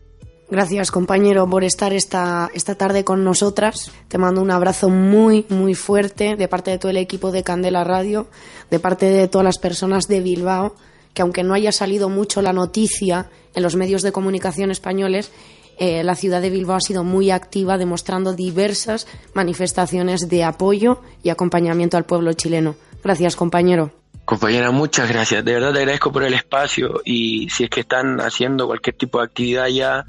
Gracias, 0.49 0.91
compañero, 0.91 1.49
por 1.49 1.63
estar 1.63 1.93
esta, 1.93 2.49
esta 2.53 2.75
tarde 2.75 3.03
con 3.03 3.23
nosotras. 3.23 3.91
Te 4.07 4.17
mando 4.17 4.41
un 4.41 4.51
abrazo 4.51 4.89
muy, 4.89 5.45
muy 5.49 5.73
fuerte 5.73 6.35
de 6.35 6.47
parte 6.47 6.69
de 6.71 6.77
todo 6.77 6.91
el 6.91 6.97
equipo 6.97 7.31
de 7.31 7.43
Candela 7.43 7.83
Radio, 7.83 8.27
de 8.69 8.79
parte 8.79 9.07
de 9.07 9.27
todas 9.27 9.45
las 9.45 9.57
personas 9.57 10.07
de 10.07 10.19
Bilbao 10.19 10.75
que 11.13 11.21
aunque 11.21 11.43
no 11.43 11.53
haya 11.53 11.71
salido 11.71 12.09
mucho 12.09 12.41
la 12.41 12.53
noticia 12.53 13.29
en 13.55 13.63
los 13.63 13.75
medios 13.75 14.01
de 14.01 14.11
comunicación 14.11 14.71
españoles, 14.71 15.31
eh, 15.79 16.03
la 16.03 16.15
ciudad 16.15 16.41
de 16.41 16.49
Bilbao 16.49 16.75
ha 16.77 16.81
sido 16.81 17.03
muy 17.03 17.31
activa 17.31 17.77
demostrando 17.77 18.33
diversas 18.33 19.07
manifestaciones 19.33 20.29
de 20.29 20.43
apoyo 20.43 21.01
y 21.23 21.29
acompañamiento 21.29 21.97
al 21.97 22.05
pueblo 22.05 22.33
chileno. 22.33 22.75
Gracias, 23.03 23.35
compañero. 23.35 23.91
Compañera, 24.25 24.71
muchas 24.71 25.09
gracias. 25.09 25.43
De 25.43 25.53
verdad 25.53 25.73
te 25.73 25.79
agradezco 25.79 26.11
por 26.11 26.23
el 26.23 26.33
espacio 26.33 27.01
y 27.03 27.49
si 27.49 27.65
es 27.65 27.69
que 27.69 27.81
están 27.81 28.21
haciendo 28.21 28.67
cualquier 28.67 28.95
tipo 28.95 29.19
de 29.19 29.25
actividad 29.25 29.67
ya, 29.67 30.05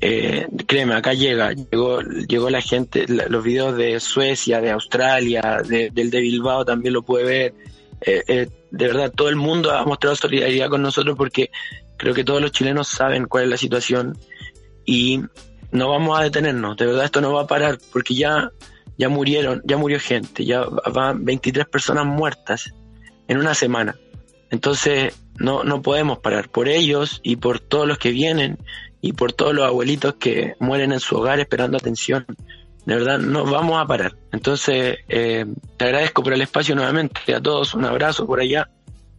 eh, 0.00 0.46
créeme, 0.66 0.94
acá 0.94 1.14
llega, 1.14 1.52
llegó, 1.52 2.00
llegó 2.02 2.50
la 2.50 2.60
gente, 2.60 3.06
los 3.08 3.42
videos 3.42 3.76
de 3.78 3.98
Suecia, 4.00 4.60
de 4.60 4.70
Australia, 4.72 5.62
de- 5.66 5.90
del 5.90 6.10
de 6.10 6.20
Bilbao 6.20 6.64
también 6.66 6.92
lo 6.92 7.02
puede 7.02 7.24
ver. 7.24 7.54
Eh, 8.02 8.22
eh, 8.28 8.48
de 8.76 8.86
verdad, 8.86 9.12
todo 9.14 9.28
el 9.28 9.36
mundo 9.36 9.72
ha 9.72 9.84
mostrado 9.84 10.16
solidaridad 10.16 10.68
con 10.68 10.82
nosotros 10.82 11.16
porque 11.16 11.50
creo 11.96 12.14
que 12.14 12.24
todos 12.24 12.40
los 12.40 12.52
chilenos 12.52 12.88
saben 12.88 13.26
cuál 13.26 13.44
es 13.44 13.50
la 13.50 13.56
situación 13.56 14.18
y 14.84 15.22
no 15.72 15.88
vamos 15.88 16.18
a 16.18 16.22
detenernos. 16.22 16.76
De 16.76 16.86
verdad, 16.86 17.04
esto 17.04 17.20
no 17.20 17.32
va 17.32 17.42
a 17.42 17.46
parar 17.46 17.78
porque 17.92 18.14
ya, 18.14 18.50
ya 18.98 19.08
murieron, 19.08 19.62
ya 19.64 19.76
murió 19.76 19.98
gente, 19.98 20.44
ya 20.44 20.64
van 20.92 21.24
23 21.24 21.66
personas 21.66 22.06
muertas 22.06 22.72
en 23.28 23.38
una 23.38 23.54
semana. 23.54 23.96
Entonces, 24.50 25.14
no, 25.38 25.64
no 25.64 25.82
podemos 25.82 26.18
parar 26.18 26.48
por 26.48 26.68
ellos 26.68 27.20
y 27.22 27.36
por 27.36 27.60
todos 27.60 27.86
los 27.86 27.98
que 27.98 28.10
vienen 28.10 28.58
y 29.00 29.12
por 29.12 29.32
todos 29.32 29.54
los 29.54 29.64
abuelitos 29.64 30.14
que 30.14 30.54
mueren 30.60 30.92
en 30.92 31.00
su 31.00 31.16
hogar 31.16 31.40
esperando 31.40 31.76
atención. 31.76 32.26
De 32.86 32.94
verdad, 32.94 33.18
no 33.18 33.44
vamos 33.44 33.78
a 33.78 33.86
parar. 33.86 34.14
Entonces, 34.32 34.98
eh, 35.08 35.44
te 35.76 35.84
agradezco 35.84 36.22
por 36.22 36.32
el 36.32 36.40
espacio 36.40 36.74
nuevamente. 36.74 37.34
A 37.34 37.40
todos 37.40 37.74
un 37.74 37.84
abrazo 37.84 38.26
por 38.26 38.40
allá 38.40 38.70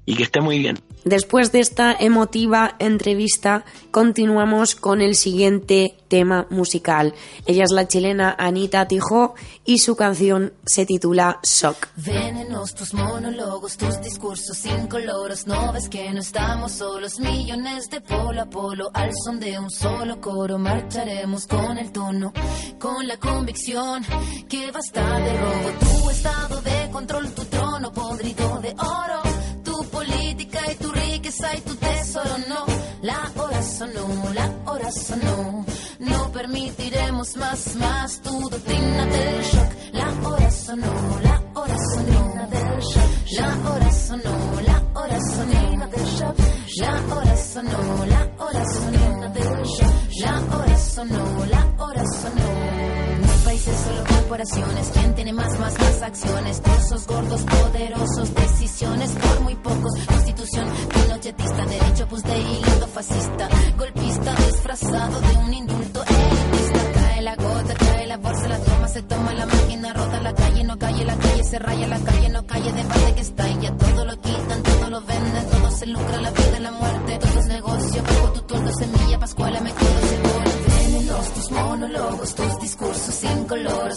y 0.08 0.16
que 0.16 0.24
esté 0.24 0.42
muy 0.42 0.58
bien. 0.58 0.80
Después 1.04 1.52
de 1.52 1.60
esta 1.60 1.94
emotiva 1.94 2.76
entrevista, 2.80 3.64
continuamos 3.92 4.76
con 4.76 5.02
el 5.02 5.16
siguiente 5.16 5.96
tema 6.08 6.48
musical. 6.50 7.14
Ella 7.46 7.66
es 7.66 7.72
la 7.72 7.88
chilena 7.88 8.36
Anita 8.38 8.88
Tijó 8.88 9.36
y 9.66 9.80
su 9.80 9.96
canción 9.96 10.54
se 10.66 10.86
titula 10.86 11.40
Shock. 11.44 11.90
Venenos 11.98 12.74
tus 12.74 12.94
monólogos, 12.94 13.78
tus 13.78 14.02
discursos 14.02 14.66
incoloros. 14.66 15.46
No 15.46 15.74
ves 15.74 15.90
que 15.90 16.10
no 16.12 16.22
estamos 16.22 16.72
solos, 16.72 17.20
millones 17.20 17.90
de 17.90 18.02
polo 18.02 18.42
a 18.42 18.46
polo. 18.50 18.90
Al 18.94 19.12
son 19.26 19.40
de 19.40 19.60
un 19.60 19.70
solo 19.70 20.20
coro, 20.22 20.58
marcharemos 20.58 21.48
con 21.48 21.78
el 21.78 21.92
tono, 21.92 22.32
con 22.80 23.06
la 23.08 23.18
convicción 23.18 24.06
que 24.50 24.72
basta 24.72 25.20
de 25.20 25.38
robo. 25.38 26.02
Tu 26.02 26.10
estado 26.10 26.62
de 26.62 26.90
control, 26.92 27.34
tu 27.34 27.44
trono 27.46 27.92
podrido 27.92 28.60
de 28.62 28.70
oro. 28.72 29.27
Tu 29.78 29.84
política 29.90 30.60
y 30.72 30.76
tu 30.76 30.92
riqueza 30.92 31.56
y 31.56 31.62
tu 31.62 31.76
tesoro, 31.76 32.36
no. 32.50 32.66
La 33.04 33.32
hora 33.36 33.62
sonó, 33.62 34.08
la 34.34 34.52
hora 34.66 34.92
sonó. 34.92 35.66
No 36.00 36.32
permitiremos 36.32 37.38
más, 37.38 37.76
más 37.76 38.20
tu 38.24 38.50
doctrina 38.50 39.06
del 39.06 39.44
shock. 39.44 39.72
La 39.94 40.28
hora 40.28 40.50
sonó, 40.50 41.20
la 41.22 41.44
hora 41.54 41.78
sonó. 41.94 42.34
La 43.38 43.70
hora 43.70 43.92
sonó, 43.92 44.62
la 44.66 44.84
hora 44.96 45.20
sonó. 45.22 45.68
La 46.80 47.04
hora 47.14 47.38
sonó, 47.38 48.06
la 48.08 48.32
hora 48.40 48.66
sonó. 48.66 48.98
La 49.28 49.36
hora 49.36 49.78
sonó, 49.78 50.08
la 50.24 50.56
hora 50.58 50.78
sonó. 50.80 51.67
Corporaciones. 54.38 54.92
¿Quién 54.94 55.16
tiene 55.16 55.34
más, 55.34 55.60
más, 55.60 55.80
más 55.80 56.02
acciones? 56.02 56.62
Trozos 56.62 57.08
gordos, 57.08 57.42
poderosos, 57.42 58.36
decisiones 58.36 59.12
por 59.12 59.42
muy 59.42 59.56
pocos. 59.56 59.94
Constitución 60.06 60.68
pinochetista, 60.94 61.66
derecho 61.66 62.08
pues 62.08 62.24
de 62.24 62.38
hilo 62.38 62.88
fascista. 62.94 63.50
Golpista 63.78 64.36
disfrazado 64.36 65.22
de 65.22 65.38
un 65.38 65.54
indulto 65.54 66.04
elitista. 66.04 66.92
Cae 66.94 67.22
la 67.22 67.36
gota, 67.36 67.74
cae 67.74 68.08
la 68.08 68.18
bolsa, 68.18 68.48
la 68.48 68.60
toma, 68.60 68.88
se 68.88 69.02
toma 69.02 69.34
la 69.34 69.46
máquina, 69.46 69.94
rota 69.94 70.22
la 70.22 70.34
calle, 70.34 70.64
no 70.64 70.78
calle, 70.78 71.06
la 71.06 71.16
calle 71.16 71.44
se 71.44 71.60
raya, 71.60 71.88
la 71.88 72.00
calle 72.00 72.27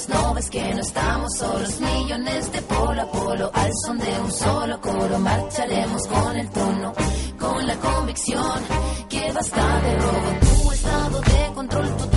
no 0.09 0.35
ves 0.35 0.51
que 0.51 0.75
no 0.75 0.81
estamos 0.81 1.37
solos, 1.37 1.81
millones 1.81 2.53
de 2.53 2.63
polo 2.63 3.03
a 3.03 3.11
polo, 3.11 3.51
al 3.53 3.71
son 3.85 3.99
de 3.99 4.21
un 4.21 4.33
solo 4.33 4.81
coro, 4.81 5.19
marcharemos 5.19 6.07
con 6.07 6.37
el 6.37 6.51
tono, 6.51 6.93
con 7.39 7.67
la 7.67 7.77
convicción 7.77 8.61
que 9.09 9.33
basta 9.33 9.81
de 9.81 9.99
robo, 9.99 10.63
tu 10.63 10.73
estado 10.73 11.21
de 11.21 11.55
control, 11.55 11.97
tu 11.97 12.10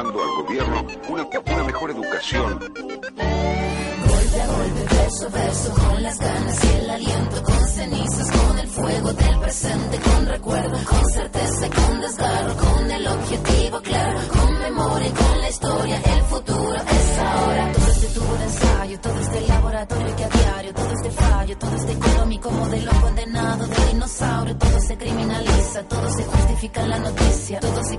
reclamando 0.00 0.22
al 0.22 0.44
gobierno 0.44 0.86
una, 1.08 1.28
una 1.54 1.64
mejor 1.64 1.90
educación. 1.90 2.58
Golpe 2.58 4.40
a 4.40 4.46
golpe, 4.46 4.94
verso 4.94 5.26
a 5.26 5.28
verso, 5.28 5.74
con 5.74 6.02
las 6.02 6.18
ganas 6.18 6.64
y 6.64 6.68
el 6.68 6.90
aliento, 6.90 7.42
con 7.42 7.68
cenizas, 7.68 8.30
con 8.30 8.58
el 8.58 8.68
fuego 8.68 9.12
del 9.12 9.38
presente, 9.40 9.98
con 9.98 10.26
recuerdo, 10.26 10.78
con 10.84 11.10
certeza 11.10 11.66
y 11.66 11.70
con 11.70 12.00
desgarro, 12.00 12.56
con 12.56 12.90
el 12.90 13.06
objetivo 13.06 13.80
claro, 13.80 14.20
con 14.28 14.58
memoria 14.58 15.08
y 15.08 15.10
con 15.10 15.40
la 15.40 15.48
historia, 15.48 15.96
el 15.96 16.22
futuro 16.22 16.76
es 16.76 17.18
ahora. 17.18 17.72
Todo 17.72 17.86
este 17.86 18.06
tubo 18.06 18.34
de 18.34 18.44
ensayo, 18.44 19.00
todo 19.00 19.20
este 19.20 19.40
laboratorio 19.48 20.16
que 20.16 20.24
a 20.24 20.28
diario, 20.28 20.74
todo 20.74 20.92
este 20.92 21.10
fallo, 21.10 21.58
todo 21.58 21.76
este 21.76 21.92
económico 21.92 22.50
modelo 22.50 22.92
condenado 23.00 23.66
de 23.66 23.86
dinosaurio, 23.92 24.56
todo 24.56 24.80
se 24.80 24.96
criminaliza, 24.96 25.82
todo 25.84 26.10
se 26.10 26.24
justifica 26.24 26.82
en 26.82 26.88
la 26.90 26.98
noticia, 26.98 27.60
todo 27.60 27.84
se 27.84 27.98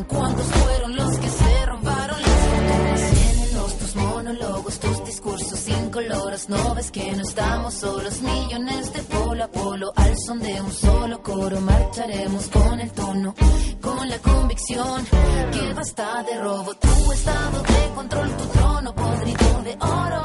¿cuántos 0.00 0.46
fueron 0.46 0.96
los 0.96 1.18
que 1.18 1.28
se 1.28 1.66
robaron 1.66 2.22
las 2.22 2.30
fortunas? 2.30 3.00
Venenos 3.12 3.78
tus 3.78 3.96
monólogos, 3.96 4.80
tus 4.80 5.04
discursos 5.04 5.68
incoloros, 5.68 6.48
no 6.48 6.74
ves 6.74 6.90
que 6.90 7.12
no 7.12 7.22
estamos 7.22 7.74
solos, 7.74 8.22
millones 8.22 8.92
de 8.94 9.02
polo 9.02 9.44
a 9.44 9.48
polo, 9.48 9.92
al 9.94 10.14
son 10.26 10.40
de 10.40 10.60
un 10.62 10.72
solo 10.72 11.22
coro, 11.22 11.60
marcharemos 11.60 12.48
con 12.48 12.80
el 12.80 12.90
tono, 12.92 13.34
con 13.82 14.08
la 14.08 14.18
convicción 14.18 15.04
que 15.52 15.74
basta 15.74 16.22
de 16.22 16.40
robo, 16.40 16.74
tu 16.74 17.12
estado 17.12 17.62
de 17.62 17.94
control, 17.94 18.36
tu 18.36 18.44
trono 18.46 18.94
podrido 18.94 19.62
de 19.62 19.76
oro, 19.78 20.22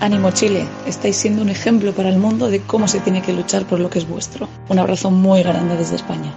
Ánimo 0.00 0.30
Chile, 0.30 0.64
estáis 0.86 1.16
siendo 1.16 1.42
un 1.42 1.48
ejemplo 1.48 1.92
para 1.92 2.08
el 2.08 2.18
mundo 2.18 2.48
de 2.48 2.60
cómo 2.60 2.86
se 2.86 3.00
tiene 3.00 3.20
que 3.20 3.32
luchar 3.32 3.64
por 3.64 3.80
lo 3.80 3.90
que 3.90 3.98
es 3.98 4.08
vuestro. 4.08 4.48
Un 4.68 4.78
abrazo 4.78 5.10
muy 5.10 5.42
grande 5.42 5.76
desde 5.76 5.96
España. 5.96 6.32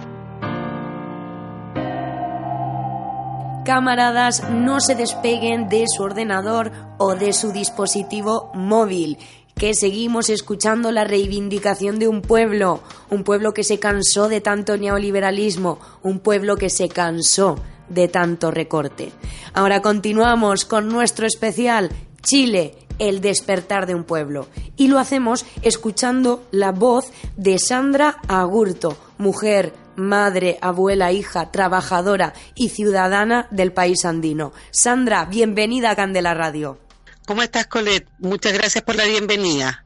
Camaradas, 3.64 4.42
no 4.50 4.80
se 4.80 4.96
despeguen 4.96 5.68
de 5.68 5.84
su 5.86 6.02
ordenador 6.02 6.72
o 6.98 7.14
de 7.14 7.32
su 7.32 7.52
dispositivo 7.52 8.50
móvil, 8.52 9.18
que 9.54 9.74
seguimos 9.74 10.28
escuchando 10.28 10.90
la 10.90 11.04
reivindicación 11.04 12.00
de 12.00 12.08
un 12.08 12.20
pueblo, 12.20 12.80
un 13.10 13.22
pueblo 13.22 13.54
que 13.54 13.62
se 13.62 13.78
cansó 13.78 14.28
de 14.28 14.40
tanto 14.40 14.76
neoliberalismo, 14.76 15.78
un 16.02 16.18
pueblo 16.18 16.56
que 16.56 16.68
se 16.68 16.88
cansó 16.88 17.60
de 17.88 18.08
tanto 18.08 18.50
recorte. 18.50 19.12
Ahora 19.54 19.80
continuamos 19.82 20.64
con 20.64 20.88
nuestro 20.88 21.26
especial 21.26 21.90
Chile, 22.22 22.76
el 22.98 23.20
despertar 23.20 23.86
de 23.86 23.94
un 23.94 24.04
pueblo. 24.04 24.48
Y 24.76 24.88
lo 24.88 24.98
hacemos 24.98 25.44
escuchando 25.62 26.46
la 26.50 26.72
voz 26.72 27.12
de 27.36 27.58
Sandra 27.58 28.18
Agurto, 28.28 28.96
mujer, 29.18 29.72
madre, 29.96 30.58
abuela, 30.60 31.12
hija, 31.12 31.50
trabajadora 31.50 32.32
y 32.54 32.70
ciudadana 32.70 33.46
del 33.50 33.72
país 33.72 34.04
andino. 34.04 34.52
Sandra, 34.70 35.24
bienvenida 35.24 35.90
a 35.90 35.96
Candela 35.96 36.34
Radio. 36.34 36.78
¿Cómo 37.26 37.42
estás, 37.42 37.66
Colette? 37.66 38.08
Muchas 38.18 38.52
gracias 38.52 38.82
por 38.82 38.96
la 38.96 39.04
bienvenida. 39.04 39.84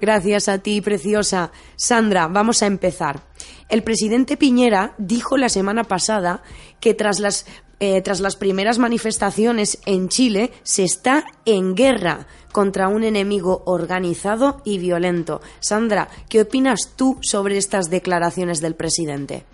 Gracias 0.00 0.48
a 0.48 0.58
ti, 0.58 0.80
preciosa. 0.80 1.52
Sandra, 1.76 2.26
vamos 2.26 2.62
a 2.62 2.66
empezar. 2.66 3.22
El 3.68 3.84
presidente 3.84 4.36
Piñera 4.36 4.94
dijo 4.98 5.36
la 5.36 5.48
semana 5.48 5.84
pasada 5.84 6.42
que 6.80 6.92
tras 6.92 7.20
las, 7.20 7.46
eh, 7.84 8.00
tras 8.00 8.20
las 8.20 8.36
primeras 8.36 8.78
manifestaciones 8.78 9.78
en 9.86 10.08
Chile 10.08 10.52
se 10.62 10.84
está 10.84 11.24
en 11.44 11.74
guerra 11.74 12.28
contra 12.52 12.86
un 12.86 13.02
enemigo 13.02 13.64
organizado 13.66 14.62
y 14.64 14.78
violento. 14.78 15.40
Sandra, 15.58 16.08
¿qué 16.28 16.42
opinas 16.42 16.90
tú 16.94 17.18
sobre 17.22 17.58
estas 17.58 17.90
declaraciones 17.90 18.60
del 18.60 18.76
presidente? 18.76 19.44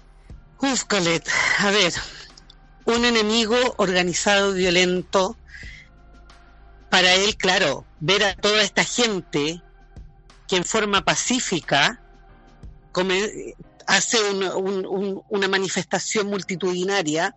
Uf, 0.60 0.84
Colette, 0.84 1.26
a 1.60 1.70
ver, 1.70 1.94
un 2.84 3.06
enemigo 3.06 3.56
organizado 3.78 4.54
y 4.54 4.58
violento, 4.58 5.38
para 6.90 7.14
él, 7.14 7.34
claro, 7.38 7.86
ver 7.98 8.24
a 8.24 8.34
toda 8.34 8.60
esta 8.60 8.84
gente 8.84 9.62
que 10.46 10.56
en 10.56 10.66
forma 10.66 11.02
pacífica 11.02 12.02
hace 13.88 14.18
un, 14.30 14.42
un, 14.44 14.86
un, 14.86 15.22
una 15.30 15.48
manifestación 15.48 16.26
multitudinaria, 16.28 17.34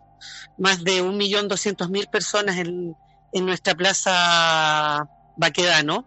más 0.58 0.84
de 0.84 1.02
un 1.02 1.16
millón 1.16 1.48
doscientos 1.48 1.90
mil 1.90 2.08
personas 2.08 2.58
en, 2.58 2.94
en 3.32 3.46
nuestra 3.46 3.74
plaza 3.74 5.08
Baquedano, 5.38 6.06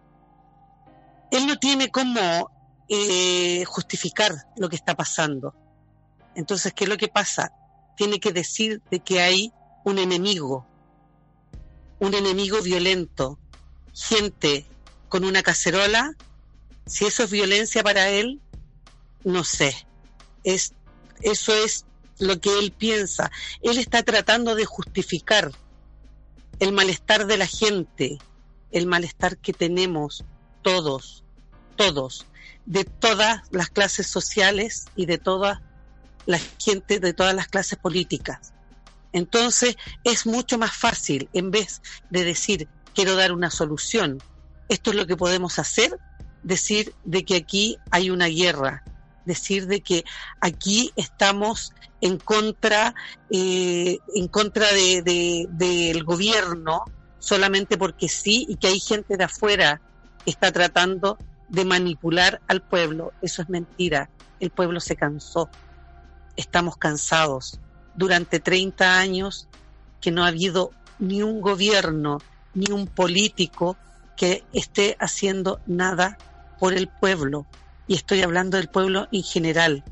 él 1.31 1.47
no 1.47 1.57
tiene 1.57 1.89
cómo 1.89 2.51
eh, 2.87 3.65
justificar 3.65 4.33
lo 4.55 4.69
que 4.69 4.75
está 4.75 4.95
pasando. 4.95 5.55
Entonces, 6.35 6.73
¿qué 6.73 6.83
es 6.83 6.89
lo 6.91 6.97
que 6.97 7.07
pasa? 7.07 7.51
Tiene 7.97 8.19
que 8.19 8.31
decir 8.31 8.83
de 8.91 8.99
que 8.99 9.21
hay 9.21 9.51
un 9.83 9.97
enemigo, 9.97 10.67
un 11.99 12.13
enemigo 12.13 12.61
violento, 12.61 13.39
gente 13.95 14.67
con 15.09 15.25
una 15.25 15.41
cacerola, 15.41 16.11
si 16.85 17.05
eso 17.05 17.23
es 17.23 17.31
violencia 17.31 17.81
para 17.81 18.09
él, 18.09 18.39
no 19.23 19.43
sé. 19.43 19.87
Es, 20.45 20.73
eso 21.21 21.53
es 21.53 21.85
lo 22.19 22.39
que 22.39 22.57
él 22.57 22.71
piensa. 22.71 23.29
Él 23.61 23.77
está 23.77 24.03
tratando 24.03 24.55
de 24.55 24.63
justificar 24.63 25.51
el 26.59 26.71
malestar 26.71 27.27
de 27.27 27.37
la 27.37 27.47
gente, 27.47 28.17
el 28.71 28.87
malestar 28.87 29.37
que 29.37 29.51
tenemos 29.51 30.23
todos, 30.61 31.25
todos, 31.75 32.25
de 32.65 32.85
todas 32.85 33.41
las 33.51 33.69
clases 33.69 34.07
sociales 34.07 34.85
y 34.95 35.05
de 35.05 35.17
gente, 36.59 36.99
de 36.99 37.13
todas 37.13 37.35
las 37.35 37.47
clases 37.47 37.77
políticas. 37.77 38.53
Entonces 39.11 39.77
es 40.03 40.25
mucho 40.25 40.57
más 40.57 40.75
fácil, 40.75 41.29
en 41.33 41.51
vez 41.51 41.81
de 42.09 42.23
decir 42.23 42.67
quiero 42.93 43.15
dar 43.15 43.31
una 43.31 43.51
solución, 43.51 44.21
esto 44.69 44.89
es 44.89 44.95
lo 44.95 45.05
que 45.05 45.17
podemos 45.17 45.59
hacer, 45.59 45.97
decir 46.43 46.93
de 47.03 47.23
que 47.23 47.35
aquí 47.35 47.77
hay 47.91 48.09
una 48.09 48.27
guerra, 48.27 48.83
decir 49.25 49.67
de 49.67 49.81
que 49.81 50.03
aquí 50.39 50.91
estamos 50.95 51.73
en 52.01 52.17
contra, 52.17 52.93
eh, 53.29 53.99
en 54.13 54.27
contra 54.27 54.71
de, 54.71 55.01
de, 55.01 55.47
del 55.49 56.03
gobierno 56.03 56.83
solamente 57.19 57.77
porque 57.77 58.07
sí 58.07 58.45
y 58.47 58.57
que 58.57 58.67
hay 58.67 58.79
gente 58.79 59.17
de 59.17 59.23
afuera 59.23 59.81
que 60.23 60.31
está 60.31 60.51
tratando 60.51 61.17
de 61.49 61.65
manipular 61.65 62.41
al 62.47 62.61
pueblo. 62.61 63.13
Eso 63.21 63.41
es 63.41 63.49
mentira. 63.49 64.09
El 64.39 64.51
pueblo 64.51 64.79
se 64.79 64.95
cansó. 64.95 65.49
Estamos 66.35 66.77
cansados. 66.77 67.59
Durante 67.95 68.39
30 68.39 68.99
años 68.99 69.47
que 70.01 70.11
no 70.11 70.23
ha 70.23 70.27
habido 70.27 70.71
ni 70.99 71.23
un 71.23 71.41
gobierno, 71.41 72.19
ni 72.53 72.71
un 72.71 72.87
político 72.87 73.77
que 74.15 74.43
esté 74.53 74.95
haciendo 74.99 75.59
nada 75.65 76.17
por 76.59 76.73
el 76.73 76.87
pueblo. 76.87 77.45
Y 77.87 77.95
estoy 77.95 78.21
hablando 78.21 78.57
del 78.57 78.69
pueblo 78.69 79.07
en 79.11 79.23
general. 79.23 79.83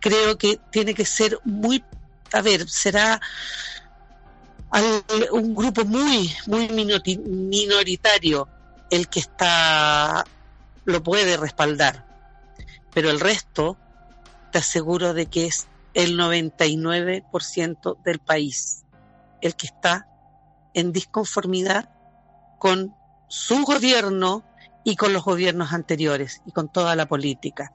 Creo 0.00 0.36
que 0.36 0.60
tiene 0.70 0.94
que 0.94 1.06
ser 1.06 1.38
muy, 1.44 1.82
a 2.32 2.42
ver, 2.42 2.68
será 2.68 3.20
un 5.30 5.54
grupo 5.54 5.84
muy, 5.84 6.32
muy 6.46 6.68
minoritario 6.68 8.48
el 8.90 9.08
que 9.08 9.20
está, 9.20 10.24
lo 10.84 11.02
puede 11.02 11.36
respaldar. 11.36 12.06
Pero 12.92 13.10
el 13.10 13.20
resto, 13.20 13.78
te 14.52 14.58
aseguro 14.58 15.14
de 15.14 15.26
que 15.26 15.46
es 15.46 15.68
el 15.94 16.18
99% 16.18 18.02
del 18.02 18.18
país 18.18 18.84
el 19.40 19.54
que 19.54 19.66
está 19.66 20.08
en 20.72 20.92
disconformidad 20.92 21.90
con 22.58 22.94
su 23.28 23.62
gobierno 23.64 24.42
y 24.84 24.96
con 24.96 25.12
los 25.12 25.24
gobiernos 25.24 25.72
anteriores 25.72 26.42
y 26.46 26.52
con 26.52 26.70
toda 26.70 26.94
la 26.94 27.06
política. 27.06 27.72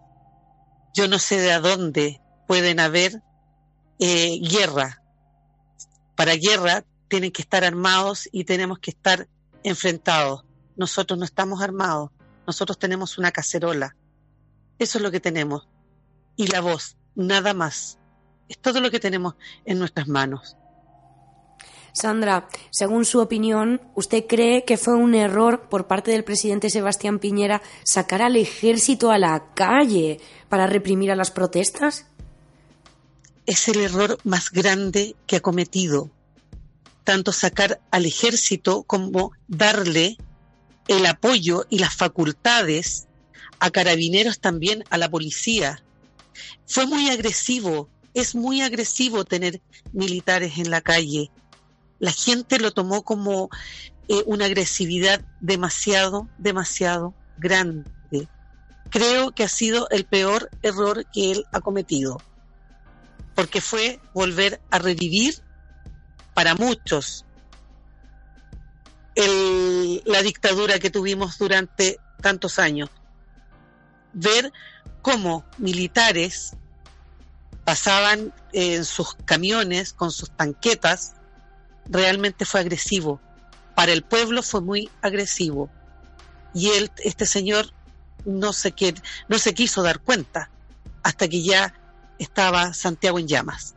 Yo 0.94 1.08
no 1.08 1.20
sé 1.20 1.40
de 1.40 1.52
a 1.52 1.60
dónde 1.60 2.22
pueden 2.48 2.80
haber 2.80 3.22
eh, 4.00 4.40
guerra. 4.42 5.02
Para 6.16 6.36
guerra 6.36 6.84
tienen 7.08 7.32
que 7.32 7.42
estar 7.42 7.64
armados 7.64 8.30
y 8.32 8.44
tenemos 8.44 8.80
que 8.80 8.92
estar 8.92 9.28
enfrentados. 9.64 10.46
Nosotros 10.78 11.18
no 11.20 11.26
estamos 11.26 11.62
armados, 11.62 12.12
nosotros 12.48 12.78
tenemos 12.78 13.18
una 13.18 13.32
cacerola. 13.32 13.96
Eso 14.78 14.98
es 15.00 15.04
lo 15.04 15.12
que 15.12 15.20
tenemos. 15.20 15.68
Y 16.36 16.48
la 16.48 16.62
voz, 16.62 16.98
nada 17.16 17.54
más. 17.54 17.98
Es 18.48 18.58
todo 18.60 18.80
lo 18.80 18.90
que 18.90 19.00
tenemos 19.00 19.36
en 19.66 19.78
nuestras 19.80 20.08
manos. 20.08 20.56
Sandra, 21.94 22.48
según 22.70 23.06
su 23.06 23.20
opinión, 23.20 23.82
¿usted 23.96 24.26
cree 24.28 24.64
que 24.66 24.78
fue 24.78 24.96
un 24.96 25.16
error 25.16 25.70
por 25.70 25.88
parte 25.88 26.12
del 26.12 26.24
presidente 26.24 26.70
Sebastián 26.70 27.20
Piñera 27.20 27.62
sacar 27.84 28.22
al 28.22 28.36
ejército 28.36 29.12
a 29.12 29.18
la 29.18 29.54
calle 29.54 30.20
para 30.50 30.68
reprimir 30.68 31.12
a 31.12 31.16
las 31.16 31.32
protestas? 31.32 32.06
Es 33.46 33.68
el 33.68 33.80
error 33.80 34.18
más 34.24 34.52
grande 34.52 35.16
que 35.26 35.38
ha 35.38 35.42
cometido 35.42 36.12
tanto 37.10 37.32
sacar 37.32 37.82
al 37.90 38.06
ejército 38.06 38.84
como 38.84 39.32
darle 39.48 40.18
el 40.88 41.08
apoyo 41.08 41.66
y 41.68 41.80
las 41.80 41.96
facultades 41.96 43.08
a 43.60 43.72
carabineros 43.72 44.40
también 44.40 44.84
a 44.92 44.98
la 45.00 45.10
policía. 45.10 45.84
Fue 46.68 46.86
muy 46.86 47.10
agresivo, 47.10 47.90
es 48.14 48.36
muy 48.36 48.62
agresivo 48.62 49.26
tener 49.26 49.60
militares 49.92 50.60
en 50.60 50.70
la 50.70 50.82
calle. 50.82 51.32
La 52.00 52.12
gente 52.12 52.60
lo 52.60 52.72
tomó 52.72 53.04
como 53.04 53.50
eh, 54.08 54.24
una 54.26 54.46
agresividad 54.46 55.22
demasiado, 55.40 56.28
demasiado 56.38 57.14
grande. 57.38 57.90
Creo 58.90 59.32
que 59.32 59.44
ha 59.44 59.50
sido 59.50 59.88
el 59.92 60.06
peor 60.06 60.50
error 60.64 61.06
que 61.14 61.32
él 61.32 61.46
ha 61.52 61.62
cometido, 61.62 62.18
porque 63.36 63.62
fue 63.62 64.00
volver 64.14 64.60
a 64.72 64.80
revivir 64.80 65.36
para 66.34 66.56
muchos 66.56 67.26
la 70.06 70.22
dictadura 70.24 70.80
que 70.80 70.90
tuvimos 70.90 71.38
durante 71.38 72.00
tantos 72.22 72.58
años. 72.58 72.90
Ver 74.14 74.52
cómo 75.02 75.46
militares 75.58 76.56
pasaban 77.64 78.34
en 78.54 78.86
sus 78.86 79.16
camiones 79.26 79.94
con 79.94 80.12
sus 80.12 80.32
tanquetas, 80.32 81.16
realmente 81.90 82.46
fue 82.46 82.62
agresivo. 82.62 83.20
Para 83.76 83.92
el 83.92 84.04
pueblo 84.04 84.44
fue 84.44 84.62
muy 84.62 84.90
agresivo. 85.02 85.70
Y 86.54 86.70
él, 86.70 86.92
este 87.04 87.26
señor 87.26 87.74
no 88.26 88.54
se, 88.54 88.74
no 89.28 89.40
se 89.40 89.54
quiso 89.54 89.84
dar 89.84 90.00
cuenta 90.00 90.50
hasta 91.04 91.28
que 91.28 91.42
ya 91.44 91.74
estaba 92.18 92.74
Santiago 92.74 93.20
en 93.20 93.28
llamas. 93.28 93.76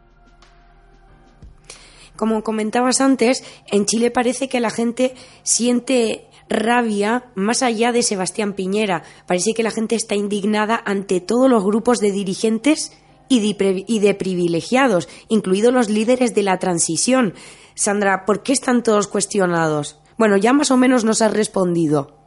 Como 2.17 2.43
comentabas 2.43 3.01
antes, 3.01 3.43
en 3.67 3.87
Chile 3.87 4.11
parece 4.11 4.49
que 4.49 4.61
la 4.61 4.71
gente 4.71 5.15
siente 5.43 6.29
rabia 6.49 7.25
más 7.35 7.63
allá 7.63 7.93
de 7.93 8.03
Sebastián 8.03 8.53
Piñera. 8.53 9.03
Parece 9.27 9.55
que 9.55 9.63
la 9.63 9.71
gente 9.71 9.95
está 9.95 10.15
indignada 10.15 10.81
ante 10.85 11.21
todos 11.21 11.49
los 11.49 11.65
grupos 11.65 11.99
de 12.01 12.13
dirigentes 12.13 12.93
y 13.29 13.99
de 13.99 14.15
privilegiados, 14.15 15.09
incluidos 15.29 15.73
los 15.73 15.89
líderes 15.89 16.35
de 16.35 16.43
la 16.43 16.59
transición. 16.59 17.33
Sandra, 17.75 18.25
¿por 18.25 18.43
qué 18.43 18.53
están 18.53 18.83
todos 18.83 19.07
cuestionados? 19.07 19.99
Bueno, 20.19 20.37
ya 20.37 20.53
más 20.53 20.71
o 20.71 20.77
menos 20.77 21.05
nos 21.05 21.23
has 21.23 21.33
respondido. 21.33 22.19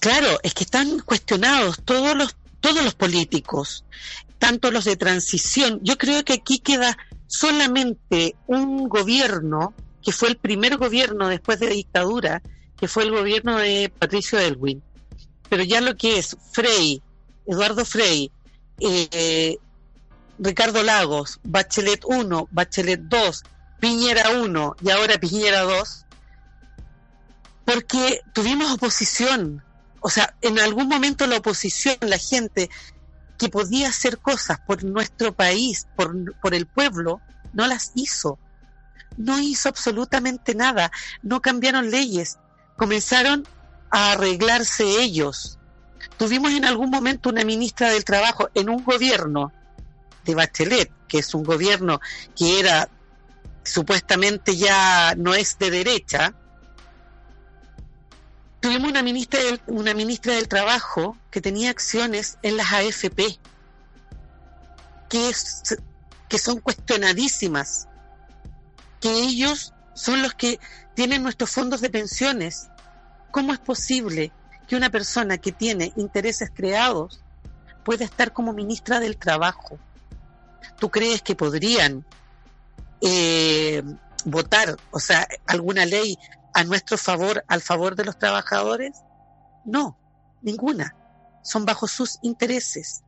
claro, 0.00 0.28
es 0.42 0.54
que 0.54 0.64
están 0.64 1.00
cuestionados 1.00 1.80
todos 1.84 2.16
los, 2.16 2.36
todos 2.60 2.82
los 2.84 2.94
políticos, 2.94 3.84
tanto 4.38 4.70
los 4.70 4.84
de 4.84 4.96
transición. 4.96 5.80
Yo 5.82 5.98
creo 5.98 6.24
que 6.24 6.34
aquí 6.34 6.58
queda 6.60 6.96
solamente 7.26 8.36
un 8.46 8.88
gobierno, 8.88 9.74
que 10.02 10.12
fue 10.12 10.28
el 10.28 10.36
primer 10.36 10.76
gobierno 10.76 11.28
después 11.28 11.58
de 11.60 11.66
la 11.66 11.72
dictadura, 11.72 12.42
que 12.76 12.88
fue 12.88 13.04
el 13.04 13.10
gobierno 13.10 13.58
de 13.58 13.92
Patricio 13.96 14.38
Elwin. 14.38 14.82
Pero 15.48 15.64
ya 15.64 15.80
lo 15.80 15.96
que 15.96 16.18
es 16.18 16.36
Frey, 16.52 17.02
Eduardo 17.46 17.84
Frey, 17.84 18.30
eh, 18.80 19.56
Ricardo 20.38 20.82
Lagos, 20.82 21.40
Bachelet 21.42 22.04
1, 22.04 22.48
Bachelet 22.50 23.00
2, 23.00 23.42
Piñera 23.80 24.30
1 24.30 24.76
y 24.82 24.90
ahora 24.90 25.18
Piñera 25.18 25.62
2, 25.62 26.06
porque 27.64 28.22
tuvimos 28.32 28.72
oposición. 28.72 29.62
O 30.00 30.10
sea, 30.10 30.34
en 30.40 30.58
algún 30.58 30.88
momento 30.88 31.26
la 31.26 31.36
oposición, 31.36 31.96
la 32.00 32.18
gente 32.18 32.70
que 33.36 33.48
podía 33.48 33.88
hacer 33.88 34.18
cosas 34.18 34.58
por 34.66 34.84
nuestro 34.84 35.32
país, 35.32 35.86
por, 35.96 36.34
por 36.40 36.54
el 36.54 36.66
pueblo, 36.66 37.20
no 37.52 37.66
las 37.66 37.92
hizo. 37.94 38.38
No 39.16 39.38
hizo 39.38 39.68
absolutamente 39.68 40.54
nada. 40.54 40.90
No 41.22 41.40
cambiaron 41.40 41.90
leyes. 41.90 42.38
Comenzaron 42.76 43.46
a 43.90 44.12
arreglarse 44.12 44.84
ellos. 45.02 45.58
Tuvimos 46.16 46.52
en 46.52 46.64
algún 46.64 46.90
momento 46.90 47.28
una 47.28 47.44
ministra 47.44 47.90
del 47.90 48.04
Trabajo 48.04 48.48
en 48.54 48.68
un 48.68 48.84
gobierno 48.84 49.52
de 50.24 50.34
Bachelet, 50.34 50.90
que 51.06 51.18
es 51.18 51.34
un 51.34 51.42
gobierno 51.42 52.00
que 52.36 52.60
era 52.60 52.88
supuestamente 53.68 54.56
ya 54.56 55.14
no 55.16 55.34
es 55.34 55.58
de 55.58 55.70
derecha, 55.70 56.34
tuvimos 58.60 58.90
una 58.90 59.02
ministra 59.02 59.42
del, 59.42 59.60
una 59.66 59.94
ministra 59.94 60.34
del 60.34 60.48
Trabajo 60.48 61.16
que 61.30 61.40
tenía 61.40 61.70
acciones 61.70 62.38
en 62.42 62.56
las 62.56 62.72
AFP, 62.72 63.38
que, 65.08 65.28
es, 65.28 65.78
que 66.28 66.38
son 66.38 66.60
cuestionadísimas, 66.60 67.88
que 69.00 69.10
ellos 69.10 69.74
son 69.94 70.22
los 70.22 70.34
que 70.34 70.58
tienen 70.94 71.22
nuestros 71.22 71.50
fondos 71.50 71.80
de 71.80 71.90
pensiones. 71.90 72.68
¿Cómo 73.30 73.52
es 73.52 73.58
posible 73.58 74.32
que 74.66 74.76
una 74.76 74.90
persona 74.90 75.38
que 75.38 75.52
tiene 75.52 75.92
intereses 75.96 76.50
creados 76.52 77.20
pueda 77.84 78.04
estar 78.04 78.32
como 78.32 78.52
ministra 78.52 79.00
del 79.00 79.16
Trabajo? 79.16 79.78
¿Tú 80.78 80.90
crees 80.90 81.22
que 81.22 81.36
podrían 81.36 82.04
eh, 83.00 83.82
votar, 84.24 84.76
o 84.90 85.00
sea, 85.00 85.26
alguna 85.46 85.86
ley 85.86 86.18
a 86.54 86.64
nuestro 86.64 86.98
favor, 86.98 87.44
al 87.46 87.60
favor 87.60 87.94
de 87.94 88.04
los 88.04 88.18
trabajadores? 88.18 88.92
No, 89.64 89.96
ninguna. 90.42 90.94
Son 91.42 91.64
bajo 91.64 91.86
sus 91.86 92.18
intereses. 92.22 93.02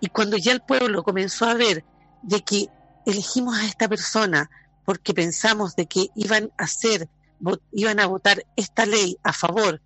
Y 0.00 0.08
cuando 0.08 0.36
ya 0.36 0.52
el 0.52 0.60
pueblo 0.60 1.02
comenzó 1.02 1.46
a 1.46 1.54
ver 1.54 1.84
de 2.22 2.42
que 2.42 2.68
elegimos 3.04 3.56
a 3.58 3.66
esta 3.66 3.88
persona 3.88 4.50
porque 4.84 5.14
pensamos 5.14 5.76
de 5.76 5.86
que 5.86 6.08
iban 6.14 6.50
a 6.58 6.64
hacer, 6.64 7.08
iban 7.72 8.00
a 8.00 8.06
votar 8.06 8.44
esta 8.56 8.86
ley 8.86 9.16
a 9.22 9.32
favor 9.32 9.80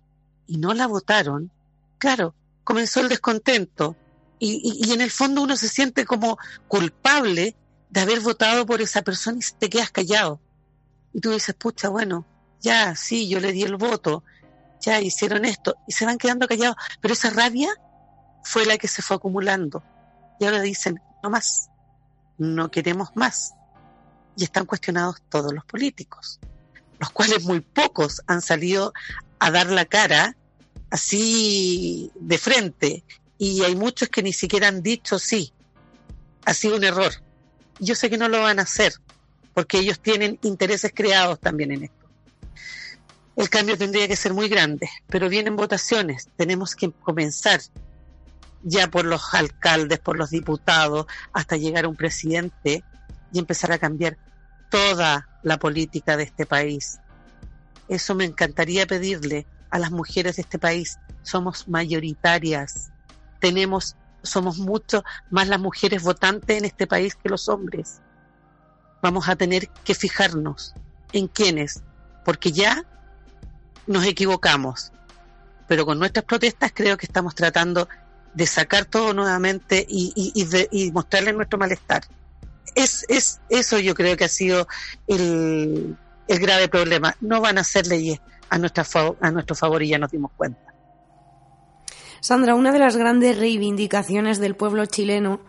y 0.47 0.57
no 0.57 0.73
la 0.73 0.87
votaron, 0.87 1.51
claro, 1.97 2.33
comenzó 2.63 2.99
el 3.01 3.09
descontento. 3.09 3.95
Y, 4.39 4.81
y 4.83 4.91
en 4.91 5.01
el 5.01 5.11
fondo 5.11 5.43
uno 5.43 5.55
se 5.55 5.69
siente 5.69 6.03
como 6.05 6.39
culpable 6.67 7.55
de 7.91 7.99
haber 7.99 8.21
votado 8.21 8.65
por 8.65 8.81
esa 8.81 9.01
persona 9.01 9.39
y 9.39 9.59
te 9.59 9.69
quedas 9.69 9.91
callado. 9.91 10.39
Y 11.13 11.19
tú 11.19 11.31
dices, 11.31 11.53
pucha, 11.55 11.89
bueno, 11.89 12.25
ya, 12.61 12.95
sí, 12.95 13.27
yo 13.27 13.39
le 13.39 13.51
di 13.51 13.63
el 13.63 13.75
voto, 13.75 14.23
ya 14.79 15.01
hicieron 15.01 15.43
esto, 15.45 15.75
y 15.87 15.91
se 15.91 16.05
van 16.05 16.17
quedando 16.17 16.47
callados. 16.47 16.77
Pero 17.01 17.13
esa 17.13 17.29
rabia 17.29 17.69
fue 18.43 18.65
la 18.65 18.77
que 18.77 18.87
se 18.87 19.01
fue 19.01 19.17
acumulando. 19.17 19.83
Y 20.39 20.45
ahora 20.45 20.61
dicen, 20.61 21.01
no 21.21 21.29
más, 21.29 21.69
no 22.37 22.71
queremos 22.71 23.09
más. 23.15 23.53
Y 24.37 24.45
están 24.45 24.65
cuestionados 24.65 25.17
todos 25.27 25.53
los 25.53 25.65
políticos, 25.65 26.39
los 26.97 27.11
cuales 27.11 27.43
muy 27.43 27.59
pocos 27.59 28.21
han 28.25 28.41
salido 28.41 28.93
a 29.39 29.51
dar 29.51 29.69
la 29.69 29.83
cara 29.83 30.37
así 30.89 32.09
de 32.15 32.37
frente. 32.37 33.03
Y 33.37 33.63
hay 33.63 33.75
muchos 33.75 34.07
que 34.07 34.23
ni 34.23 34.31
siquiera 34.31 34.69
han 34.69 34.81
dicho 34.81 35.19
sí, 35.19 35.51
ha 36.45 36.53
sido 36.53 36.77
un 36.77 36.85
error 36.85 37.11
yo 37.81 37.95
sé 37.95 38.09
que 38.09 38.17
no 38.17 38.29
lo 38.29 38.41
van 38.41 38.59
a 38.59 38.63
hacer, 38.63 38.93
porque 39.53 39.79
ellos 39.79 39.99
tienen 39.99 40.39
intereses 40.43 40.91
creados 40.95 41.39
también 41.39 41.71
en 41.71 41.83
esto. 41.85 42.07
El 43.35 43.49
cambio 43.49 43.77
tendría 43.77 44.07
que 44.07 44.15
ser 44.15 44.33
muy 44.33 44.47
grande, 44.47 44.87
pero 45.07 45.29
vienen 45.29 45.55
votaciones, 45.55 46.29
tenemos 46.37 46.75
que 46.75 46.91
comenzar 46.91 47.59
ya 48.63 48.87
por 48.87 49.05
los 49.05 49.33
alcaldes, 49.33 49.99
por 49.99 50.15
los 50.15 50.29
diputados, 50.29 51.07
hasta 51.33 51.57
llegar 51.57 51.85
a 51.85 51.89
un 51.89 51.95
presidente 51.95 52.83
y 53.33 53.39
empezar 53.39 53.71
a 53.71 53.79
cambiar 53.79 54.17
toda 54.69 55.27
la 55.41 55.57
política 55.57 56.17
de 56.17 56.23
este 56.23 56.45
país. 56.45 56.99
Eso 57.87 58.13
me 58.13 58.25
encantaría 58.25 58.85
pedirle 58.85 59.47
a 59.71 59.79
las 59.79 59.89
mujeres 59.89 60.35
de 60.35 60.43
este 60.43 60.59
país. 60.59 60.99
Somos 61.23 61.67
mayoritarias, 61.67 62.91
tenemos 63.39 63.95
somos 64.23 64.57
mucho 64.57 65.03
más 65.29 65.47
las 65.47 65.59
mujeres 65.59 66.03
votantes 66.03 66.57
en 66.57 66.65
este 66.65 66.87
país 66.87 67.15
que 67.15 67.29
los 67.29 67.49
hombres. 67.49 68.01
Vamos 69.01 69.27
a 69.29 69.35
tener 69.35 69.67
que 69.83 69.95
fijarnos 69.95 70.73
en 71.13 71.27
quiénes, 71.27 71.83
porque 72.23 72.51
ya 72.51 72.85
nos 73.87 74.05
equivocamos. 74.05 74.91
Pero 75.67 75.85
con 75.85 75.99
nuestras 75.99 76.25
protestas 76.25 76.71
creo 76.73 76.97
que 76.97 77.05
estamos 77.05 77.35
tratando 77.35 77.87
de 78.33 78.47
sacar 78.47 78.85
todo 78.85 79.13
nuevamente 79.13 79.85
y, 79.87 80.13
y, 80.71 80.91
mostrarles 80.91 81.35
nuestro 81.35 81.59
malestar. 81.59 82.03
Es, 82.75 83.05
es, 83.09 83.41
eso 83.49 83.79
yo 83.79 83.93
creo 83.95 84.15
que 84.15 84.25
ha 84.25 84.29
sido 84.29 84.67
el, 85.07 85.97
el 86.27 86.39
grave 86.39 86.69
problema. 86.69 87.15
No 87.19 87.41
van 87.41 87.57
a 87.57 87.61
hacer 87.61 87.87
leyes 87.87 88.19
a, 88.49 88.57
nuestra, 88.57 88.85
a 89.19 89.31
nuestro 89.31 89.55
favor 89.55 89.81
y 89.83 89.89
ya 89.89 89.97
nos 89.97 90.11
dimos 90.11 90.31
cuenta. 90.37 90.70
Sandra, 92.21 92.53
una 92.53 92.71
de 92.71 92.77
las 92.79 92.97
grandes 92.97 93.37
reivindicaciones 93.37 94.39
del 94.39 94.55
pueblo 94.55 94.85
chileno 94.85 95.41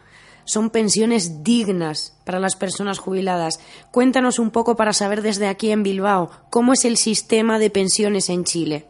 son 0.44 0.70
pensiones 0.70 1.44
dignas 1.44 2.14
para 2.24 2.40
las 2.40 2.56
personas 2.56 2.98
jubiladas. 2.98 3.60
Cuéntanos 3.90 4.38
un 4.38 4.50
poco 4.50 4.74
para 4.74 4.94
saber 4.94 5.20
desde 5.20 5.48
aquí 5.48 5.70
en 5.70 5.82
Bilbao 5.82 6.30
cómo 6.50 6.72
es 6.72 6.84
el 6.84 6.96
sistema 6.96 7.58
de 7.58 7.70
pensiones 7.70 8.30
en 8.30 8.44
Chile. 8.44 8.88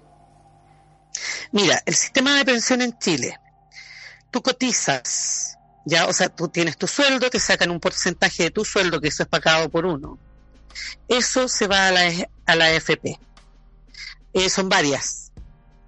Mira, 1.50 1.82
el 1.84 1.94
sistema 1.94 2.36
de 2.36 2.44
pensión 2.44 2.82
en 2.82 2.96
Chile, 2.98 3.38
tú 4.30 4.40
cotizas, 4.42 5.58
ya, 5.84 6.06
o 6.06 6.12
sea, 6.12 6.28
tú 6.28 6.48
tienes 6.48 6.78
tu 6.78 6.86
sueldo, 6.86 7.28
te 7.30 7.40
sacan 7.40 7.70
un 7.70 7.80
porcentaje 7.80 8.44
de 8.44 8.50
tu 8.50 8.64
sueldo, 8.64 9.00
que 9.00 9.08
eso 9.08 9.24
es 9.24 9.28
pagado 9.28 9.68
por 9.68 9.84
uno. 9.84 10.18
Eso 11.08 11.48
se 11.48 11.66
va 11.66 11.88
a 11.88 11.90
la, 11.90 12.28
a 12.46 12.56
la 12.56 12.66
AFP. 12.66 13.18
Eh, 14.32 14.48
son 14.48 14.68
varias, 14.70 15.21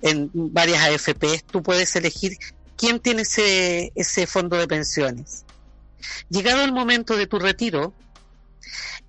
en 0.05 0.30
varias 0.34 0.82
AFP, 0.82 1.42
tú 1.50 1.62
puedes 1.62 1.96
elegir 1.96 2.36
quién 2.76 3.00
tiene 3.00 3.22
ese, 3.22 3.90
ese 3.94 4.26
fondo 4.26 4.59
de 4.59 4.68
pensiones. 4.68 5.46
Llegado 6.28 6.62
el 6.62 6.72
momento 6.72 7.16
de 7.16 7.26
tu 7.26 7.38
retiro, 7.38 7.94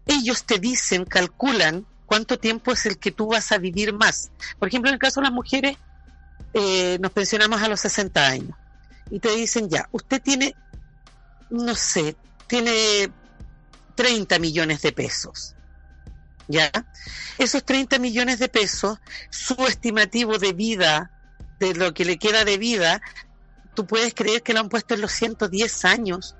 ellos 0.06 0.46
te 0.46 0.58
dicen, 0.58 1.04
calculan 1.04 1.86
cuánto 2.06 2.40
tiempo 2.40 2.72
es 2.72 2.86
el 2.86 2.98
que 2.98 3.12
tú 3.12 3.28
vas 3.28 3.52
a 3.52 3.58
vivir 3.58 3.94
más. 3.94 4.32
Por 4.58 4.70
ejemplo, 4.70 4.90
en 4.90 4.94
el 4.94 5.00
caso 5.00 5.20
de 5.20 5.26
las 5.26 5.34
mujeres, 5.34 5.78
eh, 6.54 6.98
nos 7.02 7.12
pensionamos 7.12 7.62
a 7.62 7.68
los 7.68 7.82
60 7.82 8.26
años 8.26 8.58
y 9.12 9.20
te 9.20 9.36
dicen 9.36 9.70
ya, 9.70 9.90
usted 9.92 10.22
tiene, 10.22 10.56
no 11.50 11.76
sé, 11.76 12.16
tiene 12.48 13.12
30 13.96 14.40
millones 14.40 14.82
de 14.82 14.94
pesos. 14.94 15.55
¿Ya? 16.48 16.72
Esos 17.38 17.64
30 17.64 18.00
millones 18.00 18.40
de 18.40 18.50
pesos, 18.50 19.00
su 19.30 19.56
estimativo 19.68 20.38
de 20.38 20.54
vida, 20.54 21.12
de 21.60 21.74
lo 21.74 21.94
que 21.94 22.06
le 22.06 22.18
queda 22.18 22.46
de 22.46 22.58
vida, 22.58 23.02
tú 23.74 23.86
puedes 23.86 24.14
creer 24.14 24.42
que 24.42 24.54
lo 24.54 24.60
han 24.60 24.70
puesto 24.70 24.94
en 24.94 25.02
los 25.02 25.12
110 25.12 25.86
años. 25.86 26.36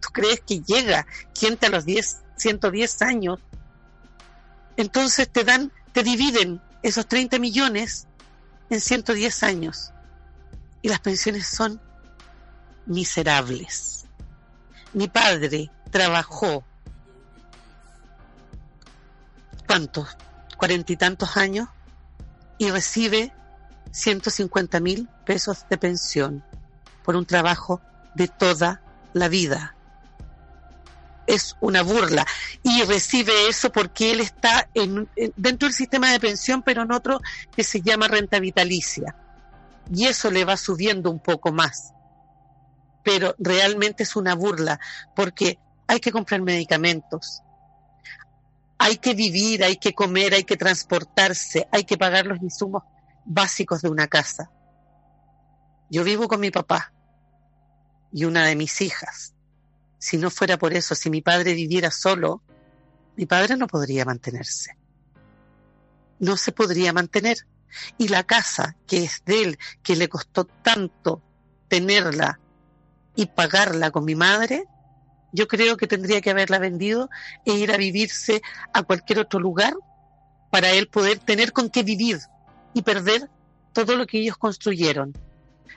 ¿Tú 0.00 0.08
crees 0.12 0.40
que 0.40 0.60
llega 0.60 1.06
gente 1.34 1.66
a 1.66 1.70
los 1.70 1.84
10, 1.84 2.18
110 2.36 3.02
años? 3.02 3.40
Entonces 4.76 5.28
te 5.28 5.44
dan, 5.44 5.72
te 5.92 6.02
dividen 6.02 6.60
esos 6.82 7.06
30 7.06 7.38
millones 7.38 8.06
en 8.70 8.80
110 8.80 9.42
años. 9.42 9.92
Y 10.82 10.88
las 10.88 11.00
pensiones 11.00 11.46
son 11.46 11.80
miserables. 12.86 14.06
Mi 14.92 15.08
padre 15.08 15.70
trabajó 15.90 16.64
¿cuántos? 19.78 20.16
Cuarenta 20.56 20.92
y 20.92 20.96
tantos 20.96 21.36
años 21.36 21.68
y 22.58 22.68
recibe 22.68 23.32
150 23.92 24.80
mil 24.80 25.08
pesos 25.24 25.66
de 25.70 25.78
pensión 25.78 26.44
por 27.04 27.14
un 27.14 27.24
trabajo 27.24 27.80
de 28.16 28.26
toda 28.26 28.82
la 29.12 29.28
vida. 29.28 29.76
Es 31.28 31.54
una 31.60 31.82
burla. 31.82 32.26
Y 32.64 32.82
recibe 32.82 33.48
eso 33.48 33.70
porque 33.70 34.10
él 34.10 34.20
está 34.20 34.68
en, 34.74 35.08
dentro 35.36 35.68
del 35.68 35.74
sistema 35.74 36.10
de 36.10 36.18
pensión, 36.18 36.62
pero 36.64 36.82
en 36.82 36.90
otro 36.90 37.20
que 37.54 37.62
se 37.62 37.80
llama 37.80 38.08
renta 38.08 38.40
vitalicia. 38.40 39.14
y 39.94 40.06
eso 40.06 40.28
le 40.32 40.44
va 40.44 40.56
subiendo 40.56 41.08
un 41.08 41.20
poco 41.20 41.52
más. 41.52 41.92
Pero 43.04 43.36
realmente 43.38 44.02
es 44.02 44.16
una 44.16 44.34
burla 44.34 44.80
porque 45.14 45.60
hay 45.86 46.00
que 46.00 46.10
comprar 46.10 46.42
medicamentos, 46.42 47.42
hay 48.78 48.98
que 48.98 49.14
vivir, 49.14 49.64
hay 49.64 49.76
que 49.76 49.92
comer, 49.92 50.34
hay 50.34 50.44
que 50.44 50.56
transportarse, 50.56 51.66
hay 51.72 51.84
que 51.84 51.98
pagar 51.98 52.26
los 52.26 52.40
insumos 52.40 52.84
básicos 53.24 53.82
de 53.82 53.88
una 53.88 54.06
casa. 54.06 54.50
Yo 55.90 56.04
vivo 56.04 56.28
con 56.28 56.40
mi 56.40 56.50
papá 56.50 56.92
y 58.12 58.24
una 58.24 58.46
de 58.46 58.56
mis 58.56 58.80
hijas. 58.80 59.34
Si 59.98 60.16
no 60.16 60.30
fuera 60.30 60.58
por 60.58 60.72
eso, 60.72 60.94
si 60.94 61.10
mi 61.10 61.22
padre 61.22 61.54
viviera 61.54 61.90
solo, 61.90 62.42
mi 63.16 63.26
padre 63.26 63.56
no 63.56 63.66
podría 63.66 64.04
mantenerse. 64.04 64.76
No 66.20 66.36
se 66.36 66.52
podría 66.52 66.92
mantener. 66.92 67.38
Y 67.98 68.08
la 68.08 68.22
casa 68.22 68.76
que 68.86 69.04
es 69.04 69.22
de 69.26 69.42
él, 69.42 69.58
que 69.82 69.96
le 69.96 70.08
costó 70.08 70.44
tanto 70.44 71.22
tenerla 71.68 72.40
y 73.14 73.26
pagarla 73.26 73.90
con 73.90 74.04
mi 74.04 74.14
madre, 74.14 74.66
yo 75.32 75.46
creo 75.48 75.76
que 75.76 75.86
tendría 75.86 76.20
que 76.20 76.30
haberla 76.30 76.58
vendido 76.58 77.10
e 77.44 77.52
ir 77.52 77.72
a 77.72 77.76
vivirse 77.76 78.42
a 78.72 78.82
cualquier 78.82 79.18
otro 79.20 79.40
lugar 79.40 79.74
para 80.50 80.70
él 80.72 80.88
poder 80.88 81.18
tener 81.18 81.52
con 81.52 81.68
qué 81.68 81.82
vivir 81.82 82.18
y 82.74 82.82
perder 82.82 83.28
todo 83.72 83.96
lo 83.96 84.06
que 84.06 84.18
ellos 84.20 84.36
construyeron. 84.38 85.12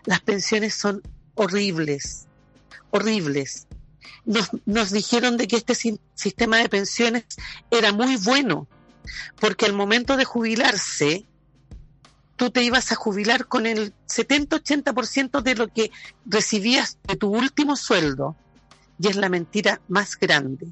Las 0.06 0.22
pensiones 0.22 0.74
son 0.76 1.02
horribles, 1.36 2.28
horribles. 2.92 3.68
Nos, 4.26 4.50
nos 4.66 4.92
dijeron 4.92 5.38
de 5.38 5.48
que 5.48 5.58
este 5.58 5.76
si- 5.76 6.00
sistema 6.16 6.58
de 6.58 6.70
pensiones 6.70 7.26
era 7.70 7.92
muy 7.92 8.16
bueno, 8.18 8.68
porque 9.40 9.66
al 9.66 9.74
momento 9.74 10.16
de 10.16 10.26
jubilarse, 10.26 11.26
tú 12.38 12.50
te 12.52 12.64
ibas 12.64 12.92
a 12.92 12.96
jubilar 12.96 13.48
con 13.48 13.66
el 13.66 13.94
70-80% 14.08 15.42
de 15.42 15.56
lo 15.56 15.68
que 15.68 15.92
recibías 16.26 16.98
de 17.08 17.16
tu 17.16 17.30
último 17.36 17.76
sueldo. 17.76 18.36
Y 19.02 19.08
es 19.08 19.16
la 19.16 19.30
mentira 19.30 19.82
más 19.88 20.16
grande. 20.16 20.68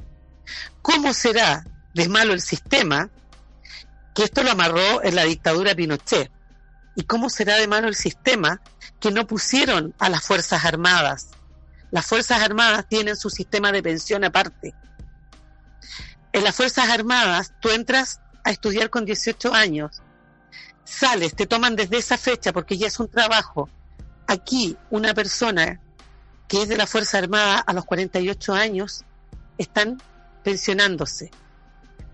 ¿Cómo 0.84 1.14
será 1.14 1.66
de 1.96 2.08
malo 2.08 2.34
el 2.34 2.42
sistema? 2.42 3.10
Que 4.14 4.24
esto 4.24 4.44
lo 4.44 4.52
amarró 4.52 5.04
en 5.04 5.16
la 5.16 5.24
dictadura 5.24 5.74
Pinochet. 5.74 6.32
¿Y 6.96 7.04
cómo 7.06 7.32
será 7.32 7.56
de 7.56 7.68
malo 7.68 7.88
el 7.88 7.96
sistema 7.96 8.62
que 9.00 9.10
no 9.10 9.26
pusieron 9.26 9.96
a 9.98 10.10
las 10.10 10.24
Fuerzas 10.24 10.64
Armadas? 10.64 11.30
Las 11.90 12.06
Fuerzas 12.06 12.44
Armadas 12.44 12.86
tienen 12.88 13.16
su 13.16 13.32
sistema 13.32 13.72
de 13.72 13.82
pensión 13.82 14.24
aparte. 14.24 14.76
En 16.32 16.44
las 16.44 16.56
Fuerzas 16.56 16.88
Armadas 16.88 17.54
tú 17.60 17.72
entras 17.72 18.22
a 18.44 18.52
estudiar 18.52 18.92
con 18.92 19.06
18 19.06 19.56
años, 19.56 20.04
sales, 20.84 21.34
te 21.36 21.48
toman 21.48 21.76
desde 21.76 21.98
esa 21.98 22.18
fecha 22.18 22.54
porque 22.54 22.78
ya 22.78 22.86
es 22.86 23.00
un 23.00 23.10
trabajo. 23.10 23.70
Aquí 24.28 24.78
una 24.92 25.16
persona 25.16 25.82
que 26.50 26.64
es 26.64 26.68
de 26.68 26.78
la 26.78 26.88
Fuerza 26.88 27.20
Armada 27.20 27.60
a 27.60 27.74
los 27.74 27.86
48 27.86 28.54
años 28.54 29.06
están 29.58 30.02
pensionándose, 30.44 31.32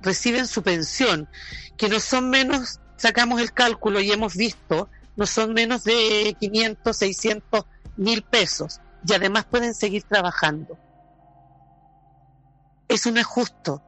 reciben 0.02 0.46
su 0.46 0.62
pensión, 0.62 1.30
que 1.78 1.88
no 1.88 2.00
son 2.02 2.30
menos, 2.30 2.82
sacamos 2.98 3.42
el 3.42 3.54
cálculo 3.54 4.02
y 4.02 4.12
hemos 4.12 4.36
visto, 4.36 4.90
no 5.16 5.26
son 5.26 5.54
menos 5.54 5.86
de 5.86 6.36
500, 6.38 6.96
600 6.96 7.66
mil 7.96 8.24
pesos 8.24 8.82
y 9.08 9.14
además 9.14 9.46
pueden 9.46 9.74
seguir 9.74 10.04
trabajando. 10.04 10.78
Eso 12.90 13.12
no 13.12 13.22
es 13.22 13.26
justo, 13.26 13.82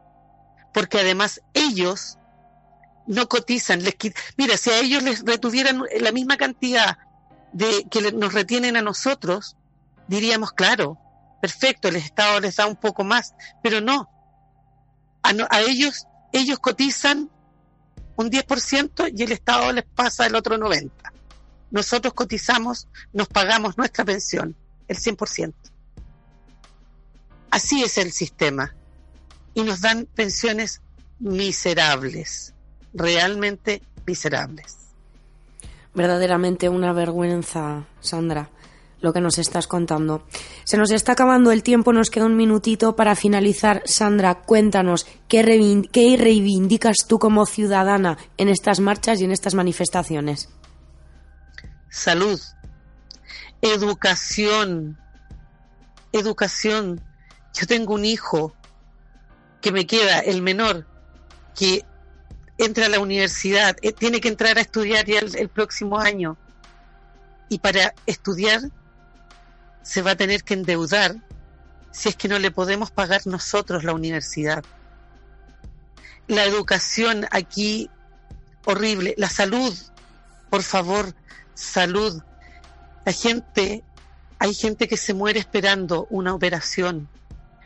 porque 0.74 1.02
además 1.02 1.42
ellos 1.54 2.18
no 3.06 3.28
cotizan. 3.28 3.84
Les 3.84 3.96
Mira, 4.38 4.56
si 4.56 4.70
a 4.70 4.80
ellos 4.80 5.04
les 5.04 5.26
retuvieran 5.26 5.84
la 6.00 6.14
misma 6.14 6.38
cantidad 6.38 6.98
de 7.52 7.86
que 7.92 8.14
nos 8.14 8.34
retienen 8.34 8.78
a 8.78 8.82
nosotros, 8.82 9.57
diríamos, 10.08 10.52
claro, 10.52 10.98
perfecto, 11.42 11.88
el 11.88 11.98
Estado 11.98 12.40
les 12.40 12.56
da 12.56 12.66
un 12.66 12.76
poco 12.76 13.04
más, 13.04 13.34
pero 13.62 13.82
no. 13.82 14.10
A, 15.24 15.62
ellos, 15.62 16.08
ellos 16.32 16.60
cotizan 16.60 17.30
un 18.16 18.30
10% 18.32 19.12
y 19.16 19.24
el 19.24 19.32
Estado 19.32 19.72
les 19.74 19.86
pasa 19.86 20.26
el 20.26 20.36
otro 20.36 20.58
90%. 20.58 20.92
Nosotros 21.70 22.14
cotizamos, 22.14 22.88
nos 23.12 23.28
pagamos 23.28 23.78
nuestra 23.78 24.06
pensión, 24.06 24.56
el 24.88 24.98
100%. 24.98 25.54
Así 27.52 27.84
es 27.84 27.98
el 27.98 28.12
sistema. 28.12 28.74
Y 29.54 29.64
nos 29.64 29.82
dan 29.82 30.06
pensiones 30.06 30.82
miserables, 31.20 32.54
realmente 32.94 33.82
miserables. 34.06 34.78
Verdaderamente 35.94 36.70
una 36.70 36.94
vergüenza, 36.94 37.86
Sandra, 38.00 38.50
lo 39.00 39.14
que 39.14 39.22
nos 39.22 39.38
estás 39.38 39.68
contando. 39.68 40.26
Se 40.64 40.78
nos 40.78 40.92
está 40.92 41.12
acabando 41.12 41.52
el 41.52 41.62
tiempo, 41.64 41.94
nos 41.94 42.10
queda 42.10 42.26
un 42.26 42.36
minutito 42.36 42.96
para 42.96 43.16
finalizar. 43.16 43.84
Sandra, 43.86 44.42
cuéntanos, 44.42 45.06
¿qué, 45.28 45.44
reivin- 45.44 45.90
qué 45.92 46.18
reivindicas 46.18 46.98
tú 47.08 47.20
como 47.20 47.46
ciudadana 47.46 48.18
en 48.38 48.50
estas 48.50 48.80
marchas 48.80 49.22
y 49.22 49.26
en 49.26 49.32
estas 49.32 49.54
manifestaciones? 49.54 50.50
salud, 51.90 52.40
educación, 53.62 54.98
educación. 56.12 57.02
Yo 57.54 57.66
tengo 57.66 57.94
un 57.96 58.06
hijo 58.06 58.54
que 59.62 59.72
me 59.72 59.88
queda, 59.88 60.20
el 60.20 60.42
menor, 60.42 60.86
que 61.56 61.84
entra 62.58 62.86
a 62.86 62.90
la 62.90 63.00
universidad, 63.00 63.76
eh, 63.82 63.94
tiene 63.94 64.20
que 64.22 64.28
entrar 64.28 64.58
a 64.58 64.62
estudiar 64.62 65.06
ya 65.06 65.20
el 65.20 65.50
próximo 65.50 65.98
año. 65.98 66.38
Y 67.50 67.60
para 67.60 67.94
estudiar 68.06 68.62
se 69.88 70.02
va 70.02 70.12
a 70.12 70.16
tener 70.18 70.44
que 70.44 70.54
endeudar 70.54 71.16
si 71.92 72.10
es 72.10 72.18
que 72.18 72.28
no 72.28 72.40
le 72.40 72.52
podemos 72.52 72.92
pagar 72.92 73.22
nosotros 73.26 73.86
la 73.86 73.94
universidad. 73.94 74.66
La 76.28 76.44
educación 76.44 77.26
aquí 77.32 77.90
horrible, 78.66 79.16
la 79.18 79.30
salud, 79.30 79.74
por 80.50 80.62
favor, 80.62 81.14
salud. 81.54 82.22
La 83.06 83.14
gente, 83.14 83.82
hay 84.40 84.54
gente 84.54 84.90
que 84.90 84.98
se 84.98 85.14
muere 85.14 85.40
esperando 85.40 86.06
una 86.10 86.36
operación. 86.36 87.08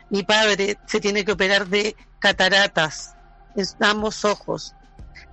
Mi 0.08 0.22
padre 0.22 0.78
se 0.86 1.00
tiene 1.00 1.24
que 1.24 1.32
operar 1.32 1.66
de 1.66 1.96
cataratas 2.20 3.16
en 3.56 3.66
ambos 3.80 4.24
ojos. 4.24 4.76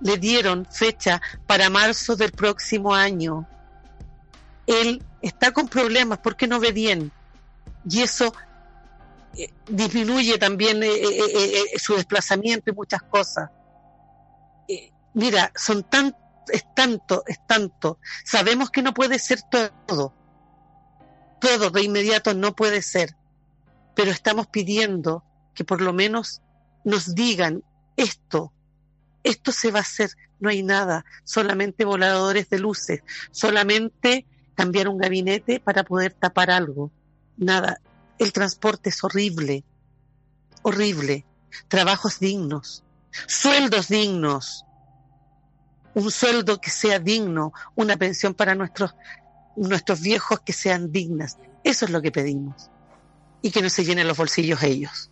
Le 0.00 0.18
dieron 0.18 0.66
fecha 0.68 1.22
para 1.46 1.70
marzo 1.70 2.16
del 2.16 2.32
próximo 2.32 2.92
año. 2.92 3.46
Él 4.70 5.02
está 5.20 5.52
con 5.52 5.68
problemas 5.68 6.18
porque 6.18 6.46
no 6.46 6.60
ve 6.60 6.70
bien. 6.70 7.10
Y 7.88 8.02
eso 8.02 8.32
eh, 9.36 9.52
disminuye 9.68 10.38
también 10.38 10.82
eh, 10.82 10.90
eh, 10.92 11.78
su 11.78 11.96
desplazamiento 11.96 12.70
y 12.70 12.74
muchas 12.74 13.02
cosas. 13.02 13.50
Mira, 15.12 15.52
son 15.56 15.82
tan, 15.82 16.16
es 16.52 16.64
tanto, 16.72 17.24
es 17.26 17.44
tanto. 17.48 17.98
Sabemos 18.24 18.70
que 18.70 18.80
no 18.80 18.94
puede 18.94 19.18
ser 19.18 19.40
todo. 19.50 20.14
Todo 21.40 21.70
de 21.70 21.82
inmediato 21.82 22.32
no 22.34 22.54
puede 22.54 22.80
ser. 22.80 23.16
Pero 23.96 24.12
estamos 24.12 24.46
pidiendo 24.46 25.24
que 25.52 25.64
por 25.64 25.80
lo 25.80 25.92
menos 25.92 26.42
nos 26.84 27.16
digan 27.16 27.64
esto, 27.96 28.52
esto 29.24 29.50
se 29.50 29.72
va 29.72 29.80
a 29.80 29.82
hacer, 29.82 30.10
no 30.38 30.48
hay 30.48 30.62
nada, 30.62 31.04
solamente 31.24 31.84
voladores 31.84 32.48
de 32.48 32.60
luces, 32.60 33.02
solamente 33.32 34.26
cambiar 34.60 34.88
un 34.88 34.98
gabinete 34.98 35.58
para 35.58 35.84
poder 35.84 36.12
tapar 36.12 36.50
algo, 36.50 36.90
nada. 37.38 37.80
El 38.18 38.30
transporte 38.30 38.90
es 38.90 39.02
horrible, 39.02 39.64
horrible. 40.60 41.24
Trabajos 41.68 42.20
dignos, 42.20 42.84
sueldos 43.26 43.88
dignos, 43.88 44.66
un 45.94 46.10
sueldo 46.10 46.60
que 46.60 46.68
sea 46.68 46.98
digno, 46.98 47.54
una 47.74 47.96
pensión 47.96 48.34
para 48.34 48.54
nuestros, 48.54 48.94
nuestros 49.56 50.02
viejos 50.02 50.40
que 50.40 50.52
sean 50.52 50.92
dignas. 50.92 51.38
Eso 51.64 51.86
es 51.86 51.90
lo 51.90 52.02
que 52.02 52.12
pedimos. 52.12 52.70
Y 53.40 53.50
que 53.52 53.62
no 53.62 53.70
se 53.70 53.84
llenen 53.84 54.06
los 54.06 54.18
bolsillos 54.18 54.62
ellos. 54.62 55.10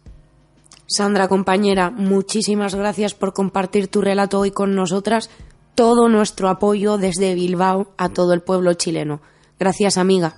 Sandra, 0.87 1.27
compañera, 1.29 1.91
muchísimas 1.91 2.75
gracias 2.75 3.15
por 3.15 3.33
compartir 3.33 3.89
tu 3.89 4.03
relato 4.03 4.41
hoy 4.41 4.51
con 4.51 4.75
nosotras. 4.75 5.31
Todo 5.75 6.11
nuestro 6.11 6.51
apoyo 6.51 6.99
desde 6.99 7.35
Bilbao 7.35 7.95
a 7.97 8.11
todo 8.11 8.35
el 8.35 8.43
pueblo 8.43 8.75
chileno. 8.75 9.23
Gracias, 9.59 9.99
amiga. 9.99 10.37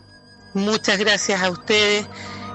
Muchas 0.54 0.98
gracias 0.98 1.42
a 1.42 1.50
ustedes 1.50 2.06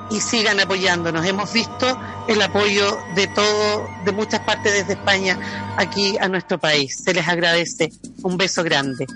y 0.10 0.20
sigan 0.20 0.60
apoyándonos. 0.60 1.26
Hemos 1.26 1.52
visto 1.54 1.98
el 2.28 2.42
apoyo 2.42 2.98
de 3.16 3.28
todo, 3.28 3.88
de 4.04 4.12
muchas 4.12 4.42
partes 4.42 4.74
desde 4.74 4.94
España 4.94 5.40
aquí 5.78 6.18
a 6.20 6.28
nuestro 6.28 6.60
país. 6.60 7.02
Se 7.04 7.14
les 7.14 7.28
agradece. 7.28 7.92
Un 8.24 8.38
beso 8.38 8.64
grande. 8.64 9.08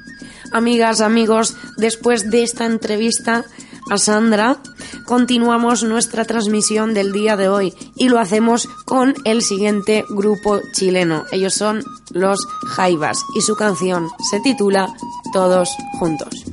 Amigas, 0.51 1.01
amigos, 1.01 1.55
después 1.77 2.29
de 2.29 2.43
esta 2.43 2.65
entrevista 2.65 3.45
a 3.89 3.97
Sandra, 3.97 4.57
continuamos 5.05 5.83
nuestra 5.83 6.25
transmisión 6.25 6.93
del 6.93 7.11
día 7.11 7.35
de 7.35 7.49
hoy 7.49 7.73
y 7.95 8.09
lo 8.09 8.19
hacemos 8.19 8.67
con 8.85 9.15
el 9.25 9.41
siguiente 9.41 10.05
grupo 10.09 10.61
chileno. 10.73 11.25
Ellos 11.31 11.55
son 11.55 11.83
los 12.11 12.39
Jaivas 12.67 13.19
y 13.35 13.41
su 13.41 13.55
canción 13.55 14.09
se 14.29 14.39
titula 14.41 14.87
Todos 15.33 15.69
Juntos. 15.99 16.45